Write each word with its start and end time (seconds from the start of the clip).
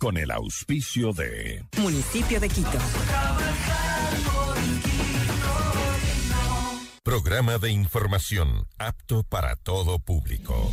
con 0.00 0.16
el 0.16 0.30
auspicio 0.30 1.12
de 1.12 1.62
Municipio 1.78 2.40
de 2.40 2.48
Quito. 2.48 2.78
Programa 7.02 7.58
de 7.58 7.70
información 7.70 8.66
apto 8.78 9.24
para 9.24 9.56
todo 9.56 9.98
público. 9.98 10.72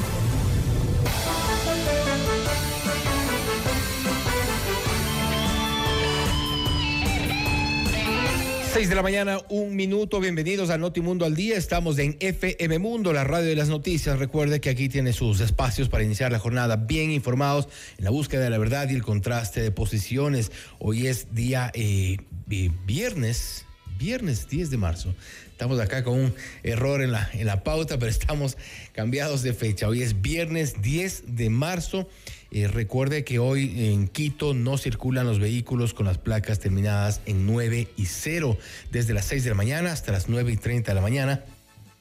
6 8.73 8.87
de 8.87 8.95
la 8.95 9.01
mañana, 9.01 9.39
un 9.49 9.75
minuto. 9.75 10.21
Bienvenidos 10.21 10.69
a 10.69 10.77
Notimundo 10.77 11.25
al 11.25 11.35
Día. 11.35 11.57
Estamos 11.57 11.99
en 11.99 12.15
FM 12.21 12.79
Mundo, 12.79 13.11
la 13.11 13.25
radio 13.25 13.49
de 13.49 13.55
las 13.57 13.67
noticias. 13.67 14.17
Recuerde 14.17 14.61
que 14.61 14.69
aquí 14.69 14.87
tiene 14.87 15.11
sus 15.11 15.41
espacios 15.41 15.89
para 15.89 16.05
iniciar 16.05 16.31
la 16.31 16.39
jornada 16.39 16.77
bien 16.77 17.11
informados 17.11 17.67
en 17.97 18.05
la 18.05 18.11
búsqueda 18.11 18.45
de 18.45 18.49
la 18.49 18.57
verdad 18.57 18.89
y 18.89 18.93
el 18.93 19.03
contraste 19.03 19.61
de 19.61 19.71
posiciones. 19.71 20.53
Hoy 20.79 21.07
es 21.07 21.35
día 21.35 21.69
eh, 21.73 22.19
viernes, 22.47 23.65
viernes 23.97 24.47
10 24.47 24.69
de 24.69 24.77
marzo. 24.77 25.13
Estamos 25.51 25.77
acá 25.81 26.05
con 26.05 26.17
un 26.17 26.33
error 26.63 27.01
en 27.01 27.11
la, 27.11 27.29
en 27.33 27.47
la 27.47 27.63
pauta, 27.63 27.99
pero 27.99 28.09
estamos 28.09 28.57
cambiados 28.93 29.43
de 29.43 29.53
fecha. 29.53 29.89
Hoy 29.89 30.01
es 30.01 30.21
viernes 30.21 30.81
10 30.81 31.35
de 31.35 31.49
marzo. 31.49 32.07
Eh, 32.53 32.67
recuerde 32.67 33.23
que 33.23 33.39
hoy 33.39 33.93
en 33.93 34.09
Quito 34.09 34.53
no 34.53 34.77
circulan 34.77 35.25
los 35.25 35.39
vehículos 35.39 35.93
con 35.93 36.05
las 36.05 36.17
placas 36.17 36.59
terminadas 36.59 37.21
en 37.25 37.45
9 37.45 37.87
y 37.95 38.05
0 38.05 38.57
desde 38.91 39.13
las 39.13 39.25
6 39.25 39.45
de 39.45 39.49
la 39.51 39.55
mañana 39.55 39.93
hasta 39.93 40.11
las 40.11 40.27
9 40.27 40.51
y 40.51 40.57
30 40.57 40.91
de 40.91 40.95
la 40.95 41.01
mañana 41.01 41.45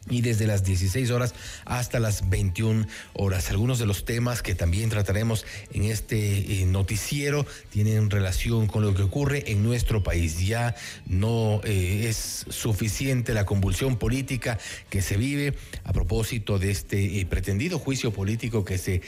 y 0.08 0.22
desde 0.22 0.46
las 0.46 0.64
16 0.64 1.10
horas 1.10 1.34
hasta 1.66 2.00
las 2.00 2.30
21 2.30 2.86
horas. 3.12 3.50
Algunos 3.50 3.78
de 3.78 3.86
los 3.86 4.04
temas 4.04 4.42
que 4.42 4.54
también 4.54 4.88
trataremos 4.88 5.44
en 5.72 5.84
este 5.84 6.60
eh, 6.60 6.66
noticiero 6.66 7.46
tienen 7.70 8.08
relación 8.08 8.66
con 8.66 8.82
lo 8.82 8.94
que 8.94 9.02
ocurre 9.02 9.50
en 9.52 9.62
nuestro 9.62 10.02
país. 10.02 10.46
Ya 10.46 10.74
no 11.06 11.60
eh, 11.64 12.06
es 12.08 12.46
suficiente 12.48 13.34
la 13.34 13.44
convulsión 13.44 13.98
política 13.98 14.58
que 14.88 15.02
se 15.02 15.16
vive 15.16 15.54
a 15.84 15.92
propósito 15.92 16.58
de 16.58 16.70
este 16.70 17.20
eh, 17.20 17.26
pretendido 17.26 17.78
juicio 17.78 18.10
político 18.10 18.64
que 18.64 18.78
se 18.78 19.02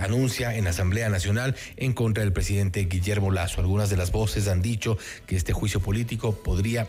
anuncia 0.00 0.56
en 0.56 0.64
la 0.64 0.70
Asamblea 0.70 1.08
Nacional 1.08 1.56
en 1.76 1.92
contra 1.92 2.22
del 2.22 2.32
presidente 2.32 2.84
Guillermo 2.84 3.32
Lazo. 3.32 3.60
Algunas 3.60 3.90
de 3.90 3.96
las 3.96 4.12
voces 4.12 4.46
han 4.46 4.62
dicho 4.62 4.98
que 5.26 5.36
este 5.36 5.52
juicio 5.52 5.80
político 5.80 6.34
podría 6.34 6.88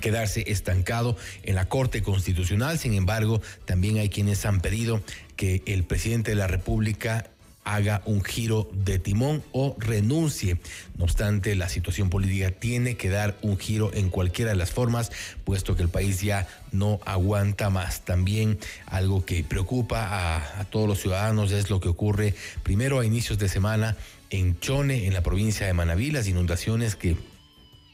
quedarse 0.00 0.44
estancado 0.46 1.16
en 1.42 1.54
la 1.54 1.68
Corte 1.68 2.02
Constitucional. 2.02 2.78
Sin 2.78 2.94
embargo, 2.94 3.40
también 3.64 3.98
hay 3.98 4.08
quienes 4.08 4.44
han 4.46 4.60
pedido 4.60 5.02
que 5.36 5.62
el 5.66 5.84
presidente 5.84 6.32
de 6.32 6.36
la 6.36 6.46
República 6.46 7.30
haga 7.64 8.02
un 8.04 8.22
giro 8.22 8.70
de 8.72 8.98
timón 8.98 9.42
o 9.52 9.74
renuncie. 9.78 10.58
No 10.96 11.04
obstante, 11.04 11.54
la 11.56 11.68
situación 11.68 12.10
política 12.10 12.50
tiene 12.50 12.96
que 12.96 13.08
dar 13.08 13.36
un 13.42 13.58
giro 13.58 13.90
en 13.94 14.10
cualquiera 14.10 14.50
de 14.50 14.56
las 14.56 14.70
formas, 14.70 15.10
puesto 15.44 15.74
que 15.74 15.82
el 15.82 15.88
país 15.88 16.20
ya 16.20 16.46
no 16.72 17.00
aguanta 17.06 17.70
más. 17.70 18.04
También 18.04 18.58
algo 18.86 19.24
que 19.24 19.42
preocupa 19.42 20.60
a, 20.60 20.64
todos 20.66 20.86
los 20.86 21.00
ciudadanos 21.00 21.52
es 21.52 21.70
lo 21.70 21.80
que 21.80 21.88
ocurre 21.88 22.34
primero 22.62 23.00
a 23.00 23.06
inicios 23.06 23.38
de 23.38 23.48
semana 23.48 23.96
en 24.30 24.58
Chone, 24.60 25.06
en 25.06 25.14
la 25.14 25.22
provincia 25.22 25.66
de 25.66 25.72
Manabí, 25.72 26.10
las 26.10 26.28
inundaciones 26.28 26.96
que 26.96 27.16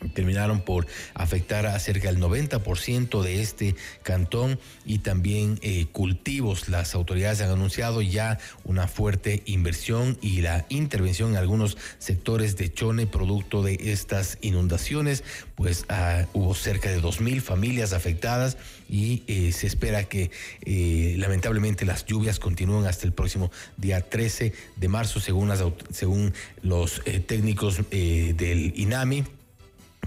terminaron 0.08 0.60
por 0.60 0.86
afectar 1.14 1.66
a 1.66 1.78
cerca 1.78 2.10
del 2.10 2.20
90% 2.20 3.22
de 3.22 3.42
este 3.42 3.76
cantón 4.02 4.58
y 4.84 4.98
también 4.98 5.58
eh, 5.62 5.86
cultivos. 5.92 6.68
Las 6.68 6.94
autoridades 6.94 7.40
han 7.40 7.50
anunciado 7.50 8.02
ya 8.02 8.38
una 8.64 8.88
fuerte 8.88 9.42
inversión 9.46 10.18
y 10.20 10.40
la 10.40 10.66
intervención 10.68 11.30
en 11.30 11.36
algunos 11.36 11.76
sectores 11.98 12.56
de 12.56 12.72
Chone 12.72 13.06
producto 13.06 13.62
de 13.62 13.78
estas 13.92 14.38
inundaciones, 14.40 15.24
pues 15.54 15.84
ah, 15.88 16.26
hubo 16.32 16.54
cerca 16.54 16.90
de 16.90 17.00
2.000 17.00 17.40
familias 17.40 17.92
afectadas 17.92 18.56
y 18.88 19.22
eh, 19.26 19.52
se 19.52 19.66
espera 19.66 20.04
que 20.04 20.30
eh, 20.62 21.14
lamentablemente 21.18 21.84
las 21.84 22.04
lluvias 22.06 22.38
continúen 22.38 22.86
hasta 22.86 23.06
el 23.06 23.12
próximo 23.12 23.50
día 23.76 24.00
13 24.00 24.52
de 24.76 24.88
marzo 24.88 25.20
según, 25.20 25.48
las, 25.48 25.62
según 25.92 26.32
los 26.62 27.02
técnicos 27.26 27.80
del 27.90 28.72
INAMI 28.76 29.24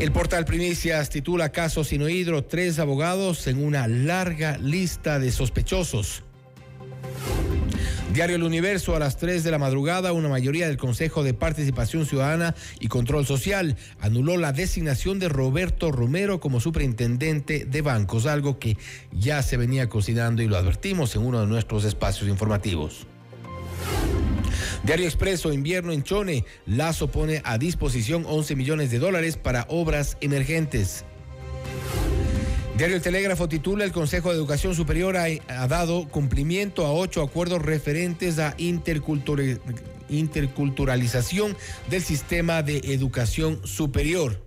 El 0.00 0.10
portal 0.10 0.44
Primicias 0.44 1.08
titula 1.08 1.52
Caso 1.52 1.84
Sinohidro, 1.84 2.42
tres 2.42 2.80
abogados 2.80 3.46
en 3.46 3.64
una 3.64 3.86
larga 3.86 4.58
lista 4.58 5.20
de 5.20 5.30
sospechosos. 5.30 6.24
Diario 8.12 8.34
El 8.34 8.42
Universo 8.42 8.96
a 8.96 8.98
las 8.98 9.18
3 9.18 9.44
de 9.44 9.52
la 9.52 9.58
madrugada, 9.58 10.12
una 10.12 10.28
mayoría 10.28 10.66
del 10.66 10.76
Consejo 10.76 11.22
de 11.22 11.32
Participación 11.32 12.06
Ciudadana 12.06 12.56
y 12.80 12.88
Control 12.88 13.24
Social 13.24 13.76
anuló 14.00 14.36
la 14.36 14.52
designación 14.52 15.20
de 15.20 15.28
Roberto 15.28 15.92
Romero 15.92 16.40
como 16.40 16.58
superintendente 16.58 17.66
de 17.66 17.82
bancos, 17.82 18.26
algo 18.26 18.58
que 18.58 18.76
ya 19.12 19.44
se 19.44 19.56
venía 19.56 19.88
cocinando 19.88 20.42
y 20.42 20.48
lo 20.48 20.56
advertimos 20.56 21.14
en 21.14 21.22
uno 21.22 21.40
de 21.40 21.46
nuestros 21.46 21.84
espacios 21.84 22.28
informativos. 22.28 23.06
Diario 24.82 25.06
Expreso, 25.06 25.52
invierno 25.52 25.92
en 25.92 26.02
Chone, 26.02 26.44
Lazo 26.66 27.12
pone 27.12 27.42
a 27.44 27.58
disposición 27.58 28.24
11 28.26 28.56
millones 28.56 28.90
de 28.90 28.98
dólares 28.98 29.36
para 29.36 29.66
obras 29.68 30.16
emergentes. 30.20 31.04
Diario 32.80 32.96
El 32.96 33.02
Telégrafo 33.02 33.46
titula 33.46 33.84
El 33.84 33.92
Consejo 33.92 34.30
de 34.30 34.36
Educación 34.36 34.74
Superior 34.74 35.14
ha, 35.14 35.68
dado 35.68 36.08
cumplimiento 36.08 36.86
a 36.86 36.94
ocho 36.94 37.20
acuerdos 37.20 37.60
referentes 37.60 38.38
a 38.38 38.54
interculturalización 40.08 41.54
del 41.90 42.02
sistema 42.02 42.62
de 42.62 42.78
educación 42.78 43.60
superior. 43.64 44.42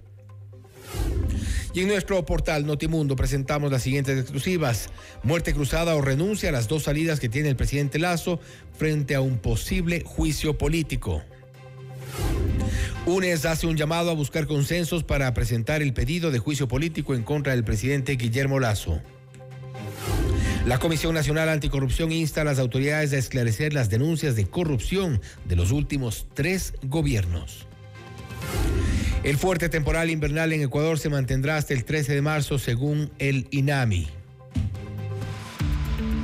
Y 1.75 1.81
en 1.81 1.89
nuestro 1.89 2.25
portal 2.25 2.65
Notimundo 2.65 3.15
presentamos 3.15 3.71
las 3.71 3.83
siguientes 3.83 4.19
exclusivas. 4.19 4.89
Muerte 5.21 5.53
cruzada 5.53 5.93
o 5.93 6.01
renuncia 6.01 6.49
a 6.49 6.53
las 6.53 6.67
dos 6.67 6.81
salidas 6.81 7.19
que 7.19 7.29
tiene 7.29 7.49
el 7.49 7.55
presidente 7.55 7.99
Lazo 7.99 8.39
frente 8.75 9.13
a 9.13 9.21
un 9.21 9.37
posible 9.37 10.01
juicio 10.03 10.57
político. 10.57 11.21
UNES 13.05 13.45
hace 13.45 13.67
un 13.67 13.75
llamado 13.75 14.11
a 14.11 14.13
buscar 14.13 14.47
consensos 14.47 15.03
para 15.03 15.33
presentar 15.33 15.81
el 15.81 15.93
pedido 15.93 16.31
de 16.31 16.39
juicio 16.39 16.69
político 16.69 17.15
en 17.15 17.23
contra 17.23 17.53
del 17.53 17.65
presidente 17.65 18.15
Guillermo 18.15 18.61
Lazo. 18.61 19.01
La 20.65 20.79
Comisión 20.79 21.13
Nacional 21.13 21.49
Anticorrupción 21.49 22.13
insta 22.13 22.41
a 22.41 22.45
las 22.45 22.59
autoridades 22.59 23.11
a 23.11 23.17
esclarecer 23.17 23.73
las 23.73 23.89
denuncias 23.89 24.37
de 24.37 24.45
corrupción 24.45 25.19
de 25.43 25.57
los 25.57 25.71
últimos 25.71 26.27
tres 26.33 26.75
gobiernos. 26.83 27.67
El 29.25 29.35
fuerte 29.35 29.67
temporal 29.67 30.09
invernal 30.09 30.53
en 30.53 30.61
Ecuador 30.61 30.97
se 30.97 31.09
mantendrá 31.09 31.57
hasta 31.57 31.73
el 31.73 31.83
13 31.83 32.13
de 32.13 32.21
marzo 32.21 32.57
según 32.57 33.11
el 33.19 33.47
INAMI. 33.51 34.22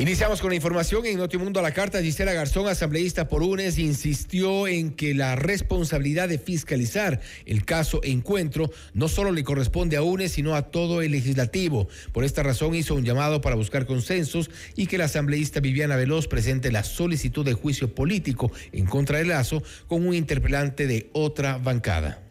Iniciamos 0.00 0.40
con 0.40 0.50
la 0.50 0.54
información 0.54 1.04
en 1.06 1.18
Notimundo 1.18 1.58
a 1.58 1.62
la 1.64 1.72
carta. 1.72 2.00
Gisela 2.00 2.32
Garzón, 2.32 2.68
asambleísta 2.68 3.26
por 3.26 3.42
UNES, 3.42 3.78
insistió 3.78 4.68
en 4.68 4.92
que 4.92 5.12
la 5.12 5.34
responsabilidad 5.34 6.28
de 6.28 6.38
fiscalizar 6.38 7.20
el 7.46 7.64
caso 7.64 8.00
Encuentro 8.04 8.70
no 8.94 9.08
solo 9.08 9.32
le 9.32 9.42
corresponde 9.42 9.96
a 9.96 10.02
UNES, 10.02 10.30
sino 10.30 10.54
a 10.54 10.70
todo 10.70 11.02
el 11.02 11.10
legislativo. 11.10 11.88
Por 12.12 12.22
esta 12.22 12.44
razón 12.44 12.76
hizo 12.76 12.94
un 12.94 13.04
llamado 13.04 13.40
para 13.40 13.56
buscar 13.56 13.86
consensos 13.86 14.50
y 14.76 14.86
que 14.86 14.98
la 14.98 15.06
asambleísta 15.06 15.58
Viviana 15.58 15.96
Veloz 15.96 16.28
presente 16.28 16.70
la 16.70 16.84
solicitud 16.84 17.44
de 17.44 17.54
juicio 17.54 17.92
político 17.92 18.52
en 18.70 18.86
contra 18.86 19.18
del 19.18 19.28
Lazo 19.28 19.64
con 19.88 20.06
un 20.06 20.14
interpelante 20.14 20.86
de 20.86 21.10
otra 21.12 21.58
bancada. 21.58 22.27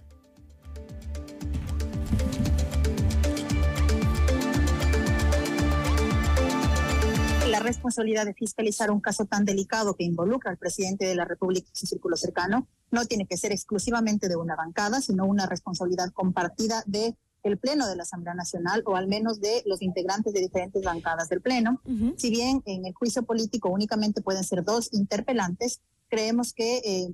Responsabilidad 7.67 8.25
de 8.25 8.33
fiscalizar 8.33 8.89
un 8.91 9.01
caso 9.01 9.25
tan 9.25 9.45
delicado 9.45 9.95
que 9.95 10.03
involucra 10.03 10.51
al 10.51 10.57
presidente 10.57 11.05
de 11.05 11.15
la 11.15 11.25
República 11.25 11.67
y 11.73 11.77
su 11.77 11.85
círculo 11.85 12.15
cercano 12.15 12.67
no 12.91 13.05
tiene 13.05 13.25
que 13.25 13.37
ser 13.37 13.51
exclusivamente 13.51 14.29
de 14.29 14.35
una 14.35 14.55
bancada, 14.55 15.01
sino 15.01 15.25
una 15.25 15.45
responsabilidad 15.45 16.11
compartida 16.13 16.83
de 16.85 17.15
el 17.43 17.57
Pleno 17.57 17.87
de 17.87 17.95
la 17.95 18.03
Asamblea 18.03 18.33
Nacional 18.33 18.83
o 18.85 18.95
al 18.95 19.07
menos 19.07 19.39
de 19.39 19.63
los 19.65 19.81
integrantes 19.81 20.33
de 20.33 20.41
diferentes 20.41 20.83
bancadas 20.83 21.29
del 21.29 21.41
Pleno. 21.41 21.81
Si 22.17 22.29
bien 22.29 22.61
en 22.65 22.85
el 22.85 22.93
juicio 22.93 23.23
político 23.23 23.69
únicamente 23.69 24.21
pueden 24.21 24.43
ser 24.43 24.63
dos 24.63 24.89
interpelantes, 24.91 25.81
creemos 26.09 26.53
que 26.53 26.77
eh, 26.77 27.13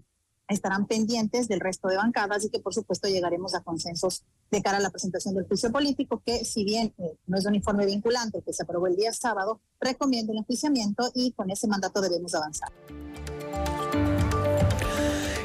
estarán 0.53 0.87
pendientes 0.87 1.47
del 1.47 1.59
resto 1.59 1.87
de 1.87 1.97
bancadas 1.97 2.45
y 2.45 2.49
que 2.49 2.59
por 2.59 2.73
supuesto 2.73 3.07
llegaremos 3.07 3.55
a 3.55 3.61
consensos 3.61 4.23
de 4.51 4.61
cara 4.61 4.77
a 4.77 4.81
la 4.81 4.89
presentación 4.89 5.35
del 5.35 5.47
juicio 5.47 5.71
político, 5.71 6.21
que 6.25 6.45
si 6.45 6.63
bien 6.63 6.93
eh, 6.97 7.17
no 7.27 7.37
es 7.37 7.45
un 7.45 7.55
informe 7.55 7.85
vinculante 7.85 8.41
que 8.41 8.53
se 8.53 8.63
aprobó 8.63 8.87
el 8.87 8.95
día 8.95 9.13
sábado, 9.13 9.61
recomienda 9.79 10.31
el 10.33 10.39
enjuiciamiento 10.39 11.11
y 11.13 11.31
con 11.31 11.49
ese 11.49 11.67
mandato 11.67 12.01
debemos 12.01 12.33
avanzar. 12.35 12.71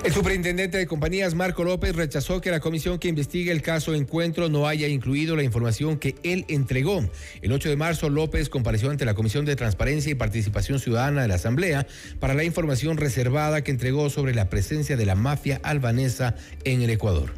El 0.08 0.14
superintendente 0.14 0.78
de 0.78 0.87
compañías 0.87 1.34
Marco 1.34 1.64
López 1.64 1.94
rechazó 1.94 2.40
que 2.40 2.50
la 2.50 2.60
comisión 2.60 2.99
que 2.99 3.08
investigue 3.08 3.52
el 3.52 3.60
caso 3.60 3.94
Encuentro 3.94 4.49
no 4.49 4.66
haya 4.66 4.88
incluido 4.88 5.37
la 5.37 5.43
información 5.43 5.99
que 5.99 6.14
él 6.22 6.46
entregó. 6.49 7.06
El 7.43 7.52
8 7.52 7.69
de 7.69 7.76
marzo 7.76 8.08
López 8.08 8.49
compareció 8.49 8.88
ante 8.88 9.05
la 9.05 9.12
Comisión 9.12 9.44
de 9.44 9.55
Transparencia 9.55 10.10
y 10.10 10.14
Participación 10.14 10.78
Ciudadana 10.78 11.20
de 11.20 11.28
la 11.28 11.34
Asamblea 11.34 11.87
para 12.20 12.32
la 12.32 12.44
información 12.44 12.96
reservada 12.96 13.62
que 13.62 13.70
entregó 13.70 14.08
sobre 14.08 14.34
la 14.34 14.49
presencia 14.49 14.96
de 14.96 15.05
la 15.05 15.14
mafia 15.14 15.60
albanesa 15.62 16.37
en 16.64 16.81
el 16.81 16.88
Ecuador. 16.88 17.34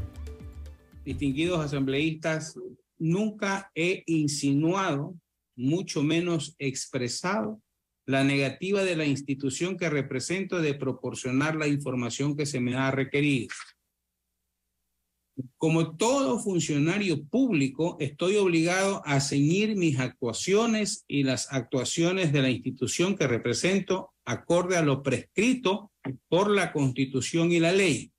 Distinguidos 1.04 1.64
asambleístas, 1.64 2.54
nunca 3.00 3.72
he 3.74 4.04
insinuado, 4.06 5.16
mucho 5.56 6.04
menos 6.04 6.54
expresado 6.60 7.60
la 8.10 8.24
negativa 8.24 8.82
de 8.82 8.96
la 8.96 9.04
institución 9.04 9.76
que 9.76 9.88
represento 9.88 10.60
de 10.60 10.74
proporcionar 10.74 11.54
la 11.54 11.68
información 11.68 12.36
que 12.36 12.44
se 12.44 12.58
me 12.58 12.74
ha 12.74 12.90
requerido. 12.90 13.48
Como 15.56 15.96
todo 15.96 16.40
funcionario 16.40 17.24
público, 17.24 17.96
estoy 18.00 18.34
obligado 18.34 19.00
a 19.06 19.20
ceñir 19.20 19.76
mis 19.76 20.00
actuaciones 20.00 21.04
y 21.06 21.22
las 21.22 21.52
actuaciones 21.52 22.32
de 22.32 22.42
la 22.42 22.50
institución 22.50 23.16
que 23.16 23.28
represento 23.28 24.12
acorde 24.24 24.76
a 24.76 24.82
lo 24.82 25.04
prescrito 25.04 25.92
por 26.28 26.50
la 26.50 26.72
Constitución 26.72 27.52
y 27.52 27.60
la 27.60 27.70
ley. 27.70 28.10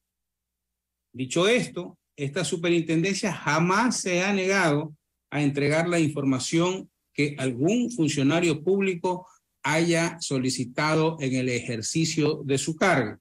Dicho 1.11 1.49
esto, 1.49 1.99
esta 2.15 2.45
superintendencia 2.45 3.33
jamás 3.33 3.99
se 3.99 4.23
ha 4.23 4.31
negado 4.31 4.95
a 5.29 5.43
entregar 5.43 5.89
la 5.89 5.99
información 5.99 6.89
que 7.13 7.35
algún 7.37 7.91
funcionario 7.91 8.63
público 8.63 9.27
haya 9.63 10.17
solicitado 10.19 11.17
en 11.19 11.35
el 11.35 11.49
ejercicio 11.49 12.41
de 12.45 12.57
su 12.57 12.75
cargo. 12.75 13.17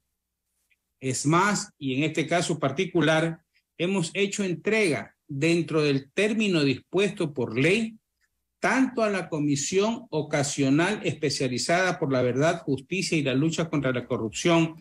Es 1.01 1.27
más, 1.27 1.73
y 1.79 1.97
en 1.97 2.05
este 2.05 2.27
caso 2.27 2.59
particular, 2.59 3.41
hemos 3.79 4.11
hecho 4.15 4.45
entrega 4.45 5.17
dentro 5.27 5.83
del 5.83 6.11
término 6.13 6.63
dispuesto 6.63 7.33
por 7.33 7.59
ley 7.59 7.97
tanto 8.61 9.03
a 9.03 9.11
la 9.11 9.29
Comisión 9.29 10.07
Ocasional 10.11 11.01
Especializada 11.03 11.99
por 11.99 12.13
la 12.13 12.23
Verdad, 12.23 12.63
Justicia 12.63 13.17
y 13.17 13.23
la 13.23 13.35
Lucha 13.35 13.71
contra 13.71 13.93
la 13.93 14.07
Corrupción 14.07 14.77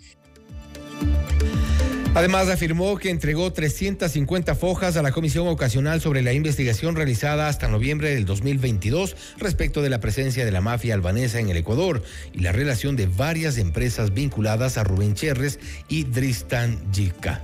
Además, 2.16 2.50
afirmó 2.50 2.98
que 2.98 3.12
entregó 3.12 3.54
350 3.54 4.56
fojas 4.56 4.98
a 4.98 5.04
la 5.04 5.12
Comisión 5.12 5.48
Ocasional 5.48 6.02
sobre 6.02 6.24
la 6.24 6.34
investigación 6.34 6.96
realizada 6.96 7.48
hasta 7.48 7.68
noviembre 7.68 8.10
del 8.10 8.26
2022 8.26 9.16
respecto 9.38 9.84
de 9.84 9.92
la 9.92 10.00
presencia 10.00 10.44
de 10.44 10.52
la 10.52 10.60
mafia 10.60 10.96
albanesa 10.96 11.40
en 11.40 11.50
el 11.50 11.58
Ecuador 11.58 12.02
y 12.34 12.40
la 12.40 12.52
relación 12.52 12.96
de 12.96 13.06
varias 13.06 13.60
empresas 13.60 14.12
vinculadas 14.12 14.80
a 14.80 14.84
Rubén 14.84 15.14
Cherres 15.14 15.60
y 15.88 16.04
Dristan 16.04 16.92
Jica. 16.92 17.44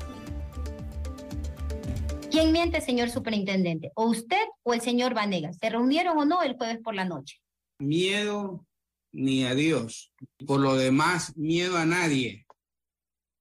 ¿Quién 2.32 2.52
miente, 2.52 2.82
señor 2.82 3.12
superintendente? 3.12 3.92
¿O 3.94 4.08
usted 4.08 4.46
o 4.64 4.74
el 4.74 4.82
señor 4.82 5.14
Vanegas? 5.14 5.58
¿Se 5.62 5.70
reunieron 5.70 6.18
o 6.18 6.26
no 6.26 6.42
el 6.42 6.56
jueves 6.56 6.80
por 6.84 6.96
la 6.96 7.06
noche? 7.06 7.38
Miedo 7.78 8.66
ni 9.14 9.46
a 9.46 9.54
Dios. 9.54 10.12
Por 10.46 10.60
lo 10.60 10.76
demás, 10.76 11.38
miedo 11.38 11.78
a 11.78 11.86
nadie 11.86 12.45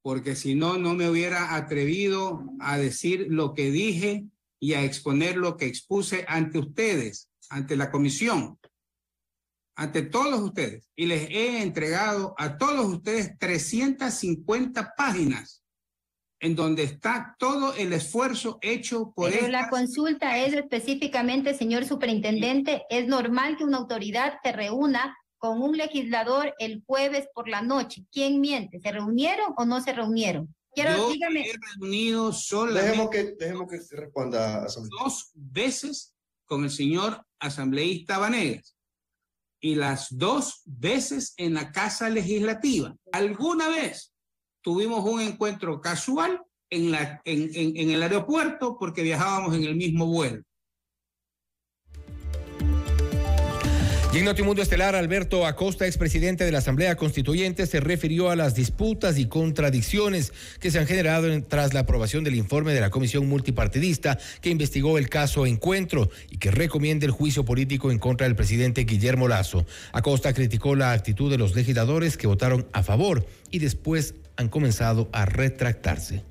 porque 0.04 0.36
si 0.36 0.54
no, 0.54 0.76
no 0.76 0.92
me 0.92 1.08
hubiera 1.08 1.54
atrevido 1.54 2.44
a 2.60 2.76
decir 2.76 3.26
lo 3.30 3.54
que 3.54 3.70
dije 3.70 4.26
y 4.60 4.74
a 4.74 4.84
exponer 4.84 5.38
lo 5.38 5.56
que 5.56 5.64
expuse 5.64 6.26
ante 6.28 6.58
ustedes, 6.58 7.30
ante 7.48 7.74
la 7.74 7.90
comisión, 7.90 8.58
ante 9.74 10.02
todos 10.02 10.42
ustedes. 10.42 10.90
Y 10.94 11.06
les 11.06 11.30
he 11.30 11.62
entregado 11.62 12.34
a 12.36 12.58
todos 12.58 12.84
ustedes 12.84 13.38
350 13.38 14.92
páginas 14.94 15.62
en 16.38 16.54
donde 16.54 16.82
está 16.82 17.34
todo 17.38 17.74
el 17.74 17.94
esfuerzo 17.94 18.58
hecho 18.60 19.10
por... 19.16 19.30
Pero 19.30 19.48
la 19.48 19.70
consulta 19.70 20.36
es 20.36 20.52
específicamente, 20.52 21.54
señor 21.54 21.86
superintendente, 21.86 22.82
¿es 22.90 23.06
normal 23.06 23.56
que 23.56 23.64
una 23.64 23.78
autoridad 23.78 24.34
se 24.42 24.52
reúna 24.52 25.16
con 25.44 25.60
un 25.60 25.76
legislador 25.76 26.54
el 26.58 26.82
jueves 26.86 27.28
por 27.34 27.50
la 27.50 27.60
noche. 27.60 28.06
¿Quién 28.10 28.40
miente? 28.40 28.80
¿Se 28.80 28.90
reunieron 28.90 29.52
o 29.58 29.66
no 29.66 29.82
se 29.82 29.92
reunieron? 29.92 30.54
Quiero, 30.74 30.96
Yo 30.96 31.10
dígame. 31.10 31.42
he 31.42 31.52
reunido 31.74 32.32
solamente 32.32 32.88
dejemos 32.88 33.10
que, 33.10 33.24
dejemos 33.38 33.70
que 33.70 33.78
se 33.78 33.94
responda. 33.94 34.66
Dos 34.98 35.32
veces 35.34 36.14
con 36.46 36.64
el 36.64 36.70
señor 36.70 37.26
asambleísta 37.38 38.16
Vanegas 38.16 38.74
y 39.60 39.74
las 39.74 40.06
dos 40.16 40.62
veces 40.64 41.34
en 41.36 41.52
la 41.52 41.70
Casa 41.72 42.08
Legislativa. 42.08 42.96
Alguna 43.12 43.68
vez 43.68 44.14
tuvimos 44.62 45.04
un 45.04 45.20
encuentro 45.20 45.78
casual 45.82 46.40
en, 46.70 46.90
la, 46.90 47.20
en, 47.26 47.50
en, 47.54 47.76
en 47.76 47.90
el 47.90 48.02
aeropuerto 48.02 48.78
porque 48.78 49.02
viajábamos 49.02 49.54
en 49.54 49.64
el 49.64 49.76
mismo 49.76 50.06
vuelo. 50.06 50.42
Y 54.14 54.18
en 54.18 54.26
Notimundo 54.26 54.62
Estelar, 54.62 54.94
Alberto 54.94 55.44
Acosta, 55.44 55.86
expresidente 55.86 56.44
de 56.44 56.52
la 56.52 56.58
Asamblea 56.58 56.94
Constituyente, 56.94 57.66
se 57.66 57.80
refirió 57.80 58.30
a 58.30 58.36
las 58.36 58.54
disputas 58.54 59.18
y 59.18 59.26
contradicciones 59.26 60.32
que 60.60 60.70
se 60.70 60.78
han 60.78 60.86
generado 60.86 61.42
tras 61.42 61.74
la 61.74 61.80
aprobación 61.80 62.22
del 62.22 62.36
informe 62.36 62.74
de 62.74 62.80
la 62.80 62.90
Comisión 62.90 63.28
Multipartidista 63.28 64.16
que 64.40 64.50
investigó 64.50 64.98
el 64.98 65.08
caso 65.08 65.46
Encuentro 65.46 66.10
y 66.30 66.36
que 66.36 66.52
recomienda 66.52 67.06
el 67.06 67.10
juicio 67.10 67.44
político 67.44 67.90
en 67.90 67.98
contra 67.98 68.28
del 68.28 68.36
presidente 68.36 68.84
Guillermo 68.84 69.26
Lazo. 69.26 69.66
Acosta 69.90 70.32
criticó 70.32 70.76
la 70.76 70.92
actitud 70.92 71.28
de 71.28 71.38
los 71.38 71.56
legisladores 71.56 72.16
que 72.16 72.28
votaron 72.28 72.68
a 72.72 72.84
favor 72.84 73.26
y 73.50 73.58
después 73.58 74.14
han 74.36 74.48
comenzado 74.48 75.08
a 75.10 75.26
retractarse 75.26 76.22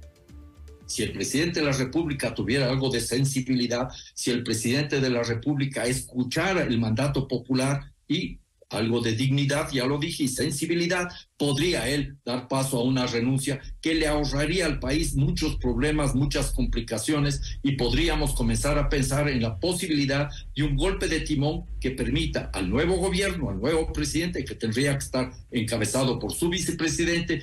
si 0.93 1.01
el 1.01 1.11
presidente 1.11 1.59
de 1.59 1.65
la 1.65 1.71
República 1.71 2.35
tuviera 2.35 2.69
algo 2.69 2.91
de 2.91 3.01
sensibilidad, 3.01 3.89
si 4.13 4.29
el 4.29 4.43
presidente 4.43 5.01
de 5.01 5.09
la 5.09 5.23
República 5.23 5.87
escuchara 5.87 6.61
el 6.61 6.79
mandato 6.79 7.27
popular 7.27 7.91
y 8.07 8.37
algo 8.69 9.01
de 9.01 9.13
dignidad, 9.13 9.71
ya 9.71 9.85
lo 9.85 9.97
dije, 9.97 10.23
y 10.23 10.27
sensibilidad, 10.27 11.09
podría 11.35 11.89
él 11.89 12.17
dar 12.23 12.47
paso 12.47 12.77
a 12.79 12.83
una 12.83 13.07
renuncia 13.07 13.59
que 13.81 13.95
le 13.95 14.07
ahorraría 14.07 14.67
al 14.67 14.79
país 14.79 15.15
muchos 15.15 15.55
problemas, 15.55 16.13
muchas 16.13 16.51
complicaciones 16.51 17.41
y 17.63 17.71
podríamos 17.71 18.35
comenzar 18.35 18.77
a 18.77 18.89
pensar 18.89 19.29
en 19.29 19.41
la 19.41 19.59
posibilidad 19.59 20.29
de 20.55 20.63
un 20.63 20.75
golpe 20.75 21.07
de 21.07 21.21
timón 21.21 21.65
que 21.79 21.91
permita 21.91 22.51
al 22.53 22.69
nuevo 22.69 22.97
gobierno, 22.97 23.49
al 23.49 23.59
nuevo 23.59 23.91
presidente, 23.91 24.45
que 24.45 24.55
tendría 24.55 24.91
que 24.93 25.05
estar 25.05 25.31
encabezado 25.49 26.19
por 26.19 26.33
su 26.33 26.49
vicepresidente, 26.49 27.41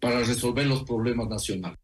para 0.00 0.24
resolver 0.24 0.66
los 0.66 0.82
problemas 0.82 1.28
nacionales. 1.28 1.83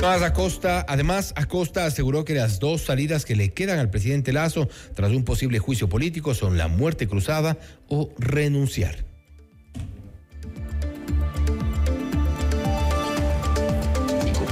Acosta, 0.00 0.86
además, 0.88 1.32
Acosta 1.36 1.84
aseguró 1.84 2.24
que 2.24 2.34
las 2.34 2.60
dos 2.60 2.82
salidas 2.82 3.24
que 3.24 3.34
le 3.34 3.52
quedan 3.52 3.80
al 3.80 3.90
presidente 3.90 4.32
Lazo 4.32 4.68
tras 4.94 5.10
un 5.10 5.24
posible 5.24 5.58
juicio 5.58 5.88
político 5.88 6.34
son 6.34 6.56
la 6.56 6.68
muerte 6.68 7.08
cruzada 7.08 7.58
o 7.88 8.10
renunciar. 8.18 9.04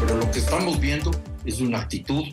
Pero 0.01 0.17
lo 0.19 0.31
que 0.31 0.39
estamos 0.41 0.81
viendo 0.81 1.11
es 1.45 1.61
una 1.61 1.81
actitud 1.81 2.25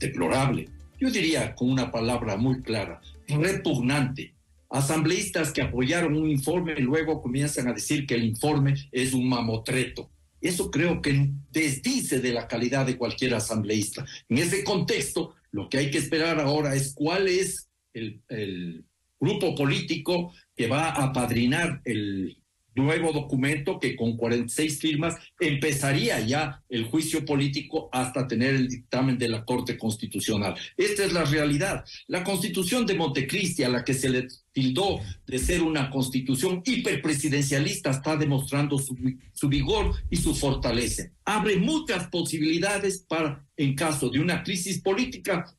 deplorable. 0.00 0.68
Yo 0.98 1.10
diría 1.10 1.54
con 1.54 1.70
una 1.70 1.92
palabra 1.92 2.36
muy 2.36 2.60
clara, 2.60 3.00
repugnante. 3.28 4.34
Asambleístas 4.68 5.52
que 5.52 5.62
apoyaron 5.62 6.16
un 6.16 6.28
informe 6.28 6.74
luego 6.76 7.22
comienzan 7.22 7.68
a 7.68 7.72
decir 7.72 8.04
que 8.04 8.14
el 8.14 8.24
informe 8.24 8.74
es 8.90 9.14
un 9.14 9.28
mamotreto 9.28 10.10
eso 10.40 10.70
creo 10.70 11.00
que 11.00 11.30
desdice 11.50 12.20
de 12.20 12.32
la 12.32 12.46
calidad 12.46 12.86
de 12.86 12.96
cualquier 12.96 13.34
asambleísta. 13.34 14.04
En 14.28 14.38
ese 14.38 14.64
contexto, 14.64 15.34
lo 15.50 15.68
que 15.68 15.78
hay 15.78 15.90
que 15.90 15.98
esperar 15.98 16.40
ahora 16.40 16.74
es 16.74 16.92
cuál 16.94 17.28
es 17.28 17.68
el, 17.92 18.22
el 18.28 18.84
grupo 19.18 19.54
político 19.54 20.32
que 20.54 20.68
va 20.68 20.90
a 20.90 21.12
padrinar 21.12 21.80
el 21.84 22.38
nuevo 22.76 23.12
documento 23.12 23.80
que 23.80 23.96
con 23.96 24.16
46 24.16 24.78
firmas 24.78 25.16
empezaría 25.40 26.20
ya 26.20 26.62
el 26.68 26.84
juicio 26.84 27.24
político 27.24 27.88
hasta 27.92 28.28
tener 28.28 28.54
el 28.54 28.68
dictamen 28.68 29.18
de 29.18 29.28
la 29.28 29.44
Corte 29.44 29.76
Constitucional. 29.76 30.54
Esta 30.76 31.04
es 31.04 31.12
la 31.12 31.24
realidad. 31.24 31.84
La 32.06 32.22
constitución 32.22 32.86
de 32.86 32.94
Montecristi, 32.94 33.64
a 33.64 33.68
la 33.68 33.84
que 33.84 33.94
se 33.94 34.08
le 34.08 34.28
tildó 34.52 35.00
de 35.26 35.38
ser 35.38 35.62
una 35.62 35.90
constitución 35.90 36.62
hiperpresidencialista, 36.64 37.90
está 37.90 38.16
demostrando 38.16 38.78
su, 38.78 38.96
su 39.32 39.48
vigor 39.48 39.94
y 40.10 40.16
su 40.16 40.34
fortaleza. 40.34 41.10
Abre 41.24 41.56
muchas 41.56 42.08
posibilidades 42.08 42.98
para, 42.98 43.44
en 43.56 43.74
caso 43.74 44.08
de 44.10 44.20
una 44.20 44.42
crisis 44.42 44.80
política, 44.80 45.52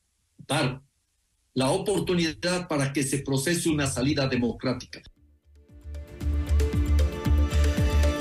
dar 0.48 0.82
la 1.54 1.72
oportunidad 1.72 2.68
para 2.68 2.94
que 2.94 3.02
se 3.02 3.20
procese 3.20 3.68
una 3.70 3.88
salida 3.88 4.28
democrática. 4.28 5.02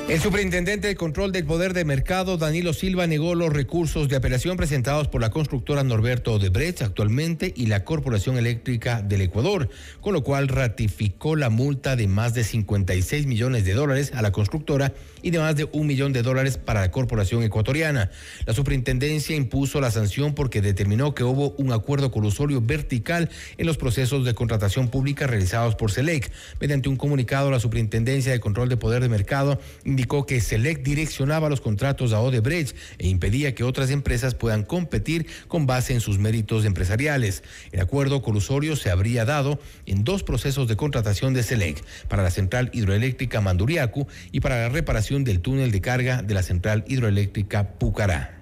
El 0.09 0.21
superintendente 0.21 0.87
de 0.87 0.95
control 0.95 1.33
del 1.33 1.45
poder 1.45 1.75
de 1.75 1.85
mercado, 1.85 2.37
Danilo 2.37 2.73
Silva, 2.73 3.09
negó 3.09 3.35
los 3.35 3.53
recursos 3.53 4.09
de 4.09 4.15
apelación 4.15 4.57
presentados 4.57 5.09
por 5.09 5.21
la 5.21 5.31
constructora 5.31 5.83
Norberto 5.83 6.35
Odebrecht 6.35 6.83
actualmente 6.83 7.53
y 7.57 7.67
la 7.67 7.83
Corporación 7.83 8.39
Eléctrica 8.39 9.03
del 9.03 9.23
Ecuador, 9.23 9.69
con 10.01 10.13
lo 10.13 10.23
cual 10.23 10.47
ratificó 10.47 11.35
la 11.35 11.51
multa 11.51 11.97
de 11.97 12.07
más 12.07 12.35
de 12.35 12.45
56 12.45 13.27
millones 13.27 13.65
de 13.65 13.75
dólares 13.75 14.13
a 14.15 14.23
la 14.23 14.31
constructora 14.31 14.95
y 15.27 15.33
de 15.33 15.41
más 15.41 15.57
de 15.57 15.69
un 15.73 15.89
millón 15.89 16.13
de 16.13 16.23
dólares 16.23 16.57
para 16.57 16.83
la 16.83 16.93
corporación 16.93 17.43
ecuatoriana. 17.43 18.13
La 18.45 18.55
superintendencia 18.55 19.35
impuso 19.35 19.81
la 19.81 19.91
sanción 19.91 20.37
porque 20.37 20.63
determinó 20.63 21.17
que 21.17 21.25
hubo 21.25 21.51
un 21.59 21.73
acuerdo 21.73 22.13
colusorio 22.13 22.61
vertical 22.61 23.29
en 23.59 23.67
los 23.67 23.77
procesos 23.77 24.25
de 24.25 24.35
contratación 24.35 24.87
pública 24.87 25.27
realizados 25.27 25.75
por 25.75 25.91
SELEC. 25.91 26.31
Mediante 26.61 26.89
un 26.89 26.95
comunicado, 26.95 27.51
la 27.51 27.59
superintendencia 27.59 28.31
de 28.31 28.39
control 28.39 28.69
de 28.69 28.77
poder 28.77 29.03
de 29.03 29.09
mercado 29.09 29.59
indicó 29.85 30.27
que 30.27 30.41
SELEC 30.41 30.85
direccionaba 30.85 31.49
los 31.49 31.61
contratos 31.61 32.13
a 32.13 32.21
Odebrecht 32.21 32.77
e 32.99 33.09
impedía 33.09 33.53
que 33.53 33.65
otras 33.65 33.91
empresas 33.91 34.37
puedan 34.37 34.63
competir 34.63 35.27
con 35.49 35.67
base 35.67 35.93
en 35.93 36.01
sus 36.01 36.21
méritos 36.21 36.65
empresariales. 36.65 37.43
El 37.73 37.81
acuerdo 37.81 38.23
colusorio 38.23 38.77
se 38.77 38.93
habría 38.93 39.25
dado 39.25 39.59
en 39.87 40.05
dos 40.05 40.23
procesos 40.23 40.69
de 40.69 40.77
contratación 40.77 41.35
de 41.35 41.43
SELEC, 41.43 41.83
para 42.07 42.23
la 42.23 42.31
central 42.31 42.71
hidroeléctrica 42.73 43.41
Manduriacu 43.41 44.07
y 44.31 44.39
para 44.39 44.61
la 44.61 44.69
reparación 44.69 45.16
del 45.25 45.41
túnel 45.41 45.71
de 45.71 45.81
carga 45.81 46.23
de 46.23 46.35
la 46.35 46.43
central 46.43 46.85
hidroeléctrica 46.87 47.79
Pucará. 47.79 48.37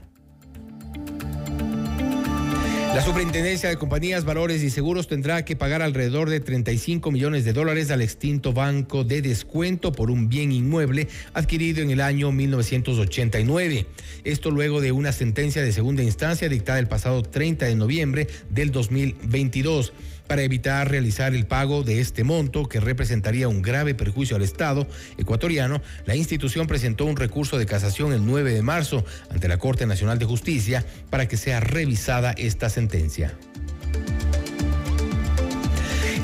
La 2.95 3.03
Superintendencia 3.03 3.69
de 3.69 3.77
Compañías, 3.77 4.25
Valores 4.25 4.63
y 4.63 4.71
Seguros 4.71 5.09
tendrá 5.09 5.45
que 5.45 5.57
pagar 5.57 5.83
alrededor 5.83 6.31
de 6.31 6.39
35 6.39 7.11
millones 7.11 7.45
de 7.45 7.53
dólares 7.53 7.91
al 7.91 8.03
extinto 8.03 8.53
Banco 8.53 9.03
de 9.03 9.21
Descuento 9.21 9.91
por 9.91 10.13
un 10.13 10.29
bien 10.29 10.53
inmueble 10.53 11.09
adquirido 11.33 11.83
en 11.83 11.91
el 11.91 12.01
año 12.01 12.31
1989. 12.31 13.87
Esto 14.23 14.53
luego 14.53 14.81
de 14.81 14.93
una 14.93 15.11
sentencia 15.11 15.61
de 15.61 15.73
segunda 15.73 16.05
instancia 16.05 16.49
dictada 16.49 16.79
el 16.79 16.87
pasado 16.87 17.25
30 17.25 17.67
de 17.67 17.75
noviembre 17.75 18.29
del 18.49 18.71
2022 18.71 19.93
para 20.27 20.43
evitar 20.43 20.91
realizar 20.91 21.35
el 21.35 21.47
pago 21.47 21.83
de 21.83 22.01
este 22.01 22.25
monto 22.25 22.69
que 22.69 22.81
representaría 22.81 23.49
un 23.49 23.63
grave 23.63 23.95
perjuicio 23.95 24.37
al 24.37 24.43
Estado 24.43 24.87
ecuatoriano, 25.19 25.83
la 26.07 26.17
institución 26.17 26.67
presentó 26.67 27.05
un 27.05 27.17
recurso 27.17 27.59
de 27.59 27.67
casación 27.67 28.13
el 28.13 28.25
9 28.25 28.53
de 28.53 28.63
marzo 28.63 29.05
ante 29.31 29.49
la 29.49 29.59
Corte 29.59 29.87
Nacional 29.87 30.19
de 30.19 30.25
Justicia 30.25 30.85
para 31.11 31.29
que 31.29 31.37
sea 31.37 31.61
revisada 31.61 32.33
esta 32.33 32.69
sentencia. 32.71 33.35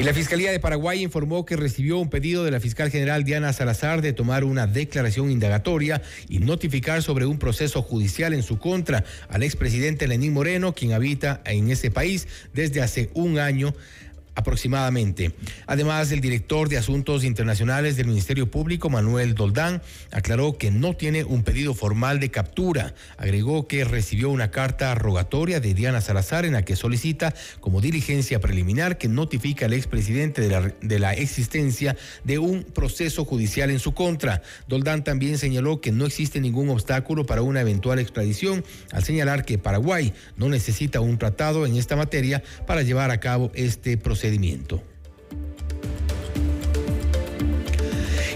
Y 0.00 0.02
la 0.02 0.14
Fiscalía 0.14 0.50
de 0.50 0.58
Paraguay 0.58 1.02
informó 1.02 1.44
que 1.44 1.56
recibió 1.56 1.98
un 1.98 2.08
pedido 2.08 2.42
de 2.42 2.50
la 2.50 2.58
fiscal 2.58 2.90
general 2.90 3.22
Diana 3.22 3.52
Salazar 3.52 4.00
de 4.00 4.14
tomar 4.14 4.44
una 4.44 4.66
declaración 4.66 5.30
indagatoria 5.30 6.00
y 6.26 6.38
notificar 6.38 7.02
sobre 7.02 7.26
un 7.26 7.38
proceso 7.38 7.82
judicial 7.82 8.32
en 8.32 8.42
su 8.42 8.58
contra 8.58 9.04
al 9.28 9.42
expresidente 9.42 10.08
Lenín 10.08 10.32
Moreno, 10.32 10.74
quien 10.74 10.94
habita 10.94 11.42
en 11.44 11.70
ese 11.70 11.90
país 11.90 12.28
desde 12.54 12.80
hace 12.80 13.10
un 13.12 13.38
año 13.38 13.74
aproximadamente. 14.34 15.32
Además, 15.66 16.12
el 16.12 16.20
director 16.20 16.68
de 16.68 16.78
Asuntos 16.78 17.24
Internacionales 17.24 17.96
del 17.96 18.06
Ministerio 18.06 18.50
Público, 18.50 18.90
Manuel 18.90 19.34
Doldán, 19.34 19.82
aclaró 20.12 20.56
que 20.56 20.70
no 20.70 20.94
tiene 20.94 21.24
un 21.24 21.42
pedido 21.42 21.74
formal 21.74 22.20
de 22.20 22.30
captura. 22.30 22.94
Agregó 23.16 23.66
que 23.66 23.84
recibió 23.84 24.30
una 24.30 24.50
carta 24.50 24.94
rogatoria 24.94 25.60
de 25.60 25.74
Diana 25.74 26.00
Salazar 26.00 26.44
en 26.44 26.52
la 26.52 26.64
que 26.64 26.76
solicita 26.76 27.34
como 27.60 27.80
diligencia 27.80 28.40
preliminar 28.40 28.98
que 28.98 29.08
notifique 29.08 29.64
al 29.64 29.72
expresidente 29.72 30.48
de 30.80 30.98
la 30.98 31.12
existencia 31.14 31.96
de 32.24 32.38
un 32.38 32.64
proceso 32.64 33.24
judicial 33.24 33.70
en 33.70 33.78
su 33.78 33.94
contra. 33.94 34.42
Doldán 34.68 35.04
también 35.04 35.38
señaló 35.38 35.80
que 35.80 35.92
no 35.92 36.06
existe 36.06 36.40
ningún 36.40 36.68
obstáculo 36.68 37.26
para 37.26 37.42
una 37.42 37.60
eventual 37.60 37.98
extradición, 37.98 38.64
al 38.92 39.04
señalar 39.04 39.44
que 39.44 39.58
Paraguay 39.58 40.12
no 40.36 40.48
necesita 40.48 41.00
un 41.00 41.18
tratado 41.18 41.66
en 41.66 41.76
esta 41.76 41.96
materia 41.96 42.42
para 42.66 42.82
llevar 42.82 43.10
a 43.10 43.20
cabo 43.20 43.50
este 43.54 43.96
proceso 43.96 44.19
procedimiento. 44.20 44.82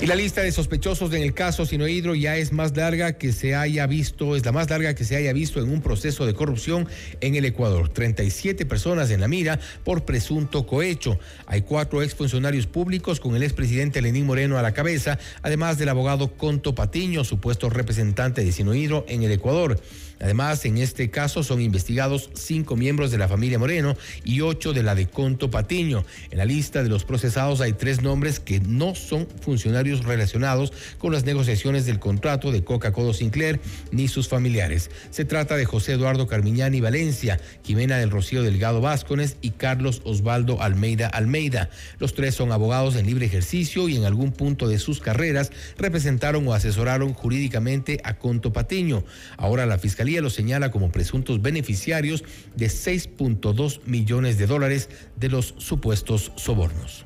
Y 0.01 0.07
la 0.07 0.17
lista 0.17 0.43
de 0.43 0.53
sospechosos 0.53 1.13
en 1.15 1.23
el 1.23 1.33
caso 1.33 1.65
Sinohidro 1.65 2.15
ya 2.15 2.37
es 2.37 2.53
más 2.53 2.77
larga 2.77 3.15
que 3.15 3.33
se 3.33 3.55
haya 3.55 3.87
visto, 3.87 4.37
es 4.37 4.45
la 4.45 4.53
más 4.53 4.69
larga 4.69 4.95
que 4.95 5.05
se 5.05 5.17
haya 5.17 5.33
visto 5.33 5.61
en 5.61 5.71
un 5.71 5.81
proceso 5.81 6.27
de 6.27 6.35
corrupción 6.35 6.87
en 7.21 7.37
el 7.37 7.45
Ecuador. 7.47 7.89
37 7.89 8.67
personas 8.67 9.11
en 9.11 9.21
la 9.21 9.29
mira 9.29 9.59
por 9.83 10.05
presunto 10.05 10.67
cohecho. 10.67 11.19
Hay 11.47 11.63
cuatro 11.63 12.03
exfuncionarios 12.03 12.67
públicos 12.67 13.19
con 13.19 13.35
el 13.35 13.43
expresidente 13.43 14.03
Lenín 14.03 14.27
Moreno 14.27 14.59
a 14.59 14.63
la 14.63 14.75
cabeza, 14.75 15.19
además 15.43 15.79
del 15.79 15.89
abogado 15.89 16.33
Conto 16.37 16.75
Patiño, 16.75 17.25
supuesto 17.25 17.71
representante 17.71 18.45
de 18.45 18.53
Sinohidro 18.53 19.07
en 19.09 19.23
el 19.23 19.33
Ecuador. 19.33 19.81
Además, 20.21 20.65
en 20.65 20.79
este 20.79 21.11
caso 21.11 21.43
son 21.43 21.61
investigados 21.61 22.31
cinco 22.35 22.77
miembros 22.77 23.11
de 23.11 23.19
la 23.19 23.29
familia 23.29 23.59
Moreno 23.59 23.97
y 24.25 24.41
ocho 24.41 24.73
de 24.73 24.83
la 24.83 24.95
de 24.95 25.07
Conto 25.07 25.51
Patiño. 25.51 26.05
En 26.31 26.39
la 26.39 26.45
lista 26.45 26.83
de 26.83 26.89
los 26.89 27.05
procesados 27.05 27.61
hay 27.61 27.73
tres 27.73 28.03
nombres 28.03 28.41
que 28.41 28.61
no 28.61 28.95
son 28.95 29.29
funcionarios 29.41 30.05
relacionados 30.05 30.73
con 30.99 31.13
las 31.13 31.25
negociaciones 31.25 31.87
del 31.87 31.99
contrato 31.99 32.51
de 32.53 32.65
Coca-Cola 32.65 33.15
Sinclair 33.15 33.61
ni 33.93 34.09
sus 34.09 34.29
familiares. 34.29 34.91
Se 35.11 35.25
trata 35.25 35.57
de 35.57 35.65
José 35.65 35.93
Eduardo 35.93 36.27
Carmiñani 36.27 36.81
Valencia, 36.81 37.41
Jimena 37.63 37.99
del 37.99 38.11
Rocío 38.11 38.43
Delgado 38.43 38.81
Vázquez 38.81 39.37
y 39.41 39.51
Carlos 39.51 40.01
Osvaldo 40.05 40.63
Almeida 40.63 41.09
Almeida. 41.09 41.71
Los 41.99 42.15
tres 42.15 42.35
son 42.35 42.53
abogados 42.53 42.97
en 42.97 43.07
libre 43.07 43.27
ejercicio 43.27 43.89
y 43.89 43.97
en 43.97 44.05
algún 44.05 44.33
punto 44.33 44.69
de 44.69 44.79
sus 44.79 45.01
carreras 45.01 45.53
representaron 45.77 46.47
o 46.49 46.55
asesoraron 46.55 47.13
jurídicamente 47.13 48.01
a 48.03 48.15
Conto 48.15 48.53
Patiño. 48.53 49.05
Ahora 49.37 49.67
la 49.67 49.79
Fiscalía 49.79 50.04
los 50.05 50.35
señala 50.35 50.71
como 50.71 50.93
presuntos 50.93 51.43
beneficiarios 51.43 52.25
de 52.55 52.67
6.2 52.67 53.81
millones 53.87 54.39
de 54.39 54.47
dólares 54.47 54.89
de 55.17 55.29
los 55.29 55.55
supuestos 55.59 56.33
sobornos. 56.37 57.05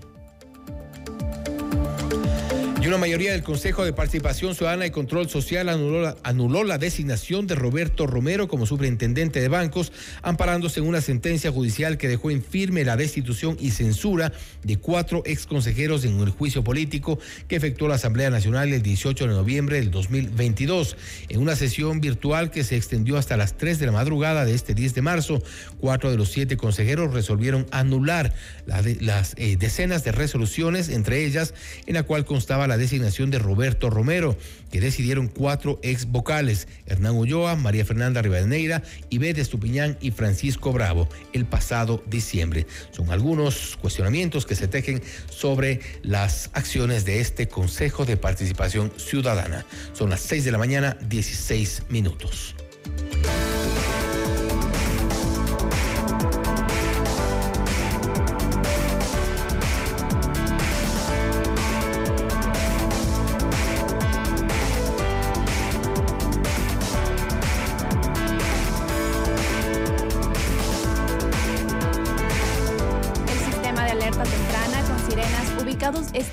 Una 2.89 2.97
mayoría 2.97 3.33
del 3.33 3.43
Consejo 3.43 3.85
de 3.85 3.93
Participación 3.93 4.55
Ciudadana 4.55 4.87
y 4.87 4.91
Control 4.91 5.29
Social 5.29 5.69
anuló 5.69 6.01
la, 6.01 6.17
anuló 6.23 6.65
la, 6.65 6.79
designación 6.79 7.47
de 7.47 7.55
Roberto 7.55 8.07
Romero 8.07 8.49
como 8.49 8.65
superintendente 8.65 9.43
de 9.43 9.49
bancos, 9.49 9.93
amparándose 10.23 10.81
en 10.81 10.87
una 10.87 11.03
sentencia 11.03 11.53
judicial 11.53 11.99
que 11.99 12.09
dejó 12.09 12.31
en 12.31 12.43
firme 12.43 12.87
la 12.87 12.97
destitución 12.97 13.59
y 13.61 13.73
censura 13.73 14.33
de 14.63 14.79
cuatro 14.79 15.23
exconsejeros 15.27 16.07
en 16.07 16.19
el 16.19 16.31
juicio 16.31 16.65
político 16.65 17.19
que 17.47 17.57
efectuó 17.57 17.89
la 17.89 17.97
Asamblea 17.97 18.31
Nacional 18.31 18.73
el 18.73 18.81
18 18.81 19.27
de 19.27 19.35
noviembre 19.35 19.77
del 19.77 19.91
2022. 19.91 20.97
En 21.29 21.41
una 21.43 21.57
sesión 21.57 22.01
virtual 22.01 22.51
que 22.51 22.65
se 22.65 22.77
extendió 22.77 23.19
hasta 23.19 23.37
las 23.37 23.59
3 23.59 23.81
de 23.81 23.85
la 23.85 23.93
madrugada 23.93 24.47
de 24.47 24.55
este 24.55 24.73
10 24.73 24.95
de 24.95 25.03
marzo, 25.03 25.43
cuatro 25.79 26.11
de 26.11 26.17
los 26.17 26.31
siete 26.31 26.57
consejeros 26.57 27.13
resolvieron 27.13 27.67
anular 27.71 28.33
las 28.65 29.35
eh, 29.37 29.59
decenas 29.59 30.05
de 30.05 30.13
resoluciones, 30.13 30.89
entre 30.89 31.27
ellas 31.27 31.53
en 31.85 31.93
la 31.93 32.03
cual 32.03 32.25
constaba 32.25 32.67
la 32.67 32.78
designación 32.79 33.31
de 33.31 33.39
Roberto 33.39 33.91
Romero, 33.91 34.37
que 34.71 34.81
decidieron 34.81 35.29
cuatro 35.29 35.79
ex 35.83 36.07
vocales, 36.07 36.69
Hernán 36.87 37.17
Ulloa, 37.17 37.57
María 37.57 37.85
Fernanda 37.85 38.23
Rivadeneira, 38.23 38.83
Ivette 39.11 39.39
Estupiñán 39.39 39.99
y 40.01 40.11
Francisco 40.11 40.73
Bravo, 40.73 41.09
el 41.33 41.45
pasado 41.45 42.03
diciembre. 42.07 42.67
Son 42.91 43.11
algunos 43.11 43.77
cuestionamientos 43.77 44.47
que 44.47 44.55
se 44.55 44.69
tejen 44.69 45.03
sobre 45.31 45.81
las 46.03 46.51
acciones 46.53 47.05
de 47.05 47.21
este 47.21 47.49
Consejo 47.49 48.05
de 48.05 48.17
Participación 48.17 48.93
Ciudadana. 48.97 49.67
Son 49.93 50.11
las 50.11 50.21
6 50.21 50.45
de 50.45 50.53
la 50.53 50.59
mañana, 50.59 50.97
16 51.09 51.85
minutos. 51.91 52.55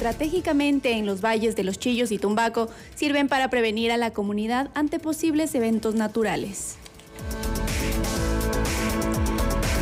Estratégicamente 0.05 0.91
en 0.91 1.07
los 1.07 1.19
valles 1.19 1.55
de 1.55 1.63
Los 1.63 1.79
Chillos 1.79 2.11
y 2.11 2.19
Tumbaco 2.19 2.69
sirven 2.93 3.27
para 3.27 3.49
prevenir 3.49 3.91
a 3.91 3.97
la 3.97 4.11
comunidad 4.11 4.69
ante 4.75 4.99
posibles 4.99 5.55
eventos 5.55 5.95
naturales. 5.95 6.75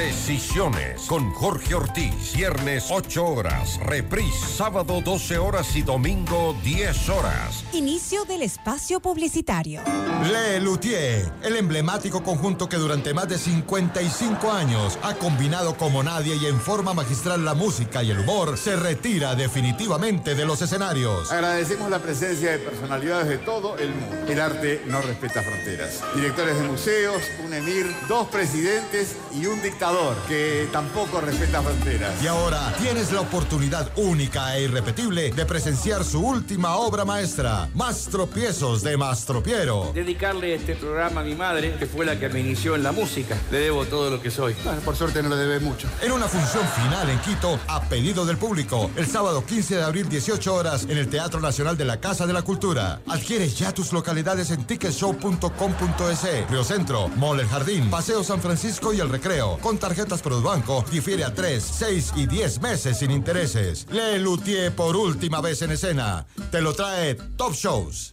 Decisiones 0.01 1.03
con 1.03 1.31
Jorge 1.35 1.75
Ortiz. 1.75 2.33
Viernes 2.35 2.87
8 2.89 3.23
horas. 3.23 3.79
Reprise 3.81 4.47
sábado 4.47 5.03
12 5.05 5.37
horas 5.37 5.77
y 5.77 5.83
domingo 5.83 6.57
10 6.65 7.09
horas. 7.11 7.65
Inicio 7.75 8.25
del 8.25 8.41
espacio 8.41 9.01
publicitario. 9.01 9.83
Le 10.25 10.59
Luthier, 10.61 11.31
el 11.43 11.57
emblemático 11.57 12.23
conjunto 12.23 12.67
que 12.67 12.79
durante 12.79 13.13
más 13.13 13.29
de 13.29 13.37
55 13.37 14.51
años 14.51 14.99
ha 15.03 15.17
combinado 15.17 15.77
como 15.77 16.03
nadie 16.03 16.35
y 16.37 16.47
en 16.47 16.59
forma 16.59 16.95
magistral 16.95 17.45
la 17.45 17.53
música 17.53 18.03
y 18.03 18.11
el 18.11 18.21
humor, 18.21 18.57
se 18.57 18.77
retira 18.77 19.35
definitivamente 19.35 20.35
de 20.35 20.47
los 20.47 20.63
escenarios. 20.63 21.31
Agradecemos 21.31 21.91
la 21.91 21.99
presencia 21.99 22.53
de 22.53 22.59
personalidades 22.59 23.29
de 23.29 23.39
todo 23.39 23.77
el 23.77 23.91
mundo. 23.91 24.17
El 24.27 24.41
arte 24.41 24.83
no 24.87 25.03
respeta 25.03 25.43
fronteras. 25.43 26.03
Directores 26.15 26.59
de 26.59 26.67
museos, 26.67 27.23
un 27.45 27.53
emir, 27.53 27.95
dos 28.09 28.29
presidentes 28.29 29.17
y 29.35 29.45
un 29.45 29.61
dictador 29.61 29.90
que 30.29 30.69
tampoco 30.73 31.21
respeta 31.21 31.63
fronteras. 31.63 32.23
Y 32.23 32.27
ahora 32.27 32.73
tienes 32.79 33.13
la 33.13 33.21
oportunidad 33.21 33.91
única 33.97 34.57
e 34.57 34.65
irrepetible 34.65 35.33
de 35.33 35.47
presenciar 35.47 36.05
su 36.05 36.21
última 36.21 36.77
obra 36.77 37.05
maestra, 37.05 37.69
Más 37.75 38.05
tropiezos 38.05 38.83
de 38.83 38.97
Mastropiero. 38.97 39.91
Dedicarle 39.93 40.55
este 40.55 40.77
programa 40.77 41.23
a 41.23 41.25
mi 41.25 41.35
madre, 41.35 41.75
que 41.77 41.87
fue 41.87 42.07
la 42.07 42.19
que 42.19 42.29
me 42.29 42.41
inició 42.41 42.77
en 42.77 42.83
la 42.83 42.93
música. 42.93 43.37
Le 43.51 43.59
debo 43.59 43.85
todo 43.85 44.11
lo 44.11 44.23
que 44.23 44.31
soy. 44.31 44.55
Bueno, 44.65 44.81
por 44.81 44.97
suerte 44.97 45.23
no 45.23 45.29
le 45.29 45.37
debe 45.37 45.61
mucho. 45.61 45.89
En 46.03 46.13
una 46.13 46.29
función 46.29 46.65
final 46.69 47.11
en 47.11 47.19
Quito, 47.21 47.59
a 47.67 47.83
pedido 47.83 48.25
del 48.25 48.37
público, 48.37 48.91
el 48.97 49.07
sábado 49.07 49.45
15 49.45 49.77
de 49.77 49.83
abril, 49.83 50.09
18 50.09 50.55
horas, 50.55 50.85
en 50.85 50.99
el 50.99 51.09
Teatro 51.09 51.41
Nacional 51.41 51.77
de 51.77 51.85
la 51.85 52.01
Casa 52.01 52.27
de 52.27 52.33
la 52.33 52.43
Cultura. 52.43 53.01
Adquiere 53.09 53.49
ya 53.49 53.73
tus 53.73 53.93
localidades 53.93 54.51
en 54.51 54.65
ticketshow.com.es, 54.65 56.51
Río 56.51 56.65
Centro, 56.65 57.09
Mall 57.09 57.41
El 57.41 57.49
Jardín, 57.49 57.91
Paseo 57.91 58.23
San 58.23 58.41
Francisco 58.41 58.93
y 58.93 59.01
El 59.01 59.09
Recreo. 59.09 59.59
Con 59.59 59.80
tarjetas 59.81 60.23
Produbanco 60.23 60.85
difiere 60.91 61.25
a 61.25 61.35
3, 61.35 61.63
6 61.63 62.13
y 62.17 62.27
10 62.27 62.61
meses 62.61 62.99
sin 62.99 63.11
intereses. 63.11 63.87
Le 63.91 64.19
Luthier 64.19 64.73
por 64.73 64.95
última 64.95 65.41
vez 65.41 65.63
en 65.63 65.73
escena. 65.73 66.27
Te 66.53 66.61
lo 66.61 66.75
trae 66.75 67.15
Top 67.37 67.55
Shows. 67.55 68.13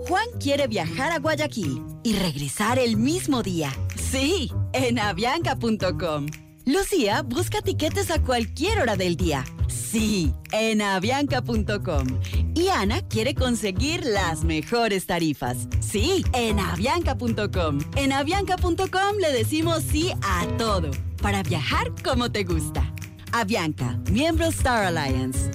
Juan 0.06 0.26
quiere 0.40 0.68
viajar 0.68 1.10
a 1.12 1.18
Guayaquil 1.18 1.82
y 2.02 2.14
regresar 2.14 2.78
el 2.78 2.96
mismo 2.96 3.42
día. 3.42 3.70
Sí, 3.96 4.50
en 4.72 4.98
avianca.com. 4.98 6.47
Lucía 6.68 7.22
busca 7.22 7.62
tiquetes 7.62 8.10
a 8.10 8.20
cualquier 8.20 8.80
hora 8.80 8.94
del 8.94 9.16
día 9.16 9.42
Sí, 9.90 10.34
en 10.52 10.82
avianca.com. 10.82 12.06
Y 12.54 12.68
Ana 12.68 13.00
quiere 13.08 13.34
conseguir 13.34 14.04
las 14.04 14.44
mejores 14.44 15.06
tarifas. 15.06 15.66
Sí, 15.80 16.24
en 16.34 16.58
avianca.com. 16.58 17.78
En 17.96 18.12
avianca.com 18.12 19.16
le 19.18 19.32
decimos 19.32 19.82
sí 19.82 20.12
a 20.22 20.46
todo, 20.58 20.90
para 21.22 21.42
viajar 21.42 21.90
como 22.04 22.30
te 22.30 22.44
gusta. 22.44 22.92
Avianca, 23.32 23.98
miembro 24.10 24.46
Star 24.48 24.84
Alliance. 24.84 25.50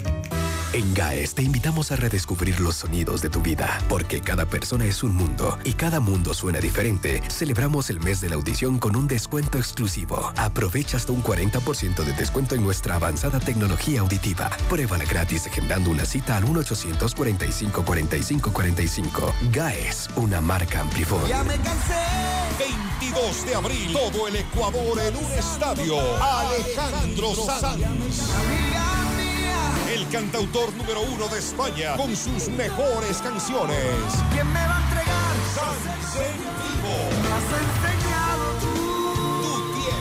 En 0.74 0.94
GAES 0.96 1.36
te 1.36 1.44
invitamos 1.44 1.92
a 1.92 1.96
redescubrir 1.96 2.60
los 2.60 2.78
sonidos 2.78 3.22
de 3.22 3.30
tu 3.30 3.42
vida, 3.42 3.80
porque 3.88 4.22
cada 4.22 4.48
persona 4.48 4.86
es 4.86 5.04
un 5.04 5.16
mundo 5.16 5.60
y 5.64 5.74
cada 5.74 6.00
mundo 6.00 6.34
suena 6.34 6.60
diferente. 6.60 7.22
Celebramos 7.30 7.92
el 7.92 8.00
mes 8.00 8.22
de 8.22 8.30
la 8.30 8.36
audición 8.36 8.80
con 8.80 8.96
un 8.96 9.08
descuento 9.08 9.60
exclusivo. 9.60 10.34
Aprovecha 10.36 10.98
hasta 10.98 11.12
un 11.12 11.22
40% 11.22 12.04
de 12.04 12.14
descuento 12.14 12.56
en 12.56 12.64
nuestra 12.64 12.96
avanzada 12.96 13.40
tecnología 13.40 14.00
auditiva. 14.00 14.50
Pruébala 14.68 15.06
gratis 15.06 15.46
agendando 15.46 15.92
una 15.92 16.06
cita 16.06 16.38
al 16.38 16.46
1-845-4545. 16.46 19.32
GAES, 19.52 20.10
una 20.16 20.42
marca 20.42 20.80
Amplifon. 20.80 21.28
Ya 21.28 21.44
me 21.44 21.56
cansé. 21.58 22.02
22 23.00 23.46
de 23.46 23.56
abril, 23.56 23.94
todo 23.94 24.28
el 24.28 24.38
Ecuador 24.38 25.00
en 25.00 25.18
un 25.18 25.32
estadio. 25.34 26.00
Alejandro 26.20 27.36
Sanz 27.36 29.03
cantautor 30.14 30.72
número 30.76 31.02
uno 31.02 31.28
de 31.28 31.40
España, 31.40 31.98
con 31.98 32.16
sus 32.16 32.48
mejores 32.50 33.18
canciones. 33.18 33.80
¿Quién 34.32 34.46
me 34.54 34.60
va 34.60 34.78
a 34.78 34.84
entregar? 34.84 35.36
Sans 35.56 36.16
en 36.18 36.38
vivo. 36.38 38.03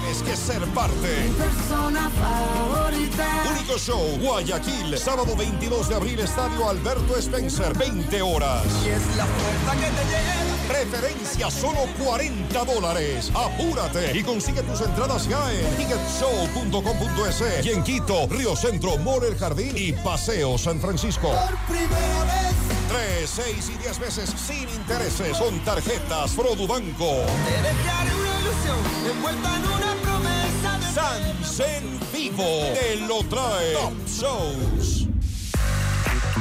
Tienes 0.01 0.23
que 0.23 0.37
ser 0.37 0.63
parte. 0.69 1.29
Mi 1.29 1.35
persona 1.35 2.11
favorita. 2.11 3.45
Único 3.51 3.79
show, 3.79 4.19
Guayaquil, 4.21 4.97
sábado 4.99 5.35
22 5.37 5.89
de 5.89 5.95
abril, 5.95 6.21
Estadio 6.21 6.69
Alberto 6.69 7.17
Spencer, 7.17 7.77
20 7.77 8.23
horas. 8.23 8.65
Y 8.85 8.91
es 8.91 9.17
la 9.17 9.27
puerta 9.27 9.73
que 9.75 9.91
te 9.91 10.05
lleva. 10.11 10.43
Preferencia 10.69 11.51
solo 11.51 11.81
40 12.03 12.65
dólares. 12.65 13.31
Apúrate 13.35 14.17
y 14.17 14.23
consigue 14.23 14.63
tus 14.63 14.81
entradas 14.81 15.29
ya 15.29 15.53
en 15.53 15.77
ticketshow.com.es 15.77 17.67
y 17.67 17.71
en 17.71 17.83
Quito, 17.83 18.27
Río 18.29 18.57
Centro, 18.57 18.97
More 18.99 19.29
El 19.29 19.37
Jardín 19.37 19.73
y 19.77 19.93
Paseo 19.93 20.57
San 20.59 20.81
Francisco. 20.81 21.29
Por 21.29 21.77
primera 21.77 22.25
vez. 22.25 22.73
3, 22.89 23.31
6 23.31 23.71
y 23.75 23.79
10 23.79 23.99
veces 24.01 24.35
sin 24.37 24.69
intereses 24.69 25.39
con 25.39 25.59
tarjetas 25.61 26.33
Produbanco. 26.33 27.25
Te 27.47 28.22
dejaré 28.63 28.81
una 28.81 28.89
ilusión 28.89 29.17
envuelta 29.17 29.57
en 29.57 29.65
una 29.65 29.95
promesa 30.03 30.79
de 30.79 30.95
Sans 30.95 31.61
en 31.61 32.01
vivo 32.13 32.45
te 32.75 32.97
lo 33.07 33.23
trae 33.25 33.73
Top 33.75 33.95
Shows. 34.07 35.09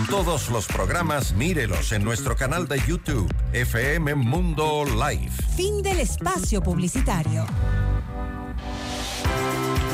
Todos 0.10 0.50
los 0.50 0.68
programas 0.68 1.34
mírelos 1.34 1.92
en 1.92 2.04
nuestro 2.04 2.36
canal 2.36 2.68
de 2.68 2.82
YouTube, 2.88 3.32
FM 3.54 4.16
Mundo 4.16 4.84
Live. 4.86 5.32
Fin 5.56 5.82
del 5.82 6.00
espacio 6.00 6.62
publicitario. 6.62 7.46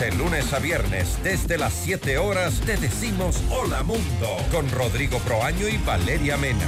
De 0.00 0.12
lunes 0.12 0.52
a 0.52 0.58
viernes, 0.58 1.18
desde 1.22 1.56
las 1.56 1.72
7 1.72 2.18
horas, 2.18 2.60
te 2.60 2.76
decimos 2.76 3.42
Hola 3.50 3.82
Mundo 3.82 4.36
con 4.52 4.70
Rodrigo 4.70 5.18
Proaño 5.20 5.68
y 5.68 5.78
Valeria 5.78 6.36
Mena. 6.36 6.66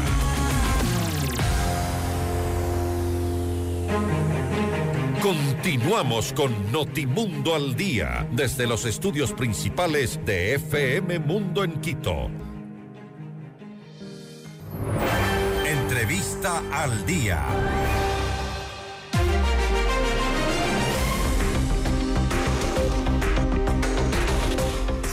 Continuamos 5.20 6.32
con 6.32 6.72
Notimundo 6.72 7.54
al 7.54 7.76
Día, 7.76 8.26
desde 8.32 8.66
los 8.66 8.86
estudios 8.86 9.32
principales 9.34 10.18
de 10.24 10.54
FM 10.54 11.18
Mundo 11.18 11.64
en 11.64 11.80
Quito. 11.82 12.30
Entrevista 15.66 16.62
al 16.72 17.04
Día. 17.04 17.44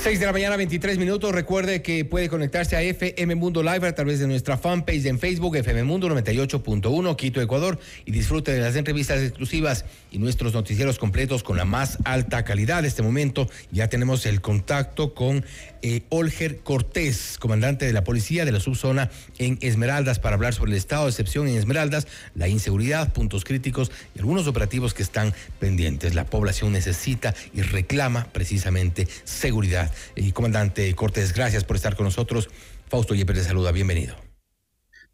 6 0.05 0.19
de 0.19 0.25
la 0.27 0.33
mañana, 0.33 0.55
23 0.55 0.99
minutos. 0.99 1.31
Recuerde 1.31 1.81
que 1.81 2.05
puede 2.05 2.29
conectarse 2.29 2.75
a 2.75 2.83
FM 2.83 3.33
Mundo 3.33 3.63
Live 3.63 3.87
a 3.87 3.95
través 3.95 4.19
de 4.19 4.27
nuestra 4.27 4.55
fanpage 4.55 5.03
en 5.07 5.17
Facebook, 5.17 5.55
FM 5.55 5.83
Mundo 5.83 6.07
98.1, 6.09 7.15
Quito, 7.15 7.41
Ecuador, 7.41 7.79
y 8.05 8.11
disfrute 8.11 8.51
de 8.51 8.59
las 8.59 8.75
entrevistas 8.75 9.19
exclusivas 9.19 9.83
y 10.11 10.19
nuestros 10.19 10.53
noticieros 10.53 10.99
completos 10.99 11.41
con 11.41 11.57
la 11.57 11.65
más 11.65 11.97
alta 12.05 12.45
calidad. 12.45 12.81
En 12.81 12.85
este 12.85 13.01
momento 13.01 13.49
ya 13.71 13.89
tenemos 13.89 14.27
el 14.27 14.41
contacto 14.41 15.15
con 15.15 15.43
eh, 15.81 16.03
Olger 16.09 16.59
Cortés, 16.59 17.37
comandante 17.39 17.87
de 17.87 17.93
la 17.93 18.03
policía 18.03 18.45
de 18.45 18.51
la 18.51 18.59
subzona 18.59 19.09
en 19.39 19.57
Esmeraldas, 19.61 20.19
para 20.19 20.35
hablar 20.35 20.53
sobre 20.53 20.71
el 20.71 20.77
estado 20.77 21.05
de 21.05 21.09
excepción 21.09 21.47
en 21.47 21.55
Esmeraldas, 21.55 22.07
la 22.35 22.47
inseguridad, 22.47 23.11
puntos 23.11 23.43
críticos 23.43 23.91
y 24.13 24.19
algunos 24.19 24.45
operativos 24.45 24.93
que 24.93 25.01
están 25.01 25.33
pendientes. 25.57 26.13
La 26.13 26.25
población 26.25 26.73
necesita 26.73 27.33
y 27.55 27.63
reclama 27.63 28.27
precisamente 28.31 29.07
seguridad. 29.23 29.91
Comandante 30.33 30.93
Cortés, 30.95 31.33
gracias 31.33 31.63
por 31.63 31.75
estar 31.75 31.95
con 31.95 32.05
nosotros. 32.05 32.49
Fausto 32.87 33.15
Yepes 33.15 33.37
le 33.37 33.43
saluda, 33.43 33.71
bienvenido. 33.71 34.15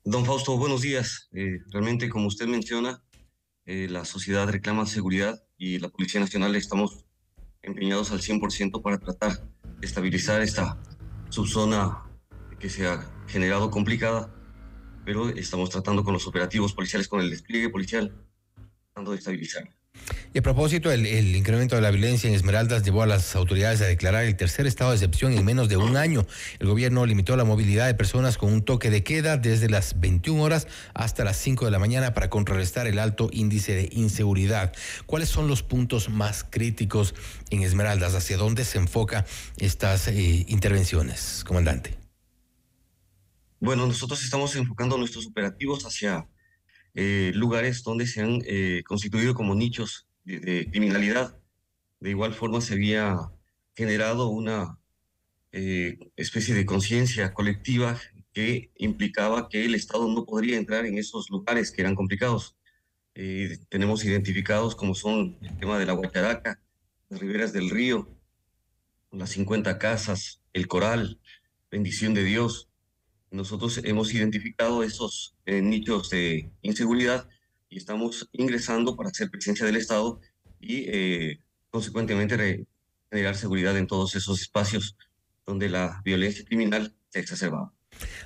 Don 0.04 0.26
Fausto, 0.26 0.58
buenos 0.58 0.82
días. 0.82 1.30
Eh, 1.34 1.60
realmente, 1.72 2.10
como 2.10 2.28
usted 2.28 2.48
menciona, 2.48 3.04
eh, 3.66 3.88
la 3.90 4.06
sociedad 4.06 4.50
reclama 4.50 4.86
seguridad 4.86 5.44
y 5.58 5.80
la 5.80 5.90
Policía 5.90 6.20
Nacional 6.20 6.56
estamos 6.56 7.06
empeñados 7.62 8.12
al 8.12 8.22
100% 8.22 8.82
para 8.82 8.98
tratar 8.98 9.44
de 9.80 9.86
estabilizar 9.86 10.42
esta 10.42 10.82
subzona 11.30 12.04
que 12.60 12.70
se 12.70 12.88
ha 12.88 13.12
generado 13.28 13.70
complicada, 13.70 14.34
pero 15.06 15.30
estamos 15.30 15.70
tratando 15.70 16.04
con 16.04 16.14
los 16.14 16.28
operativos 16.28 16.74
policiales, 16.74 17.08
con 17.08 17.22
el 17.22 17.30
despliegue 17.30 17.70
policial, 17.70 18.14
tratando 18.88 19.12
de 19.12 19.18
estabilizarla. 19.18 19.81
Y 20.34 20.40
a 20.40 20.42
propósito, 20.42 20.90
el, 20.92 21.36
incremento 21.36 21.76
de 21.76 21.82
la 21.82 21.92
violencia 21.92 22.30
en 22.30 22.36
Esmeraldas 22.36 22.84
llevó 22.84 23.04
a 23.04 23.06
las 23.06 23.36
autoridades 23.36 23.82
a 23.82 23.86
declarar 23.86 24.24
el 24.24 24.38
tercer 24.38 24.66
estado 24.66 24.92
de 24.92 24.96
excepción 24.96 25.34
en 25.34 25.44
menos 25.44 25.68
de 25.68 25.76
un 25.76 25.98
año. 25.98 26.26
El 26.60 26.68
gobierno 26.68 27.06
limitó 27.06 27.36
la 27.36 27.44
movilidad 27.44 27.88
de 27.88 27.96
personas 27.96 28.38
con 28.38 28.54
un 28.54 28.62
toque 28.62 28.90
de 28.90 29.04
queda 29.04 29.36
desde 29.36 29.70
las 29.70 30.00
21 30.00 30.42
horas 30.42 30.68
hasta 30.94 31.26
las 31.26 31.36
5 31.36 31.66
de 31.66 31.72
la 31.72 31.80
mañana 31.80 32.14
para 32.14 32.30
contrarrestar 32.30 32.88
el 32.88 33.00
alto 33.00 33.30
índice 33.34 33.76
de 33.76 33.90
inseguridad. 33.92 34.72
¿Cuáles 35.06 35.28
son 35.28 35.50
los 35.50 35.64
puntos 35.64 36.08
más 36.08 36.46
críticos 36.50 37.14
en 37.50 37.64
Esmeraldas? 37.64 38.16
¿Hacia 38.16 38.38
dónde 38.38 38.64
se 38.64 38.78
enfoca 38.78 39.26
estas 39.58 40.08
eh, 40.08 40.46
intervenciones, 40.48 41.44
comandante? 41.46 41.98
Bueno, 43.60 43.86
nosotros 43.86 44.24
estamos 44.24 44.56
enfocando 44.56 44.98
nuestros 44.98 45.28
operativos 45.28 45.86
hacia 45.86 46.26
eh, 46.94 47.32
lugares 47.34 47.84
donde 47.84 48.06
se 48.06 48.22
han 48.22 48.42
eh, 48.46 48.84
constituido 48.86 49.34
como 49.34 49.56
nichos 49.56 50.08
de, 50.26 50.68
criminalidad. 50.70 51.38
De 52.00 52.10
igual 52.10 52.34
forma 52.34 52.62
se 52.62 52.74
había 52.74 53.18
generado 53.76 54.28
una 54.28 54.78
eh, 55.52 55.98
especie 56.16 56.54
de 56.54 56.66
conciencia 56.66 57.34
colectiva 57.34 58.00
que 58.34 58.72
implicaba 58.78 59.50
que 59.50 59.66
el 59.66 59.76
Estado 59.76 60.08
no 60.08 60.26
podría 60.26 60.58
entrar 60.58 60.86
en 60.86 60.98
esos 60.98 61.30
lugares 61.30 61.72
que 61.72 61.82
eran 61.82 61.96
complicados. 61.96 62.56
Tenemos 63.70 64.06
identificados 64.06 64.74
como 64.74 64.96
son 64.96 65.38
el 65.42 65.58
tema 65.58 65.78
de 65.78 65.86
la 65.86 65.94
Guacharaca, 65.94 66.62
las 67.10 67.20
riberas 67.20 67.52
del 67.52 67.70
río, 67.70 68.08
las 69.12 69.32
50 69.32 69.78
casas, 69.78 70.42
el 70.54 70.68
coral, 70.68 71.20
bendición 71.70 72.14
de 72.14 72.24
Dios, 72.24 72.71
nosotros 73.32 73.80
hemos 73.84 74.14
identificado 74.14 74.84
esos 74.84 75.36
eh, 75.46 75.62
nichos 75.62 76.10
de 76.10 76.52
inseguridad 76.62 77.28
y 77.70 77.78
estamos 77.78 78.30
ingresando 78.34 78.96
para 78.96 79.10
hacer 79.10 79.32
presencia 79.32 79.66
del 79.66 79.78
Estado 79.78 80.20
y, 80.60 80.84
eh, 80.90 81.40
consecuentemente, 81.70 82.68
generar 83.10 83.36
seguridad 83.36 83.78
en 83.78 83.88
todos 83.88 84.16
esos 84.16 84.42
espacios 84.42 84.98
donde 85.46 85.70
la 85.70 86.02
violencia 86.04 86.44
criminal 86.46 86.94
se 87.10 87.20
exacerbaba. 87.20 87.74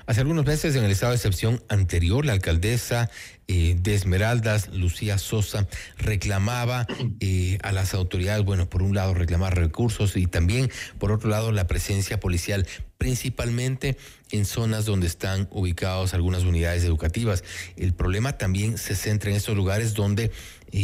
Hace 0.06 0.22
algunos 0.22 0.46
meses, 0.46 0.76
en 0.76 0.84
el 0.84 0.92
estado 0.92 1.12
de 1.12 1.18
excepción 1.18 1.64
anterior, 1.70 2.26
la 2.26 2.34
alcaldesa 2.34 3.10
eh, 3.48 3.76
de 3.80 3.96
Esmeraldas, 3.96 4.70
Lucía 4.70 5.18
Sosa, 5.18 5.68
reclamaba 5.98 6.88
eh, 7.20 7.58
a 7.64 7.72
las 7.72 7.94
autoridades, 7.94 8.44
bueno, 8.44 8.70
por 8.70 8.82
un 8.82 8.96
lado 8.96 9.14
reclamar 9.14 9.56
recursos 9.56 10.18
y 10.18 10.28
también, 10.28 10.72
por 11.00 11.12
otro 11.12 11.30
lado, 11.30 11.52
la 11.52 11.68
presencia 11.68 12.20
policial 12.20 12.68
principalmente 12.98 13.98
en 14.32 14.46
zonas 14.46 14.86
donde 14.86 15.08
están 15.08 15.48
ubicadas 15.52 16.14
algunas 16.14 16.44
unidades 16.44 16.84
educativas. 16.84 17.44
El 17.78 17.94
problema 17.94 18.38
también 18.38 18.78
se 18.78 18.96
centra 18.96 19.30
en 19.30 19.36
estos 19.36 19.56
lugares 19.56 19.94
donde 19.94 20.32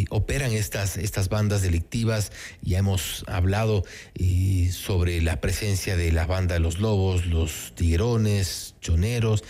operan 0.09 0.51
estas, 0.51 0.97
estas 0.97 1.29
bandas 1.29 1.61
delictivas. 1.61 2.31
Ya 2.61 2.79
hemos 2.79 3.23
hablado 3.27 3.83
eh, 4.15 4.69
sobre 4.71 5.21
la 5.21 5.41
presencia 5.41 5.95
de 5.97 6.11
la 6.11 6.25
banda 6.25 6.55
de 6.55 6.59
los 6.59 6.79
lobos, 6.79 7.25
los 7.25 7.73
tiguerones, 7.75 8.75
choneros, 8.81 9.43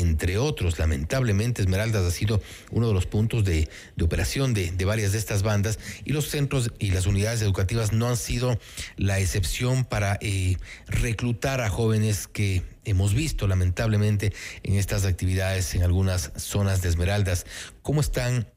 entre 0.00 0.38
otros. 0.38 0.78
Lamentablemente, 0.78 1.62
Esmeraldas 1.62 2.04
ha 2.04 2.10
sido 2.10 2.40
uno 2.70 2.88
de 2.88 2.94
los 2.94 3.06
puntos 3.06 3.44
de, 3.44 3.68
operación 4.00 4.54
de, 4.54 4.70
de, 4.70 4.84
varias 4.84 5.12
de 5.12 5.18
estas 5.18 5.42
bandas 5.42 5.78
y 6.04 6.12
los 6.12 6.28
centros 6.28 6.70
y 6.78 6.90
las 6.90 7.06
unidades 7.06 7.42
educativas 7.42 7.92
no 7.92 8.08
han 8.08 8.16
sido 8.16 8.58
la 8.96 9.18
excepción 9.18 9.84
para 9.84 10.18
eh, 10.20 10.56
reclutar 10.86 11.60
a 11.60 11.68
jóvenes 11.68 12.26
que 12.26 12.62
hemos 12.84 13.14
visto 13.14 13.46
lamentablemente 13.46 14.32
en 14.62 14.74
estas 14.74 15.04
actividades 15.04 15.74
en 15.74 15.82
algunas 15.82 16.32
zonas 16.36 16.82
de 16.82 16.88
Esmeraldas. 16.88 17.46
¿Cómo 17.82 18.00
están 18.00 18.48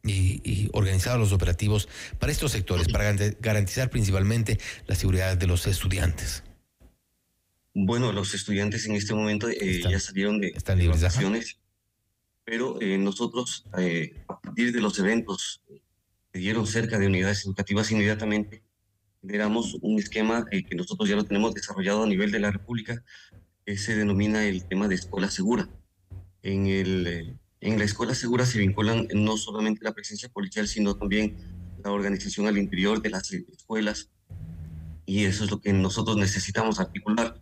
organizados 0.72 1.20
los 1.20 1.32
operativos 1.34 1.90
para 2.20 2.32
estos 2.32 2.52
sectores, 2.52 2.88
para 2.88 3.14
garantizar 3.40 3.90
principalmente 3.90 4.60
la 4.88 4.96
seguridad 4.96 5.38
de 5.38 5.48
los 5.48 5.68
estudiantes? 5.68 6.44
Bueno, 7.74 8.12
los 8.12 8.34
estudiantes 8.34 8.86
en 8.86 8.96
este 8.96 9.14
momento 9.14 9.48
eh, 9.48 9.82
ya 9.82 10.00
salieron 10.00 10.42
de, 10.42 10.50
están 10.50 10.78
libres, 10.78 11.02
vacaciones, 11.02 11.58
pero 12.44 12.82
eh, 12.82 12.98
nosotros, 12.98 13.66
eh, 13.78 14.24
a 14.28 14.42
partir 14.42 14.74
de 14.74 14.82
los 14.82 15.00
eventos 15.00 15.64
que 16.34 16.40
dieron 16.40 16.68
cerca 16.68 17.00
de 17.00 17.08
unidades 17.08 17.46
educativas 17.46 17.90
inmediatamente, 17.92 18.62
generamos 19.22 19.78
un 19.82 20.00
esquema 20.00 20.46
que 20.50 20.76
nosotros 20.76 21.08
ya 21.08 21.16
lo 21.16 21.24
tenemos 21.24 21.54
desarrollado 21.54 22.04
a 22.04 22.08
nivel 22.08 22.32
de 22.32 22.40
la 22.40 22.52
República, 22.52 23.06
que 23.66 23.78
se 23.78 23.96
denomina 23.96 24.46
el 24.46 24.68
tema 24.68 24.90
de 24.90 24.96
escuela 24.96 25.30
segura. 25.30 25.70
En, 26.44 26.68
el, 26.68 27.38
en 27.62 27.80
la 27.80 27.86
escuela 27.86 28.16
segura 28.16 28.46
se 28.46 28.60
vinculan 28.60 29.08
no 29.14 29.38
solamente 29.38 29.86
la 29.86 29.94
presencia 29.94 30.28
policial, 30.28 30.68
sino 30.68 30.98
también 30.98 31.38
la 31.84 31.92
organización 31.92 32.48
al 32.48 32.58
interior 32.58 33.02
de 33.02 33.12
las 33.12 33.32
escuelas, 33.32 34.10
y 35.06 35.24
eso 35.24 35.46
es 35.46 35.52
lo 35.52 35.62
que 35.62 35.72
nosotros 35.72 36.18
necesitamos 36.18 36.80
articular 36.80 37.41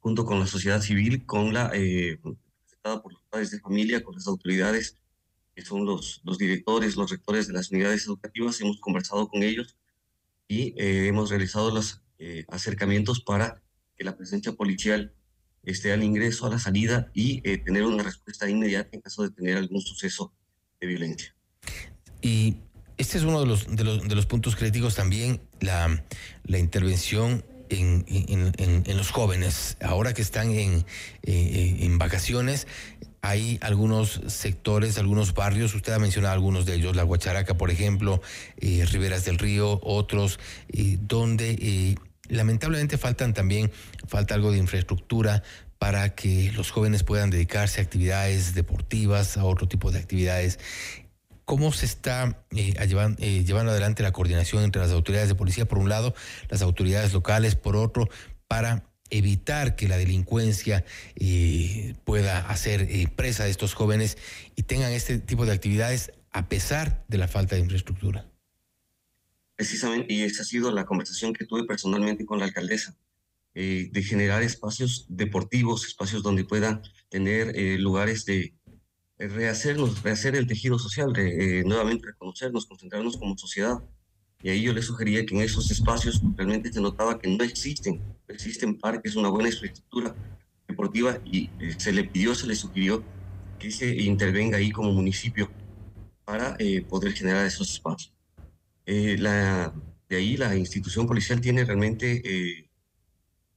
junto 0.00 0.24
con 0.24 0.40
la 0.40 0.46
sociedad 0.46 0.80
civil, 0.80 1.24
con 1.26 1.52
la, 1.52 1.70
eh, 1.74 2.18
representada 2.22 3.02
por 3.02 3.12
los 3.12 3.22
padres 3.30 3.50
de 3.50 3.60
familia, 3.60 4.02
con 4.02 4.14
las 4.14 4.26
autoridades, 4.26 4.96
que 5.54 5.62
son 5.62 5.84
los, 5.84 6.20
los 6.24 6.38
directores, 6.38 6.96
los 6.96 7.10
rectores 7.10 7.46
de 7.46 7.52
las 7.52 7.70
unidades 7.70 8.06
educativas, 8.06 8.60
hemos 8.60 8.80
conversado 8.80 9.28
con 9.28 9.42
ellos 9.42 9.76
y 10.48 10.74
eh, 10.78 11.06
hemos 11.08 11.30
realizado 11.30 11.70
los 11.70 12.02
eh, 12.18 12.44
acercamientos 12.48 13.20
para 13.20 13.62
que 13.96 14.04
la 14.04 14.16
presencia 14.16 14.52
policial 14.52 15.14
esté 15.62 15.92
al 15.92 16.02
ingreso, 16.02 16.46
a 16.46 16.50
la 16.50 16.58
salida 16.58 17.10
y 17.12 17.42
tener 17.42 17.84
una 17.84 18.02
respuesta 18.02 18.48
inmediata 18.48 18.90
en 18.92 19.02
caso 19.02 19.22
de 19.22 19.30
tener 19.30 19.58
algún 19.58 19.82
suceso 19.82 20.32
de 20.80 20.86
violencia. 20.86 21.36
Y 22.22 22.56
este 22.96 23.18
es 23.18 23.24
uno 23.24 23.40
de 23.40 23.46
los, 23.46 23.76
de 23.76 23.84
los, 23.84 24.08
de 24.08 24.14
los 24.14 24.24
puntos 24.24 24.56
críticos 24.56 24.94
también, 24.94 25.42
la, 25.60 26.04
la 26.44 26.58
intervención 26.58 27.44
en, 27.70 28.96
los 28.96 29.10
jóvenes, 29.10 29.76
ahora 29.80 30.12
que 30.12 30.22
están 30.22 30.50
en, 30.50 30.84
eh, 31.22 31.78
en 31.80 31.98
vacaciones, 31.98 32.66
hay 33.22 33.58
algunos 33.60 34.20
sectores, 34.28 34.98
algunos 34.98 35.34
barrios, 35.34 35.74
usted 35.74 35.92
ha 35.92 35.98
mencionado 35.98 36.34
algunos 36.34 36.66
de 36.66 36.74
ellos, 36.74 36.96
La 36.96 37.02
Guacharaca, 37.02 37.56
por 37.56 37.70
ejemplo, 37.70 38.22
eh, 38.58 38.84
Riberas 38.90 39.24
del 39.24 39.38
Río, 39.38 39.78
otros, 39.82 40.40
eh, 40.72 40.96
donde 41.00 41.96
lamentablemente 42.28 42.96
faltan 42.96 43.34
también, 43.34 43.70
falta 44.06 44.34
algo 44.34 44.52
de 44.52 44.58
infraestructura 44.58 45.42
para 45.80 46.14
que 46.14 46.52
los 46.52 46.70
jóvenes 46.70 47.04
puedan 47.04 47.30
dedicarse 47.30 47.80
a 47.80 47.84
actividades 47.84 48.54
deportivas, 48.54 49.38
a 49.38 49.44
otro 49.44 49.66
tipo 49.66 49.90
de 49.90 49.98
actividades. 49.98 50.58
¿Cómo 51.50 51.72
se 51.72 51.84
está 51.84 52.46
eh, 52.54 52.74
eh, 52.78 53.44
llevando 53.44 53.72
adelante 53.72 54.04
la 54.04 54.12
coordinación 54.12 54.62
entre 54.62 54.80
las 54.80 54.92
autoridades 54.92 55.28
de 55.28 55.34
policía, 55.34 55.66
por 55.66 55.78
un 55.78 55.88
lado, 55.88 56.14
las 56.48 56.62
autoridades 56.62 57.12
locales, 57.12 57.56
por 57.56 57.74
otro, 57.74 58.08
para 58.46 58.88
evitar 59.10 59.74
que 59.74 59.88
la 59.88 59.96
delincuencia 59.96 60.84
eh, 61.16 61.96
pueda 62.04 62.38
hacer 62.48 62.88
presa 63.16 63.42
de 63.46 63.50
estos 63.50 63.74
jóvenes 63.74 64.16
y 64.54 64.62
tengan 64.62 64.92
este 64.92 65.18
tipo 65.18 65.44
de 65.44 65.50
actividades 65.50 66.12
a 66.30 66.48
pesar 66.48 67.04
de 67.08 67.18
la 67.18 67.26
falta 67.26 67.56
de 67.56 67.62
infraestructura? 67.62 68.30
Precisamente, 69.56 70.14
y 70.14 70.22
esa 70.22 70.42
ha 70.42 70.44
sido 70.44 70.70
la 70.70 70.86
conversación 70.86 71.32
que 71.32 71.46
tuve 71.46 71.64
personalmente 71.64 72.26
con 72.26 72.38
la 72.38 72.44
alcaldesa, 72.44 72.96
de 73.54 74.04
generar 74.04 74.44
espacios 74.44 75.04
deportivos, 75.08 75.84
espacios 75.84 76.22
donde 76.22 76.44
puedan 76.44 76.82
tener 77.08 77.80
lugares 77.80 78.24
de, 78.24 78.54
rehacernos, 79.28 80.02
rehacer 80.02 80.34
el 80.34 80.46
tejido 80.46 80.78
social, 80.78 81.12
eh, 81.16 81.62
nuevamente 81.66 82.06
reconocernos, 82.06 82.66
concentrarnos 82.66 83.16
como 83.16 83.36
sociedad. 83.36 83.78
Y 84.42 84.48
ahí 84.48 84.62
yo 84.62 84.72
le 84.72 84.82
sugería 84.82 85.24
que 85.26 85.34
en 85.34 85.42
esos 85.42 85.70
espacios 85.70 86.20
realmente 86.36 86.72
se 86.72 86.80
notaba 86.80 87.18
que 87.18 87.28
no 87.28 87.44
existen, 87.44 88.00
existen 88.28 88.78
parques, 88.78 89.16
una 89.16 89.28
buena 89.28 89.50
infraestructura 89.50 90.14
deportiva 90.66 91.18
y 91.24 91.50
eh, 91.60 91.74
se 91.76 91.92
le 91.92 92.04
pidió, 92.04 92.34
se 92.34 92.46
le 92.46 92.54
sugirió 92.54 93.04
que 93.58 93.70
se 93.70 93.94
intervenga 94.02 94.56
ahí 94.56 94.70
como 94.70 94.92
municipio 94.92 95.50
para 96.24 96.56
poder 96.88 97.12
generar 97.12 97.44
esos 97.44 97.72
espacios. 97.72 98.14
la, 98.86 99.74
de 100.08 100.16
ahí 100.16 100.36
la 100.36 100.56
institución 100.56 101.06
policial 101.06 101.40
tiene 101.40 101.64
realmente 101.64 102.69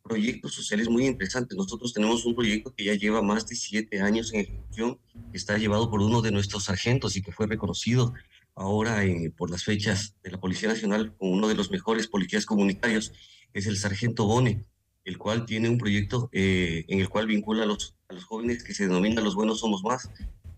proyectos 0.04 0.54
sociales 0.54 0.90
muy 0.90 1.06
interesantes. 1.06 1.58
Nosotros 1.58 1.94
tenemos 1.94 2.26
un 2.26 2.36
proyecto 2.36 2.74
que 2.76 2.84
ya 2.84 2.94
lleva 2.94 3.22
más 3.22 3.48
de 3.48 3.56
siete 3.56 4.02
años 4.02 4.34
en 4.34 4.42
ejecución, 4.42 5.00
que 5.32 5.38
está 5.38 5.58
llevado 5.58 5.90
por 5.90 6.02
uno 6.02 6.22
de 6.22 6.32
nuestros 6.32 6.66
sargentos 6.66 7.16
y 7.16 7.22
que 7.22 7.32
fue 7.32 7.48
reconocido 7.48 8.14
ahora 8.56 9.02
por 9.38 9.50
las 9.50 9.64
fechas 9.64 10.16
de 10.24 10.32
la 10.32 10.40
Policía 10.40 10.70
Nacional 10.70 11.16
como 11.18 11.32
uno 11.32 11.48
de 11.48 11.56
los 11.56 11.72
mejores 11.72 12.08
policías 12.08 12.46
comunitarios, 12.46 13.12
es 13.54 13.66
el 13.66 13.78
sargento 13.78 14.26
Bone, 14.26 14.66
el 15.06 15.18
cual 15.18 15.46
tiene 15.46 15.70
un 15.70 15.78
proyecto 15.78 16.30
eh, 16.32 16.86
en 16.88 17.00
el 17.00 17.10
cual 17.10 17.28
vincula 17.28 17.64
a 17.64 17.66
los, 17.66 17.96
a 18.10 18.14
los 18.14 18.26
jóvenes 18.26 18.64
que 18.64 18.74
se 18.74 18.88
denomina 18.88 19.22
Los 19.22 19.36
Buenos 19.36 19.60
Somos 19.60 19.84
Más, 19.84 20.10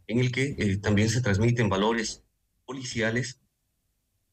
en 0.07 0.19
el 0.19 0.31
que 0.31 0.55
eh, 0.57 0.77
también 0.77 1.09
se 1.09 1.21
transmiten 1.21 1.69
valores 1.69 2.23
policiales 2.65 3.39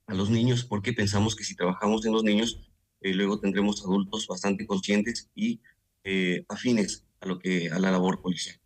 a 0.07 0.15
los 0.15 0.31
niños, 0.31 0.65
porque 0.65 0.93
pensamos 0.93 1.37
que 1.37 1.45
si 1.45 1.55
trabajamos 1.55 2.05
en 2.05 2.13
los 2.13 2.25
niños, 2.25 2.72
eh, 3.03 3.15
luego 3.15 3.41
tendremos 3.41 3.83
adultos 3.83 4.27
bastante 4.27 4.67
conscientes 4.67 5.29
y 5.35 5.61
eh, 6.05 6.45
afines 6.49 7.05
a, 7.21 7.27
lo 7.27 7.39
que, 7.39 7.71
a 7.71 7.79
la 7.79 7.91
labor 7.91 8.21
policial. 8.23 8.59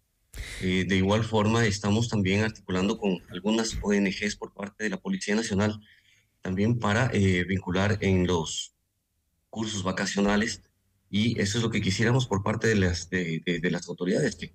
Eh, 0.61 0.85
de 0.87 0.97
igual 0.97 1.25
forma, 1.25 1.65
estamos 1.67 2.09
también 2.09 2.43
articulando 2.43 2.99
con 2.99 3.23
algunas 3.31 3.79
ONGs 3.83 4.37
por 4.37 4.53
parte 4.53 4.85
de 4.85 4.91
la 4.91 4.99
Policía 4.99 5.35
Nacional, 5.35 5.81
también 6.43 6.79
para 6.79 7.09
vincular 7.09 7.99
en 8.03 8.27
los 8.27 8.75
cursos 9.49 9.83
vacacionales, 9.83 10.63
y 11.11 11.41
eso 11.41 11.59
es 11.59 11.65
lo 11.65 11.71
que 11.71 11.81
quisiéramos 11.81 12.27
por 12.27 12.43
parte 12.43 12.69
de 12.69 12.77
las, 12.77 13.09
de, 13.11 13.61
las 13.71 13.89
autoridades, 13.89 14.37
que, 14.37 14.55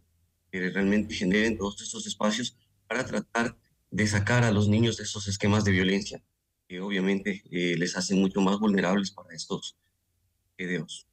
que 0.52 0.70
realmente 0.70 1.16
generen 1.16 1.58
todos 1.58 1.82
estos 1.82 2.06
espacios 2.06 2.56
para 2.88 3.06
tratar 3.06 3.58
de 3.90 4.08
sacar 4.08 4.44
a 4.44 4.52
los 4.52 4.70
niños 4.70 4.98
de 4.98 5.04
esos 5.04 5.28
esquemas 5.28 5.66
de 5.66 5.72
violencia 5.72 6.24
que 6.72 6.80
obviamente 6.80 7.44
eh, 7.52 7.76
les 7.78 7.98
hacen 7.98 8.18
mucho 8.22 8.40
más 8.40 8.58
vulnerables 8.58 9.12
para 9.12 9.36
estos 9.36 9.76
videos. 10.58 11.06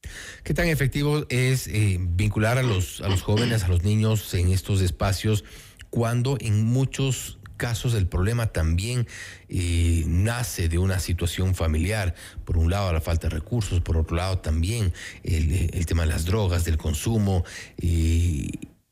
¿Qué 0.44 0.54
tan 0.54 0.68
efectivo 0.68 1.26
es 1.30 1.66
eh, 1.66 1.98
vincular 1.98 2.58
a 2.58 2.62
los, 2.62 3.00
a 3.00 3.08
los 3.08 3.22
jóvenes, 3.22 3.64
a 3.64 3.68
los 3.68 3.82
niños 3.82 4.32
en 4.34 4.52
estos 4.52 4.80
espacios 4.80 5.42
cuando 5.90 6.38
en 6.40 6.62
muchos 6.62 7.40
casos 7.56 7.94
el 7.94 8.06
problema 8.06 8.52
también 8.52 9.08
eh, 9.48 10.04
nace 10.06 10.68
de 10.68 10.78
una 10.78 11.00
situación 11.00 11.56
familiar. 11.56 12.14
Por 12.44 12.56
un 12.56 12.70
lado 12.70 12.92
la 12.92 13.00
falta 13.00 13.26
de 13.28 13.34
recursos, 13.34 13.80
por 13.80 13.96
otro 13.96 14.16
lado 14.16 14.38
también 14.38 14.92
el, 15.24 15.70
el 15.74 15.86
tema 15.86 16.02
de 16.02 16.10
las 16.10 16.24
drogas, 16.24 16.64
del 16.64 16.76
consumo, 16.76 17.44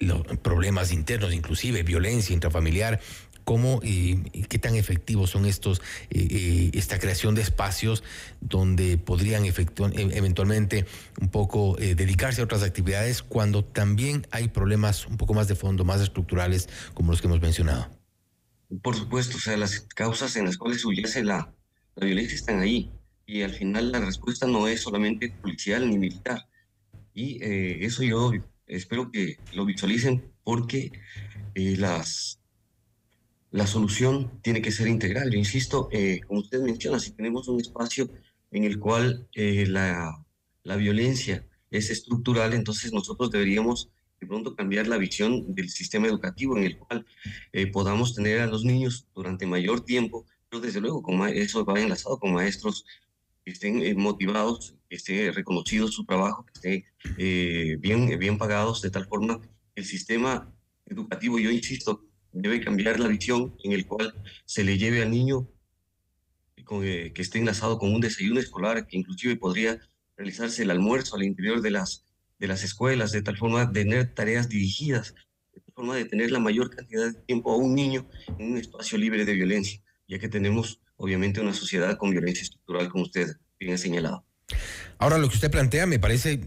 los 0.01 0.27
problemas 0.43 0.91
internos, 0.91 1.33
inclusive 1.33 1.85
violencia 1.85 2.35
intrafamiliar 2.35 3.01
cómo 3.47 3.81
y, 3.81 4.17
qué 4.49 4.59
tan 4.59 4.75
efectivos 4.75 5.31
son 5.31 5.47
estos, 5.47 5.81
eh, 6.11 6.27
eh, 6.29 6.71
esta 6.75 6.99
creación 6.99 7.37
de 7.37 7.43
espacios 7.43 8.03
donde 8.41 8.99
podrían 8.99 9.45
e, 9.45 9.55
eventualmente 9.95 10.85
un 11.21 11.29
poco 11.29 11.79
eh, 11.79 11.95
dedicarse 11.95 12.41
a 12.41 12.45
otras 12.45 12.65
actividades 12.65 13.23
cuando 13.23 13.65
también 13.65 14.27
hay 14.33 14.49
problemas 14.49 15.07
un 15.07 15.17
poco 15.17 15.33
más 15.33 15.47
de 15.47 15.55
fondo, 15.55 15.85
más 15.85 16.01
estructurales 16.01 16.69
como 16.93 17.13
los 17.13 17.21
que 17.21 17.29
hemos 17.29 17.41
mencionado. 17.41 17.89
Por 18.83 18.97
supuesto, 18.97 19.37
o 19.37 19.41
sea, 19.41 19.57
las 19.57 19.79
causas 19.79 20.35
en 20.35 20.47
las 20.47 20.59
cuales 20.59 20.81
subyace 20.81 21.23
la, 21.23 21.55
la 21.95 22.05
violencia 22.05 22.35
están 22.35 22.59
ahí 22.59 22.91
y 23.27 23.43
al 23.43 23.53
final 23.53 23.93
la 23.93 24.01
respuesta 24.01 24.49
no 24.49 24.67
es 24.67 24.81
solamente 24.81 25.33
policial 25.41 25.89
ni 25.89 25.99
militar. 25.99 26.49
Y 27.15 27.39
eso 27.43 28.03
yo 28.03 28.33
espero 28.67 29.11
que 29.13 29.39
lo 29.55 29.65
visualicen 29.65 30.33
porque 30.43 30.91
las 31.55 32.41
la 33.57 33.67
solución 33.67 34.41
tiene 34.43 34.61
que 34.61 34.71
ser 34.71 34.87
integral. 34.87 35.31
Yo 35.31 35.39
insisto, 35.39 35.89
eh, 35.91 36.21
como 36.27 36.41
usted 36.41 36.61
menciona, 36.61 36.99
si 36.99 37.13
tenemos 37.13 37.49
un 37.49 37.59
espacio 37.59 38.11
en 38.51 38.65
el 38.65 38.79
cual 38.79 39.29
eh, 39.35 39.67
la, 39.67 40.25
la 40.63 40.77
violencia 40.77 41.47
es 41.71 41.91
estructural, 41.91 42.53
entonces 42.53 42.93
nosotros 42.93 43.31
deberíamos 43.31 43.91
de 44.21 44.27
pronto 44.27 44.55
cambiar 44.55 44.87
la 44.89 44.99
visión 44.99 45.55
del 45.55 45.71
sistema 45.71 46.07
educativo 46.07 46.57
en 46.59 46.65
el 46.65 46.79
cual 46.79 47.07
eh, 47.53 47.67
podamos 47.67 48.15
tener 48.15 48.41
a 48.41 48.47
los 48.47 48.63
niños 48.63 49.07
durante 49.15 49.47
mayor 49.47 49.81
tiempo, 49.81 50.27
pero 50.51 50.61
desde 50.61 50.81
luego 50.83 51.03
con 51.03 51.27
eso 51.29 51.65
va 51.65 51.81
enlazado 51.81 52.19
con 52.19 52.35
maestros 52.35 52.85
que 53.43 53.53
estén 53.53 53.83
eh, 53.83 53.95
motivados, 53.95 54.75
que 54.91 54.97
esté 54.97 55.33
reconocido 55.33 55.89
su 55.89 56.05
trabajo, 56.05 56.45
que 56.45 56.53
estén 56.55 56.85
eh, 57.17 57.77
bien, 57.81 58.19
bien 58.19 58.37
pagados, 58.37 58.83
de 58.83 58.91
tal 58.91 59.07
forma 59.07 59.41
el 59.75 59.85
sistema 59.87 60.53
educativo, 60.85 61.39
yo 61.39 61.51
insisto, 61.51 62.05
debe 62.43 62.61
cambiar 62.61 63.01
la 63.01 63.09
visión 63.09 63.57
en 63.65 63.73
el 63.73 63.87
cual 63.87 64.15
se 64.45 64.65
le 64.65 64.79
lleve 64.79 65.03
al 65.03 65.11
niño 65.11 65.49
con, 66.65 66.83
que 66.83 67.13
esté 67.17 67.39
enlazado 67.39 67.79
con 67.79 67.95
un 67.95 68.01
desayuno 68.01 68.41
escolar, 68.41 68.87
que 68.87 68.99
inclusive 68.99 69.37
podría 69.37 69.81
realizarse 70.17 70.63
el 70.63 70.71
almuerzo 70.71 71.17
al 71.17 71.23
interior 71.23 71.63
de 71.63 71.71
las, 71.71 72.05
de 72.39 72.47
las 72.49 72.63
escuelas, 72.63 73.13
de 73.13 73.23
tal 73.23 73.37
forma 73.37 73.65
de 73.65 73.73
tener 73.73 74.15
tareas 74.15 74.49
dirigidas, 74.49 75.15
de 75.55 75.61
tal 75.61 75.75
forma 75.75 75.97
de 75.97 76.05
tener 76.05 76.31
la 76.31 76.41
mayor 76.41 76.75
cantidad 76.75 77.07
de 77.07 77.21
tiempo 77.23 77.53
a 77.53 77.57
un 77.57 77.75
niño 77.75 78.09
en 78.39 78.53
un 78.53 78.59
espacio 78.59 78.99
libre 78.99 79.25
de 79.25 79.35
violencia, 79.35 79.81
ya 80.09 80.19
que 80.19 80.29
tenemos 80.29 80.81
obviamente 80.97 81.41
una 81.41 81.55
sociedad 81.55 81.97
con 81.97 82.11
violencia 82.11 82.43
estructural, 82.43 82.89
como 82.89 83.05
usted 83.05 83.37
bien 83.59 83.75
ha 83.75 83.79
señalado. 83.79 84.25
Ahora, 84.99 85.19
lo 85.19 85.29
que 85.29 85.35
usted 85.35 85.51
plantea 85.51 85.87
me 85.87 85.99
parece 85.99 86.41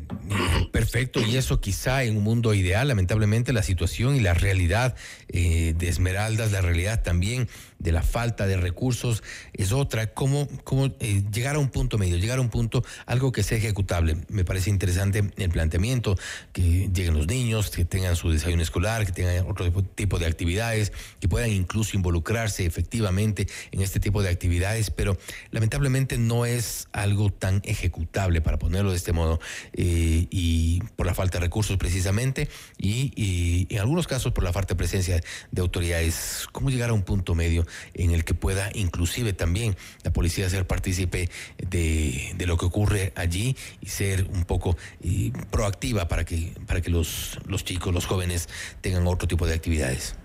perfecto 0.69 1.21
y 1.21 1.37
eso 1.37 1.59
quizá 1.59 2.03
en 2.03 2.17
un 2.17 2.23
mundo 2.23 2.53
ideal, 2.53 2.87
lamentablemente 2.87 3.53
la 3.53 3.63
situación 3.63 4.15
y 4.15 4.19
la 4.19 4.33
realidad 4.33 4.95
eh, 5.27 5.73
de 5.77 5.89
Esmeraldas, 5.89 6.51
la 6.51 6.61
realidad 6.61 7.03
también 7.03 7.47
de 7.79 7.91
la 7.91 8.03
falta 8.03 8.45
de 8.45 8.57
recursos 8.57 9.23
es 9.53 9.71
otra. 9.71 10.07
¿Cómo, 10.13 10.47
cómo 10.63 10.87
eh, 10.99 11.23
llegar 11.31 11.55
a 11.55 11.59
un 11.59 11.69
punto 11.69 11.97
medio, 11.97 12.17
llegar 12.17 12.37
a 12.37 12.41
un 12.41 12.49
punto, 12.49 12.83
algo 13.05 13.31
que 13.31 13.41
sea 13.41 13.57
ejecutable? 13.57 14.17
Me 14.27 14.45
parece 14.45 14.69
interesante 14.69 15.31
el 15.37 15.49
planteamiento, 15.49 16.17
que 16.51 16.89
lleguen 16.93 17.15
los 17.15 17.27
niños, 17.27 17.69
que 17.69 17.85
tengan 17.85 18.15
su 18.15 18.29
desayuno 18.29 18.61
escolar, 18.61 19.05
que 19.05 19.11
tengan 19.11 19.49
otro 19.49 19.71
tipo 19.95 20.19
de 20.19 20.25
actividades, 20.25 20.91
que 21.19 21.27
puedan 21.27 21.51
incluso 21.51 21.95
involucrarse 21.95 22.65
efectivamente 22.65 23.47
en 23.71 23.81
este 23.81 23.99
tipo 23.99 24.21
de 24.21 24.29
actividades, 24.29 24.91
pero 24.91 25.17
lamentablemente 25.51 26.17
no 26.17 26.45
es 26.45 26.87
algo 26.91 27.31
tan 27.31 27.61
ejecutable 27.63 28.41
para 28.41 28.59
ponerlo 28.59 28.91
de 28.91 28.97
este 28.97 29.13
modo 29.13 29.39
eh, 29.73 30.27
y 30.29 30.58
por 30.95 31.05
la 31.05 31.13
falta 31.13 31.37
de 31.37 31.45
recursos 31.45 31.77
precisamente 31.77 32.49
y, 32.77 33.67
en 33.69 33.79
algunos 33.79 34.07
casos 34.07 34.33
por 34.33 34.43
la 34.43 34.53
falta 34.53 34.73
de 34.73 34.77
presencia 34.77 35.21
de 35.51 35.61
autoridades. 35.61 36.47
¿Cómo 36.51 36.69
llegar 36.69 36.89
a 36.89 36.93
un 36.93 37.03
punto 37.03 37.35
medio 37.35 37.65
en 37.93 38.11
el 38.11 38.23
que 38.23 38.33
pueda 38.33 38.69
inclusive 38.73 39.33
también 39.33 39.75
la 40.03 40.11
policía 40.11 40.49
ser 40.49 40.65
partícipe 40.67 41.29
de, 41.57 42.33
de 42.35 42.45
lo 42.45 42.57
que 42.57 42.65
ocurre 42.65 43.13
allí 43.15 43.55
y 43.81 43.87
ser 43.87 44.27
un 44.33 44.43
poco 44.43 44.77
eh, 45.01 45.31
proactiva 45.51 46.07
para 46.07 46.25
que, 46.25 46.53
para 46.67 46.81
que 46.81 46.89
los, 46.89 47.39
los 47.45 47.63
chicos, 47.63 47.93
los 47.93 48.05
jóvenes 48.05 48.49
tengan 48.81 49.07
otro 49.07 49.27
tipo 49.27 49.45
de 49.45 49.53
actividades? 49.53 50.15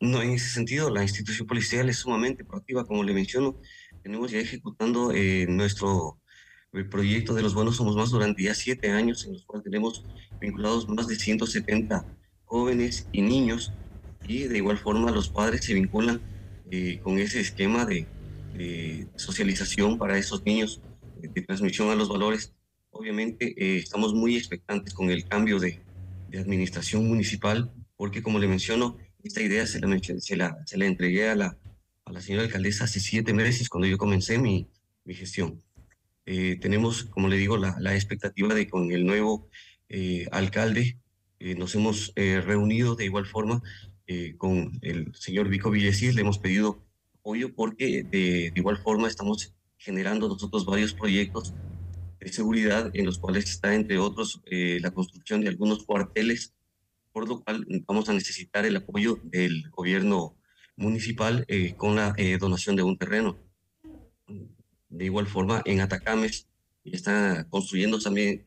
No, 0.00 0.22
en 0.22 0.30
ese 0.30 0.48
sentido, 0.48 0.90
la 0.90 1.02
institución 1.02 1.46
policial 1.46 1.88
es 1.88 1.98
sumamente 1.98 2.44
proactiva, 2.44 2.86
como 2.86 3.02
le 3.02 3.12
menciono. 3.12 3.56
Tenemos 4.02 4.30
ya 4.30 4.38
ejecutando 4.38 5.12
eh, 5.12 5.46
nuestro 5.48 6.20
el 6.72 6.88
proyecto 6.88 7.34
de 7.34 7.42
los 7.42 7.54
buenos 7.54 7.76
somos 7.76 7.96
más 7.96 8.10
durante 8.10 8.42
ya 8.42 8.54
siete 8.54 8.90
años, 8.90 9.24
en 9.26 9.32
los 9.34 9.44
cuales 9.44 9.64
tenemos 9.64 10.04
vinculados 10.40 10.88
más 10.88 11.06
de 11.06 11.16
170 11.16 12.04
jóvenes 12.44 13.08
y 13.12 13.22
niños, 13.22 13.72
y 14.26 14.44
de 14.44 14.58
igual 14.58 14.78
forma 14.78 15.10
los 15.10 15.28
padres 15.28 15.64
se 15.64 15.74
vinculan 15.74 16.20
eh, 16.70 17.00
con 17.02 17.18
ese 17.18 17.40
esquema 17.40 17.84
de, 17.84 18.06
socialización 19.14 19.98
para 19.98 20.18
esos 20.18 20.44
niños, 20.44 20.80
de, 21.20 21.42
transmisión 21.42 21.90
a 21.90 21.94
los 21.94 22.08
valores. 22.08 22.52
Obviamente 22.90 23.54
eh, 23.56 23.78
estamos 23.78 24.14
muy 24.14 24.36
expectantes 24.36 24.92
con 24.92 25.10
el 25.10 25.26
cambio 25.26 25.60
de, 25.60 25.80
de, 26.28 26.38
administración 26.38 27.06
municipal, 27.06 27.72
porque 27.96 28.22
como 28.22 28.38
le 28.38 28.48
menciono, 28.48 28.98
esta 29.22 29.40
idea 29.42 29.66
se 29.66 29.78
la, 29.80 29.98
se 30.18 30.36
la, 30.36 30.58
se 30.66 30.76
la 30.76 30.86
entregué 30.86 31.28
a 31.28 31.36
la, 31.36 31.56
a 32.04 32.12
la 32.12 32.20
señora 32.20 32.44
alcaldesa 32.44 32.84
hace 32.84 32.98
siete 32.98 33.32
meses 33.32 33.68
cuando 33.68 33.86
yo 33.86 33.96
comencé 33.96 34.38
mi, 34.38 34.68
mi 35.04 35.14
gestión. 35.14 35.62
Eh, 36.30 36.58
tenemos, 36.60 37.04
como 37.04 37.26
le 37.28 37.38
digo, 37.38 37.56
la, 37.56 37.74
la, 37.80 37.94
expectativa 37.94 38.54
de 38.54 38.68
con 38.68 38.92
el 38.92 39.06
nuevo 39.06 39.48
eh, 39.88 40.26
alcalde 40.30 40.98
eh, 41.38 41.54
nos 41.54 41.74
hemos 41.74 42.12
reunido 42.14 42.96
de 42.96 43.06
igual 43.06 43.24
forma 43.24 43.62
con 44.36 44.78
el 44.82 45.14
señor 45.14 45.48
Vico 45.48 45.70
Villesís, 45.70 46.14
le 46.14 46.20
hemos 46.22 46.38
pedido 46.38 46.82
apoyo 47.18 47.54
porque 47.54 48.02
de, 48.02 48.50
de, 48.50 48.52
igual 48.54 48.76
forma 48.76 49.08
estamos 49.08 49.54
generando 49.78 50.28
nosotros 50.28 50.66
varios 50.66 50.92
proyectos 50.92 51.54
de 52.20 52.28
seguridad 52.30 52.90
en 52.94 53.06
los 53.06 53.18
cuales 53.18 53.48
está, 53.50 53.74
entre 53.74 53.98
otros, 53.98 54.42
la 54.46 54.90
construcción 54.90 55.42
de 55.42 55.48
algunos 55.48 55.84
cuarteles, 55.84 56.54
por 57.12 57.28
lo 57.28 57.40
cual 57.42 57.66
vamos 57.86 58.08
a 58.08 58.14
necesitar 58.14 58.64
el 58.64 58.76
apoyo 58.76 59.18
del 59.24 59.70
gobierno 59.70 60.36
municipal 60.76 61.46
con 61.76 61.96
la 61.96 62.14
donación 62.38 62.76
de 62.76 62.82
un 62.82 62.96
terreno 62.96 63.38
de 64.88 65.04
igual 65.04 65.26
forma, 65.26 65.62
en 65.64 65.80
Atacames 65.80 66.48
está 66.84 67.46
construyendo 67.50 67.98
también, 67.98 68.44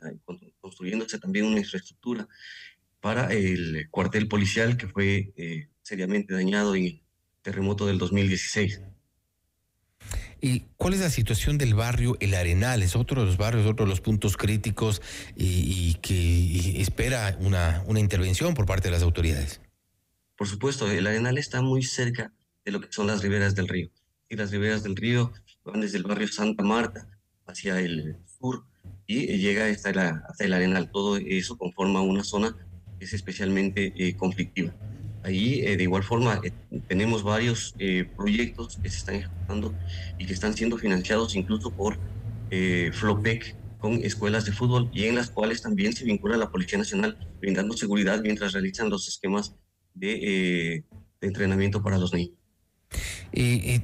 construyéndose 0.60 1.20
también 1.20 1.46
una 1.46 1.60
infraestructura 1.60 2.28
para 3.00 3.32
el 3.34 3.88
cuartel 3.90 4.28
policial 4.28 4.78
que 4.78 4.88
fue 4.88 5.34
eh, 5.36 5.68
seriamente 5.82 6.34
dañado 6.34 6.76
en 6.76 6.86
el 6.86 7.02
terremoto 7.42 7.88
del 7.88 7.98
2016. 7.98 8.82
¿Y 10.44 10.62
cuál 10.76 10.96
es 10.96 11.02
la 11.02 11.12
situación 11.12 11.60
del 11.60 11.76
barrio 11.76 12.18
El 12.20 12.34
Arenal? 12.34 12.82
Es 12.82 12.96
otro 12.96 13.22
de 13.22 13.28
los 13.28 13.38
barrios, 13.38 13.68
otro 13.68 13.86
de 13.86 13.90
los 13.92 14.02
puntos 14.02 14.38
críticos 14.38 15.02
y, 15.36 15.96
que 16.02 16.82
espera 16.82 17.38
una, 17.40 17.84
una 17.86 18.00
intervención 18.00 18.56
por 18.56 18.66
parte 18.66 18.88
de 18.88 18.92
las 18.92 19.04
autoridades. 19.04 19.62
Por 20.36 20.48
supuesto, 20.48 20.90
el 20.90 21.06
Arenal 21.06 21.38
está 21.38 21.62
muy 21.62 21.84
cerca 21.84 22.34
de 22.66 22.72
lo 22.72 22.82
que 22.82 22.92
son 22.92 23.06
las 23.06 23.22
riberas 23.22 23.54
del 23.54 23.68
río. 23.68 23.92
Y 24.30 24.36
las 24.36 24.50
riberas 24.50 24.82
del 24.82 24.96
río 24.96 25.32
van 25.64 25.82
desde 25.82 25.98
el 25.98 26.04
barrio 26.04 26.28
Santa 26.28 26.64
Marta 26.64 27.08
hacia 27.46 27.80
el 27.80 28.18
sur 28.40 28.66
y 29.08 29.38
llega 29.38 29.66
hasta, 29.66 29.92
la, 29.92 30.24
hasta 30.28 30.46
el 30.46 30.54
Arenal. 30.54 30.90
Todo 30.92 31.18
eso 31.18 31.58
conforma 31.58 32.02
una 32.02 32.24
zona 32.24 32.56
que 32.98 33.06
es 33.06 33.14
especialmente 33.14 33.94
eh, 33.96 34.16
conflictiva. 34.16 34.74
Ahí, 35.24 35.62
eh, 35.62 35.78
de 35.78 35.84
igual 35.84 36.04
forma, 36.04 36.42
eh, 36.44 36.52
tenemos 36.88 37.24
varios 37.24 37.76
proyectos 38.16 38.78
que 38.82 38.90
se 38.90 38.98
están 38.98 39.16
ejecutando 39.16 39.74
y 40.18 40.26
que 40.26 40.34
están 40.34 40.54
siendo 40.54 40.78
financiados 40.78 41.36
incluso 41.36 41.72
por 41.72 41.98
Flopec 42.92 43.56
con 43.80 43.94
escuelas 44.04 44.46
de 44.46 44.52
fútbol 44.52 44.90
y 44.94 45.06
en 45.06 45.16
las 45.16 45.30
cuales 45.30 45.62
también 45.62 45.94
se 45.94 46.04
vincula 46.04 46.38
la 46.38 46.52
Policía 46.52 46.78
Nacional 46.78 47.18
brindando 47.40 47.78
seguridad 47.78 48.22
mientras 48.22 48.52
realizan 48.52 48.90
los 48.90 49.08
esquemas 49.08 49.56
de 49.94 50.84
entrenamiento 51.22 51.82
para 51.82 51.98
los 51.98 52.14
niños. 52.14 52.41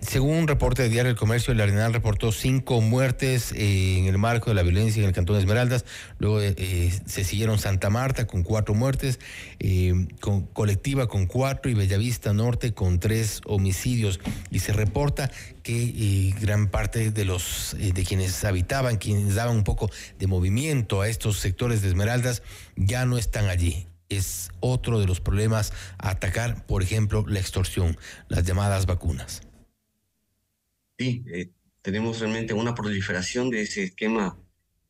Según 0.02 0.36
un 0.36 0.48
reporte 0.48 0.84
de 0.84 0.90
Diario 0.90 1.12
El 1.12 1.18
Comercio, 1.18 1.54
el 1.54 1.62
Arenal 1.62 1.94
reportó 1.94 2.32
cinco 2.32 2.82
muertes 2.82 3.54
eh, 3.54 3.98
en 3.98 4.06
el 4.06 4.18
marco 4.18 4.50
de 4.50 4.56
la 4.56 4.64
violencia 4.64 5.02
en 5.02 5.08
el 5.08 5.14
Cantón 5.14 5.36
de 5.36 5.42
Esmeraldas. 5.42 5.86
Luego 6.20 6.42
eh, 6.42 6.92
se 7.06 7.24
siguieron 7.24 7.58
Santa 7.58 7.90
Marta 7.90 8.28
con 8.28 8.44
cuatro 8.44 8.76
muertes, 8.76 9.20
eh, 9.60 10.08
con 10.20 10.48
Colectiva 10.48 11.08
con 11.08 11.28
cuatro 11.28 11.72
y 11.72 11.76
Bellavista 11.76 12.34
Norte 12.34 12.74
con 12.74 13.00
tres 13.00 13.42
homicidios. 13.46 14.20
Y 14.52 14.60
se 14.60 14.74
reporta 14.74 15.32
que 15.64 16.34
gran 16.40 16.68
parte 16.68 17.12
de 17.12 17.26
los 17.26 17.76
de 17.78 18.04
quienes 18.04 18.44
habitaban, 18.44 18.98
quienes 18.98 19.36
daban 19.36 19.56
un 19.56 19.64
poco 19.64 19.90
de 20.20 20.28
movimiento 20.28 21.02
a 21.02 21.10
estos 21.10 21.40
sectores 21.40 21.82
de 21.82 21.90
Esmeraldas, 21.90 22.44
ya 22.76 23.06
no 23.06 23.18
están 23.18 23.48
allí 23.48 23.88
es 24.10 24.50
otro 24.60 25.00
de 25.00 25.08
los 25.08 25.22
problemas 25.22 25.74
a 25.98 26.12
atacar, 26.12 26.66
por 26.66 26.84
ejemplo, 26.84 27.26
la 27.28 27.40
extorsión, 27.40 27.98
las 28.28 28.46
llamadas 28.46 28.86
vacunas. 28.86 29.42
Sí, 30.98 31.24
eh, 31.28 31.52
tenemos 31.82 32.20
realmente 32.20 32.54
una 32.54 32.74
proliferación 32.74 33.50
de 33.50 33.62
ese 33.62 33.84
esquema 33.84 34.38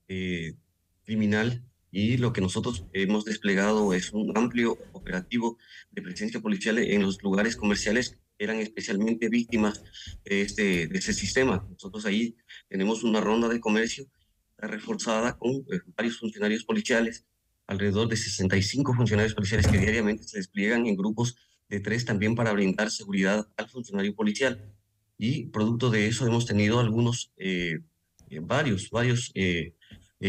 eh, 0.08 0.56
criminal 1.04 1.64
y 1.92 2.18
lo 2.18 2.34
que 2.34 2.42
nosotros 2.42 2.86
hemos 2.94 3.26
desplegado 3.26 3.94
es 3.94 4.14
un 4.14 4.38
amplio 4.38 4.78
operativo 4.94 5.58
de 5.92 6.02
presencia 6.02 6.40
policial 6.40 6.78
en 6.78 7.02
los 7.02 7.22
lugares 7.24 7.56
comerciales 7.56 8.18
eran 8.40 8.60
especialmente 8.60 9.30
víctimas 9.30 9.84
de, 10.24 10.42
este, 10.42 10.88
de 10.88 10.98
ese 10.98 11.14
sistema. 11.14 11.68
Nosotros 11.70 12.06
ahí 12.06 12.36
tenemos 12.68 13.04
una 13.04 13.22
ronda 13.22 13.48
de 13.48 13.60
comercio 13.60 14.06
reforzada 14.58 15.38
con 15.38 15.52
eh, 15.52 15.82
varios 15.96 16.20
funcionarios 16.20 16.64
policiales 16.64 17.26
alrededor 17.68 18.08
de 18.08 18.16
65 18.16 18.94
funcionarios 18.94 19.34
policiales 19.34 19.68
que 19.68 19.78
diariamente 19.78 20.24
se 20.24 20.38
despliegan 20.38 20.88
en 20.88 20.96
grupos 20.96 21.36
de 21.70 21.80
tres 21.80 22.06
también 22.06 22.36
para 22.36 22.54
brindar 22.54 22.90
seguridad 22.90 23.48
al 23.58 23.70
funcionario 23.70 24.16
policial. 24.16 24.74
Y 25.18 25.48
producto 25.48 25.90
de 25.90 26.08
eso 26.08 26.26
hemos 26.26 26.46
tenido 26.46 26.80
algunos, 26.80 27.32
eh, 27.38 27.80
eh, 28.30 28.40
varios, 28.42 28.90
varios 28.90 29.32
eh, 29.36 29.74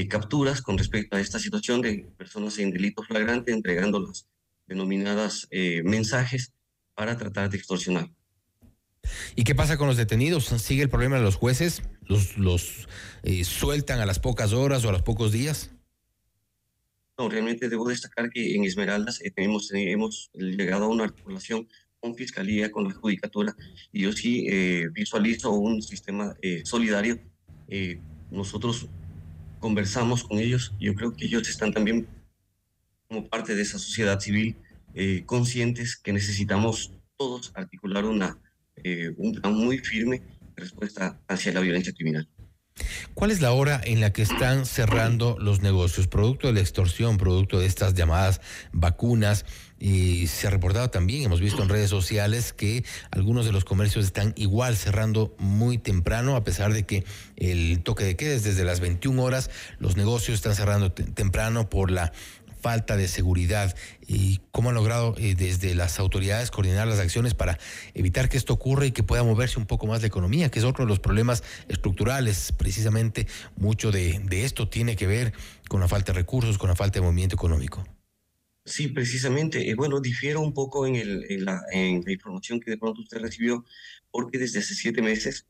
capturas 0.09 0.61
con 0.61 0.77
respecto 0.77 1.17
a 1.17 1.21
esta 1.21 1.39
situación 1.39 1.81
de 1.81 2.11
personas 2.17 2.59
en 2.59 2.73
delito 2.73 3.03
flagrante 3.03 3.53
entregando 3.53 4.01
las 4.01 4.29
denominadas 4.67 5.49
mensajes 5.83 6.53
para 6.95 7.17
tratar 7.17 7.49
de 7.49 7.57
extorsionar. 7.57 8.11
¿Y 9.35 9.45
qué 9.45 9.55
pasa 9.55 9.77
con 9.77 9.87
los 9.87 9.97
detenidos? 9.97 10.45
¿Sigue 10.45 10.83
el 10.83 10.89
problema 10.89 11.17
de 11.17 11.23
los 11.23 11.37
jueces? 11.37 11.83
¿Los, 12.03 12.37
los 12.39 12.89
eh, 13.23 13.45
sueltan 13.45 14.01
a 14.01 14.07
las 14.07 14.19
pocas 14.19 14.53
horas 14.53 14.85
o 14.85 14.89
a 14.89 14.93
los 14.93 15.03
pocos 15.03 15.33
días? 15.33 15.71
No, 17.19 17.29
realmente 17.29 17.69
debo 17.69 17.89
destacar 17.89 18.31
que 18.31 18.55
en 18.55 18.65
Esmeraldas 18.65 19.21
eh, 19.23 19.33
tenemos, 19.33 19.73
eh, 19.73 19.91
hemos 19.91 20.31
llegado 20.35 20.85
a 20.85 20.89
una 20.89 21.05
articulación 21.05 21.67
con 22.01 22.15
Fiscalía, 22.15 22.71
con 22.71 22.85
la 22.85 22.95
Judicatura, 22.95 23.57
y 23.93 24.03
yo 24.03 24.13
sí 24.13 24.47
eh, 24.49 24.89
visualizo 24.93 25.51
un 25.51 25.83
sistema 25.83 26.37
eh, 26.43 26.63
solidario. 26.65 27.19
Eh, 27.69 28.01
nosotros 28.31 28.89
conversamos 29.59 30.23
con 30.23 30.39
ellos, 30.39 30.73
yo 30.79 30.95
creo 30.95 31.13
que 31.13 31.25
ellos 31.25 31.49
están 31.49 31.73
también 31.73 32.07
como 33.09 33.29
parte 33.29 33.57
de 33.57 33.63
esa 33.63 33.81
sociedad 33.81 34.21
civil 34.21 34.57
eh, 34.95 35.25
conscientes 35.27 35.97
que 35.97 36.13
necesitamos 36.13 36.93
todos 37.17 37.51
articular 37.55 38.05
una, 38.05 38.39
un 39.17 39.33
plan 39.33 39.55
muy 39.55 39.79
firme 39.79 40.23
de 40.55 40.63
respuesta 40.63 41.21
hacia 41.27 41.53
la 41.53 41.61
violencia 41.61 41.93
criminal. 41.93 42.29
¿Cuál 43.15 43.31
es 43.31 43.41
la 43.41 43.53
hora 43.53 43.81
en 43.85 44.01
la 44.01 44.13
que 44.13 44.23
están 44.23 44.67
cerrando 44.67 45.37
los 45.41 45.61
negocios? 45.63 46.07
Producto 46.07 46.47
de 46.49 46.53
la 46.55 46.61
extorsión, 46.61 47.17
producto 47.17 47.59
de 47.59 47.67
estas 47.67 47.95
llamadas 47.95 48.41
vacunas. 48.73 49.45
Y 49.81 50.27
se 50.27 50.49
ha 50.49 50.51
reportado 50.51 50.91
también, 50.91 51.23
hemos 51.23 51.41
visto 51.41 51.63
en 51.63 51.69
redes 51.69 51.89
sociales 51.89 52.53
que 52.53 52.85
algunos 53.13 53.47
de 53.47 53.53
los 53.53 53.65
comercios 53.65 54.05
están 54.07 54.33
igual 54.37 54.77
cerrando 54.77 55.37
muy 55.39 55.79
temprano, 55.79 56.35
a 56.35 56.43
pesar 56.43 56.73
de 56.73 56.85
que 56.85 57.05
el 57.37 57.81
toque 57.85 58.03
de 58.03 58.17
queda 58.17 58.35
es 58.35 58.43
desde 58.43 58.65
las 58.65 58.81
21 58.81 59.23
horas, 59.23 59.51
los 59.79 59.97
negocios 59.97 60.35
están 60.35 60.57
cerrando 60.57 60.91
te- 60.91 61.05
temprano 61.05 61.71
por 61.71 61.93
la 61.93 62.13
falta 62.61 62.97
de 62.97 63.09
seguridad 63.09 63.77
y 64.07 64.41
cómo 64.51 64.71
han 64.71 64.75
logrado 64.75 65.15
eh, 65.19 65.35
desde 65.37 65.75
las 65.75 65.99
autoridades 65.99 66.51
coordinar 66.51 66.87
las 66.87 66.99
acciones 66.99 67.35
para 67.35 67.59
evitar 67.95 68.29
que 68.29 68.37
esto 68.37 68.53
ocurra 68.53 68.87
y 68.87 68.93
que 68.93 69.03
pueda 69.03 69.23
moverse 69.23 69.59
un 69.59 69.67
poco 69.67 69.87
más 69.87 70.01
la 70.01 70.09
economía, 70.09 70.51
que 70.51 70.59
es 70.59 70.65
otro 70.65 70.85
de 70.85 70.89
los 70.89 71.01
problemas 71.01 71.43
estructurales. 71.69 72.53
Precisamente 72.53 73.27
mucho 73.57 73.91
de, 73.91 74.21
esto 74.31 74.69
tiene 74.69 74.97
que 74.97 75.07
ver 75.07 75.33
con 75.69 75.81
la 75.81 75.89
falta 75.89 76.13
de 76.13 76.19
recursos, 76.19 76.59
con 76.59 76.69
la 76.69 76.77
falta 76.77 76.99
de 76.99 77.07
movimiento 77.07 77.37
económico. 77.37 77.85
Sí, 78.65 78.89
precisamente. 78.89 79.71
Eh, 79.71 79.75
bueno, 79.75 80.01
difiero 80.01 80.41
un 80.41 80.53
poco 80.53 80.87
en 80.87 81.45
la 81.45 81.63
información 82.07 82.61
que 82.61 82.71
de 82.71 82.79
pronto 82.79 83.01
usted 83.01 83.19
recibió, 83.19 83.65
porque 84.11 84.39
desde 84.39 84.59
hace 84.59 84.75
siete 84.75 85.01
meses 85.01 85.47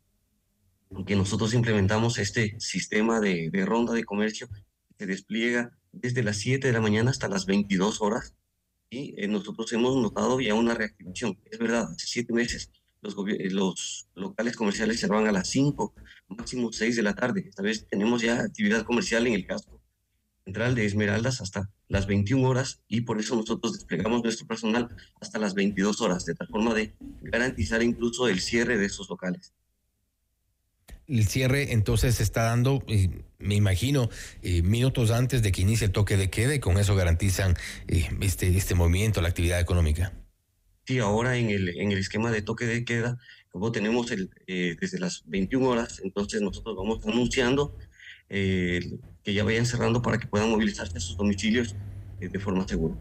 que 1.07 1.17
nosotros 1.17 1.55
implementamos 1.55 2.19
este 2.19 2.57
sistema 2.59 3.21
de, 3.21 3.51
de 3.51 3.67
ronda 3.67 3.93
de 3.93 4.05
comercio 4.05 4.49
que 4.49 4.65
se 4.99 5.07
despliega 5.07 5.78
desde 5.93 6.23
las 6.23 6.39
7 6.39 6.67
de 6.67 6.73
la 6.73 6.81
mañana 6.81 7.11
hasta 7.11 7.29
las 7.29 7.47
22 7.47 8.01
horas 8.01 8.35
y 8.91 9.15
eh, 9.23 9.29
nosotros 9.29 9.73
hemos 9.73 9.97
notado 9.97 10.41
ya 10.41 10.55
una 10.55 10.75
reactivación. 10.75 11.39
Es 11.51 11.59
verdad, 11.59 11.91
hace 11.93 12.07
siete 12.07 12.33
meses 12.33 12.71
los, 13.01 13.15
eh, 13.29 13.51
los 13.51 14.09
locales 14.15 14.57
comerciales 14.57 15.01
cerraban 15.01 15.27
a 15.27 15.33
las 15.33 15.49
5, 15.49 15.95
máximo 16.29 16.73
6 16.73 16.97
de 16.97 17.03
la 17.03 17.15
tarde. 17.15 17.45
Esta 17.49 17.63
vez 17.63 17.87
tenemos 17.89 18.23
ya 18.23 18.41
actividad 18.41 18.85
comercial 18.85 19.27
en 19.27 19.35
el 19.35 19.47
casco 19.47 19.79
central 20.49 20.75
de 20.75 20.87
Esmeraldas 20.87 21.43
hasta 21.43 21.69
las 21.89 22.07
21 22.07 22.49
horas 22.49 22.81
y 22.89 23.03
por 23.03 23.21
eso 23.21 23.37
nosotros 23.37 23.75
desplegamos 23.75 24.23
nuestro 24.23 24.47
personal 24.47 24.89
hasta 25.21 25.39
las 25.39 25.53
22 25.53 26.01
horas, 26.01 26.25
de 26.25 26.35
tal 26.35 26.49
forma 26.49 26.73
de 26.73 26.95
garantizar 27.21 27.83
incluso 27.83 28.29
el 28.29 28.41
cierre 28.41 28.79
de 28.79 28.87
esos 28.87 29.11
locales. 29.11 29.53
El 31.09 31.27
cierre 31.27 31.73
entonces 31.73 32.17
se 32.17 32.23
está 32.23 32.43
dando, 32.43 32.85
me 33.39 33.55
imagino, 33.55 34.11
eh, 34.43 34.61
minutos 34.61 35.11
antes 35.11 35.43
de 35.43 35.53
que 35.53 35.63
inicie 35.63 35.87
el 35.87 35.93
toque 35.93 36.19
de 36.19 36.29
queda 36.29 36.55
y 36.55 36.61
con 36.61 36.77
eso 36.77 36.95
garantizan 36.95 37.57
eh, 37.87 38.11
este, 38.21 38.55
este 38.55 38.75
movimiento, 38.75 39.23
la 39.23 39.29
actividad 39.29 39.59
económica. 39.59 40.13
Sí, 40.87 40.99
ahora 40.99 41.39
en 41.39 41.49
el, 41.49 41.71
en 41.81 41.93
el 41.93 41.99
esquema 41.99 42.31
de 42.31 42.43
toque 42.43 42.67
de 42.67 42.85
queda, 42.85 43.19
como 43.51 43.73
tenemos 43.73 44.11
el, 44.11 44.29
eh, 44.47 44.77
desde 44.79 44.99
las 44.99 45.23
21 45.27 45.67
horas, 45.67 46.03
entonces 46.05 46.43
nosotros 46.43 46.77
vamos 46.77 47.05
anunciando 47.07 47.77
que 48.29 49.33
ya 49.33 49.43
vayan 49.43 49.65
cerrando 49.65 50.03
para 50.03 50.19
que 50.19 50.27
puedan 50.27 50.51
movilizarse 50.51 50.99
a 50.99 51.01
sus 51.01 51.17
domicilios 51.17 51.75
de 52.21 52.39
forma 52.39 52.69
segura. 52.69 52.95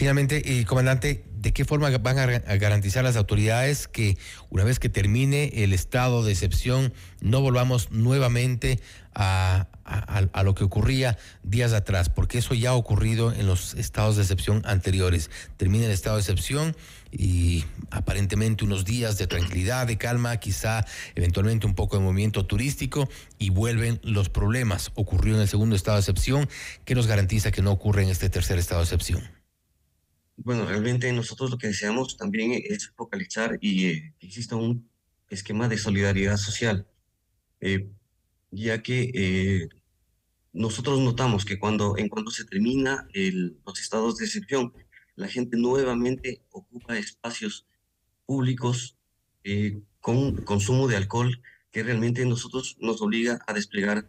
Finalmente, 0.00 0.58
eh, 0.58 0.64
comandante, 0.64 1.26
¿de 1.30 1.52
qué 1.52 1.66
forma 1.66 1.90
van 1.98 2.18
a, 2.18 2.22
a 2.22 2.56
garantizar 2.56 3.04
las 3.04 3.16
autoridades 3.16 3.86
que 3.86 4.16
una 4.48 4.64
vez 4.64 4.78
que 4.78 4.88
termine 4.88 5.62
el 5.62 5.74
estado 5.74 6.24
de 6.24 6.32
excepción 6.32 6.94
no 7.20 7.42
volvamos 7.42 7.90
nuevamente 7.90 8.80
a, 9.14 9.68
a- 9.84 10.42
lo 10.42 10.54
que 10.54 10.64
ocurría 10.64 11.18
días 11.42 11.74
atrás? 11.74 12.08
Porque 12.08 12.38
eso 12.38 12.54
ya 12.54 12.70
ha 12.70 12.76
ocurrido 12.76 13.30
en 13.30 13.46
los 13.46 13.74
estados 13.74 14.16
de 14.16 14.22
excepción 14.22 14.62
anteriores. 14.64 15.30
Termina 15.58 15.84
el 15.84 15.92
estado 15.92 16.16
de 16.16 16.22
excepción 16.22 16.74
y 17.12 17.66
aparentemente 17.90 18.64
unos 18.64 18.86
días 18.86 19.18
de 19.18 19.26
tranquilidad, 19.26 19.86
de 19.86 19.98
calma, 19.98 20.38
quizá 20.38 20.86
eventualmente 21.14 21.66
un 21.66 21.74
poco 21.74 21.98
de 21.98 22.04
movimiento 22.04 22.46
turístico 22.46 23.06
y 23.38 23.50
vuelven 23.50 24.00
los 24.02 24.30
problemas. 24.30 24.92
Ocurrió 24.94 25.34
en 25.34 25.42
el 25.42 25.48
segundo 25.48 25.76
estado 25.76 25.98
de 25.98 26.00
excepción. 26.00 26.48
¿Qué 26.86 26.94
nos 26.94 27.06
garantiza 27.06 27.50
que 27.50 27.60
no 27.60 27.70
ocurre 27.70 28.02
en 28.04 28.08
este 28.08 28.30
tercer 28.30 28.58
estado 28.58 28.80
de 28.80 28.84
excepción? 28.84 29.39
Bueno, 30.42 30.64
realmente 30.64 31.12
nosotros 31.12 31.50
lo 31.50 31.58
que 31.58 31.66
deseamos 31.66 32.16
también 32.16 32.52
es 32.52 32.88
focalizar 32.96 33.58
y 33.60 33.86
eh, 33.86 34.14
que 34.18 34.26
exista 34.26 34.56
un 34.56 34.88
esquema 35.28 35.68
de 35.68 35.76
solidaridad 35.76 36.38
social, 36.38 36.86
eh, 37.60 37.90
ya 38.50 38.82
que 38.82 39.10
eh, 39.14 39.68
nosotros 40.54 40.98
notamos 41.00 41.44
que 41.44 41.58
cuando 41.58 41.98
en 41.98 42.08
cuanto 42.08 42.30
se 42.30 42.46
termina 42.46 43.06
los 43.12 43.80
estados 43.80 44.16
de 44.16 44.24
excepción, 44.24 44.72
la 45.14 45.28
gente 45.28 45.58
nuevamente 45.58 46.42
ocupa 46.52 46.96
espacios 46.96 47.66
públicos 48.24 48.96
eh, 49.44 49.82
con 50.00 50.36
consumo 50.38 50.88
de 50.88 50.96
alcohol 50.96 51.42
que 51.70 51.82
realmente 51.82 52.24
nosotros 52.24 52.78
nos 52.80 53.02
obliga 53.02 53.40
a 53.46 53.52
desplegar 53.52 54.08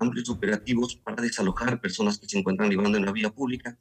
amplios 0.00 0.28
operativos 0.30 0.96
para 0.96 1.22
desalojar 1.22 1.80
personas 1.80 2.18
que 2.18 2.28
se 2.28 2.38
encuentran 2.38 2.70
libando 2.70 2.96
en 2.96 3.04
la 3.04 3.12
vía 3.12 3.28
pública 3.28 3.76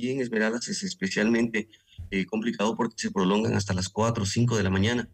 y 0.00 0.10
en 0.10 0.20
Esmeraldas 0.20 0.66
es 0.68 0.82
especialmente 0.82 1.68
eh, 2.10 2.24
complicado 2.24 2.74
porque 2.74 2.94
se 2.96 3.10
prolongan 3.10 3.54
hasta 3.54 3.74
las 3.74 3.90
4 3.90 4.22
o 4.22 4.26
5 4.26 4.56
de 4.56 4.62
la 4.62 4.70
mañana 4.70 5.10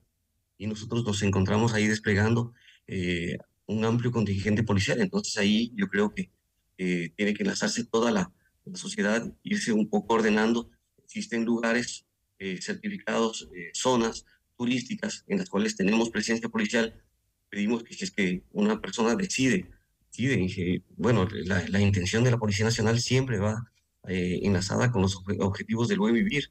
y 0.59 0.69
nosotros 0.69 1.05
nos 1.05 1.23
encontramos 1.23 1.75
ahí 1.75 1.89
desplegando 1.89 2.55
eh, 2.87 3.37
un 3.67 3.85
amplio 3.85 4.13
contingente 4.13 4.63
policial. 4.63 5.01
Entonces 5.01 5.37
ahí 5.39 5.73
yo 5.75 5.89
creo 5.89 6.15
que 6.15 6.31
eh, 6.79 7.11
tiene 7.17 7.35
que 7.35 7.43
enlazarse 7.43 7.85
toda 7.85 8.13
la, 8.13 8.33
la 8.65 8.77
sociedad, 8.77 9.29
irse 9.43 9.73
un 9.73 9.91
poco 9.91 10.15
ordenando. 10.15 10.71
Existen 11.05 11.45
lugares 11.45 12.05
certificados, 12.61 13.49
zonas 13.73 14.27
turísticas 14.59 15.25
en 15.27 15.39
las 15.39 15.49
cuales 15.49 15.75
tenemos 15.75 16.11
presencia 16.11 16.51
policial. 16.51 17.03
Pedimos 17.49 17.83
que 17.83 17.95
si 17.95 18.05
es 18.05 18.11
que 18.11 18.43
una 18.53 18.79
persona 18.79 19.15
decide, 19.15 19.71
decide 20.11 20.83
bueno, 20.99 21.27
la 21.45 21.81
intención 21.81 22.25
de 22.25 22.31
la 22.31 22.37
Policía 22.37 22.67
Nacional 22.67 23.01
siempre 23.01 23.39
va 23.39 23.73
eh, 24.09 24.41
enlazada 24.43 24.91
con 24.91 25.03
los 25.03 25.17
obje- 25.17 25.39
objetivos 25.41 25.89
del 25.89 25.99
buen 25.99 26.15
vivir. 26.15 26.51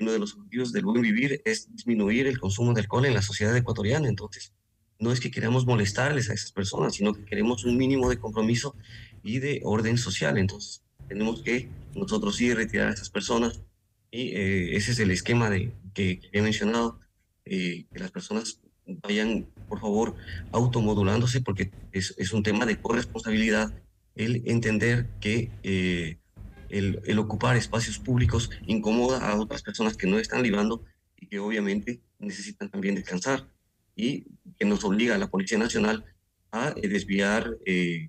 Uno 0.00 0.12
de 0.12 0.18
los 0.18 0.34
objetivos 0.34 0.72
del 0.72 0.84
buen 0.84 1.02
vivir 1.02 1.42
es 1.44 1.70
disminuir 1.74 2.26
el 2.26 2.38
consumo 2.38 2.72
de 2.72 2.80
alcohol 2.80 3.04
en 3.04 3.14
la 3.14 3.22
sociedad 3.22 3.56
ecuatoriana. 3.56 4.08
Entonces, 4.08 4.52
no 4.98 5.12
es 5.12 5.20
que 5.20 5.30
queramos 5.30 5.66
molestarles 5.66 6.30
a 6.30 6.34
esas 6.34 6.52
personas, 6.52 6.94
sino 6.94 7.12
que 7.12 7.24
queremos 7.24 7.64
un 7.64 7.76
mínimo 7.76 8.08
de 8.08 8.18
compromiso 8.18 8.74
y 9.22 9.38
de 9.38 9.60
orden 9.64 9.98
social. 9.98 10.38
Entonces, 10.38 10.82
tenemos 11.08 11.42
que 11.42 11.68
nosotros 11.94 12.36
sí 12.36 12.54
retirar 12.54 12.88
a 12.88 12.94
esas 12.94 13.10
personas. 13.10 13.62
Y 14.10 14.28
eh, 14.36 14.76
ese 14.76 14.92
es 14.92 14.98
el 14.98 15.10
esquema 15.10 15.50
de, 15.50 15.72
que, 15.94 16.20
he 16.32 16.40
mencionado, 16.40 17.00
eh, 17.44 17.86
que 17.92 17.98
las 17.98 18.10
personas 18.10 18.60
vayan, 18.86 19.46
por 19.68 19.80
favor, 19.80 20.14
automodulándose, 20.52 21.40
porque 21.40 21.70
es, 21.92 22.14
es 22.16 22.32
un 22.32 22.42
tema 22.42 22.66
de 22.66 22.76
corresponsabilidad 22.80 23.74
el 24.14 24.42
entender 24.46 25.08
que 25.20 25.50
eh, 25.62 26.18
el, 26.72 27.18
ocupar 27.18 27.56
espacios 27.56 27.98
públicos 27.98 28.50
incomoda 28.66 29.18
a 29.18 29.38
otras 29.38 29.62
personas 29.62 29.96
que 29.96 30.06
no 30.06 30.18
están 30.18 30.42
libando 30.42 30.84
y 31.16 31.26
que 31.26 31.38
obviamente 31.38 32.00
necesitan 32.18 32.70
también 32.70 32.94
descansar 32.94 33.46
y 33.94 34.24
que 34.58 34.64
nos 34.64 34.82
obliga 34.84 35.14
a 35.14 35.18
la 35.18 35.28
Policía 35.28 35.58
Nacional 35.58 36.04
a 36.50 36.74
eh, 36.76 36.88
desviar 36.88 37.58
eh, 37.66 38.08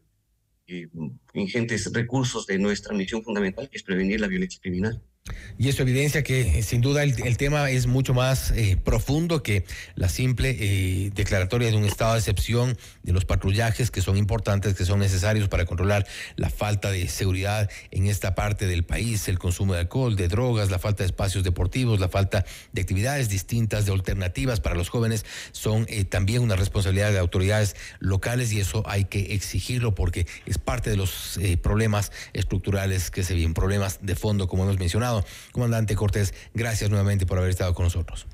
eh, 0.68 0.88
ingentes 1.34 1.91
recursos 1.91 2.47
de 2.47 2.57
nuestra 2.57 2.95
misión 2.95 3.24
fundamental, 3.24 3.70
que 3.70 3.78
es 3.78 3.84
prevenir 3.84 4.22
la 4.22 4.28
violencia 4.28 4.61
criminal. 4.61 5.01
Y 5.57 5.69
eso 5.69 5.84
evidencia 5.84 6.24
que 6.24 6.59
eh, 6.59 6.63
sin 6.63 6.82
duda 6.82 7.03
el, 7.03 7.38
tema 7.38 7.69
es 7.69 7.88
mucho 7.88 8.13
más 8.13 8.51
eh, 8.51 8.76
profundo 8.76 9.43
que 9.43 9.63
la 9.95 10.09
simple 10.09 10.57
eh, 10.59 11.11
declaratoria 11.13 11.69
de 11.69 11.78
un 11.78 11.86
estado 11.86 12.13
de 12.13 12.19
excepción 12.19 12.78
de 13.03 13.13
los 13.13 13.24
patrullajes 13.24 13.89
que 13.89 14.01
son 14.01 14.17
importantes, 14.17 14.74
que 14.74 14.84
son 14.84 14.99
necesarios 14.99 15.47
para 15.47 15.65
controlar 15.65 16.05
la 16.36 16.49
falta 16.49 16.91
de 16.91 17.07
seguridad 17.07 17.69
en 17.91 18.07
esta 18.07 18.36
parte 18.36 18.65
del 18.65 18.84
país, 18.84 19.28
el 19.28 19.39
consumo 19.39 19.74
de 19.74 19.82
alcohol, 19.82 20.15
de 20.15 20.28
drogas, 20.28 20.69
la 20.71 20.80
falta 20.80 21.03
de 21.03 21.07
espacios 21.07 21.43
deportivos, 21.43 21.99
la 21.99 22.09
falta 22.09 22.43
de 22.74 22.82
actividades 22.82 23.30
distintas, 23.30 23.86
de 23.86 23.93
alternativas 23.93 24.59
para 24.59 24.76
los 24.76 24.89
jóvenes, 24.89 25.26
son 25.51 25.88
también 26.09 26.41
una 26.41 26.55
responsabilidad 26.55 27.11
de 27.11 27.19
autoridades 27.19 27.76
locales 27.99 28.51
y 28.51 28.59
eso 28.59 28.84
hay 28.88 29.05
que 29.05 29.34
exigirlo 29.36 29.93
porque 29.93 30.26
es 30.45 30.57
parte 30.57 30.89
de 30.89 30.97
los 30.97 31.39
problemas 31.61 32.11
estructurales 32.34 33.11
que 33.11 33.24
se 33.24 33.36
vienen, 33.36 33.53
problemas 33.53 33.99
de 34.01 34.15
fondo 34.15 34.47
como 34.47 34.63
hemos 34.63 34.80
mencionado. 34.80 35.12
Comandante 35.51 35.95
Cortés, 35.95 36.34
gracias 36.53 36.89
nuevamente 36.89 37.26
por 37.26 37.38
haber 37.38 37.49
estado 37.49 37.74
con 37.74 37.86
nosotros. 37.86 38.28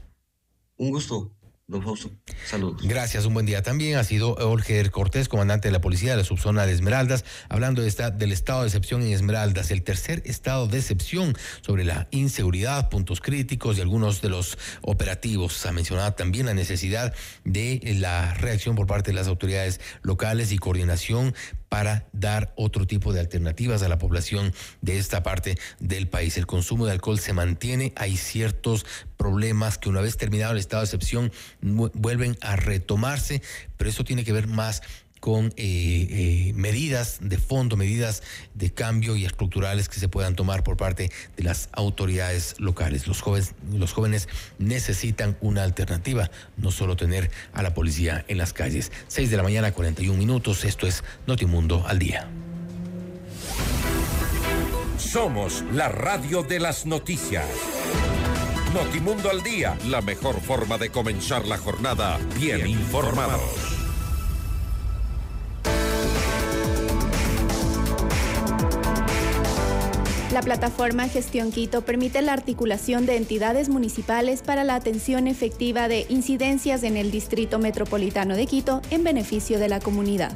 Un 0.78 0.92
gusto. 0.92 1.32
Don 1.70 1.84
Fausto, 1.84 2.10
saludos. 2.48 2.82
Gracias, 2.84 3.26
un 3.26 3.36
buen 3.36 3.46
día. 3.46 3.62
También 3.62 3.98
ha 3.98 4.04
sido 4.04 4.34
Olger 4.34 4.90
Cortés, 4.90 5.30
comandante 5.30 5.68
de 5.68 5.72
la 5.72 5.82
policía 5.82 6.10
de 6.10 6.18
la 6.18 6.24
subzona 6.24 6.66
de 6.66 6.74
Esmeraldas, 6.74 7.26
hablando 7.48 7.84
de 7.84 7.88
esta, 7.88 8.10
del 8.10 8.32
estado 8.32 8.62
de 8.62 8.70
excepción 8.70 9.04
en 9.04 9.14
Esmeraldas, 9.14 9.70
el 9.70 9.84
tercer 9.84 10.24
estado 10.26 10.66
de 10.66 10.80
excepción 10.80 11.38
sobre 11.62 11.84
la 11.84 12.08
inseguridad, 12.10 12.90
puntos 12.90 13.22
críticos 13.22 13.78
y 13.78 13.82
algunos 13.82 14.20
de 14.22 14.30
los 14.30 14.58
operativos. 14.82 15.64
Ha 15.68 15.72
mencionado 15.72 16.12
también 16.14 16.48
la 16.48 16.56
necesidad 16.56 17.14
de 17.46 17.80
la 18.00 18.34
reacción 18.34 18.76
por 18.76 18.88
parte 18.88 19.12
de 19.12 19.16
las 19.16 19.28
autoridades 19.28 19.80
locales 20.02 20.52
y 20.52 20.58
coordinación 20.58 21.36
para 21.70 22.08
dar 22.12 22.52
otro 22.56 22.86
tipo 22.86 23.14
de 23.14 23.20
alternativas 23.20 23.84
a 23.84 23.88
la 23.88 24.00
población 24.00 24.54
de 24.82 24.98
esta 24.98 25.24
parte 25.24 25.58
del 25.80 26.08
país. 26.08 26.38
El 26.38 26.48
consumo 26.48 26.86
de 26.86 26.92
alcohol 26.92 27.20
se 27.20 27.34
mantiene, 27.34 27.94
hay 27.96 28.18
ciertos 28.18 28.86
problemas 29.18 29.78
que 29.78 29.90
una 29.90 30.02
vez 30.02 30.18
terminado 30.18 30.54
el 30.54 30.60
estado 30.60 30.82
de 30.82 30.86
excepción 30.86 31.32
vuelven 31.62 32.38
a 32.42 32.56
retomarse, 32.56 33.42
pero 33.78 33.90
eso 33.90 34.04
tiene 34.04 34.24
que 34.24 34.34
ver 34.34 34.48
más 34.48 34.82
con 35.20 35.48
eh, 35.48 35.52
eh, 35.58 36.54
medidas 36.56 37.18
de 37.22 37.38
fondo, 37.38 37.76
medidas 37.76 38.24
de 38.54 38.72
cambio 38.72 39.16
y 39.16 39.26
estructurales 39.26 39.90
que 39.90 40.00
se 40.00 40.08
puedan 40.08 40.36
tomar 40.36 40.64
por 40.64 40.78
parte 40.78 41.12
de 41.36 41.44
las 41.44 41.70
autoridades 41.72 42.56
locales. 42.60 43.08
Los 43.08 43.22
jóvenes, 43.22 43.54
los 43.72 43.94
jóvenes 43.94 44.28
necesitan 44.58 45.38
una 45.42 45.64
alternativa, 45.64 46.32
no 46.58 46.72
solo 46.72 46.96
tener 46.96 47.32
a 47.54 47.64
la 47.64 47.74
policía 47.74 48.26
en 48.28 48.38
las 48.38 48.54
calles. 48.54 48.92
6 49.08 49.30
de 49.30 49.38
la 49.38 49.44
mañana, 49.44 49.72
41 49.72 50.18
minutos. 50.18 50.64
Esto 50.64 50.88
es 50.88 51.04
Notimundo 51.28 51.86
al 51.88 52.00
día. 52.00 52.30
Somos 54.98 55.64
la 55.74 55.90
radio 55.90 56.44
de 56.44 56.60
las 56.60 56.86
noticias. 56.86 57.46
Notimundo 58.74 59.32
al 59.32 59.42
día, 59.42 59.76
la 59.88 60.02
mejor 60.02 60.40
forma 60.40 60.78
de 60.78 60.92
comenzar 60.92 61.48
la 61.48 61.58
jornada 61.58 62.20
bien 62.38 62.68
informados. 62.68 63.69
La 70.32 70.44
plataforma 70.44 71.08
Gestión 71.08 71.52
Quito 71.52 71.82
permite 71.82 72.22
la 72.22 72.34
articulación 72.34 73.08
de 73.08 73.18
entidades 73.18 73.68
municipales 73.68 74.44
para 74.44 74.64
la 74.64 74.76
atención 74.76 75.26
efectiva 75.26 75.88
de 75.88 76.06
incidencias 76.08 76.84
en 76.84 76.98
el 76.98 77.10
Distrito 77.10 77.58
Metropolitano 77.58 78.36
de 78.36 78.46
Quito 78.46 78.84
en 78.92 79.04
beneficio 79.04 79.58
de 79.58 79.70
la 79.70 79.80
comunidad. 79.80 80.32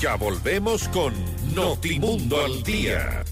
Ya 0.00 0.16
volvemos 0.16 0.88
con 0.88 1.14
Notimundo 1.54 2.44
al 2.44 2.62
Día. 2.62 3.24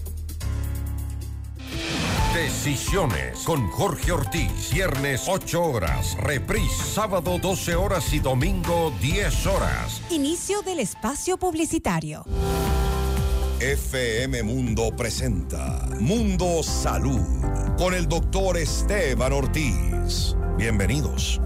Decisiones 2.35 3.39
con 3.45 3.69
Jorge 3.71 4.11
Ortiz. 4.11 4.73
Viernes 4.73 5.27
8 5.29 5.63
horas. 5.63 6.17
Reprise 6.19 6.83
sábado 6.83 7.39
12 7.39 7.77
horas 7.77 8.13
y 8.13 8.19
domingo 8.19 8.93
10 9.01 9.47
horas. 9.47 10.03
Inicio 10.11 10.63
del 10.63 10.81
espacio 10.81 11.37
publicitario. 11.37 12.25
FM 13.65 14.43
Mundo 14.43 14.95
presenta 14.95 15.89
Mundo 15.99 16.63
Salud 16.63 17.23
con 17.79 17.95
el 17.95 18.07
doctor 18.07 18.59
Esteban 18.59 19.33
Ortiz. 19.33 20.37
Bienvenidos. 20.59 21.41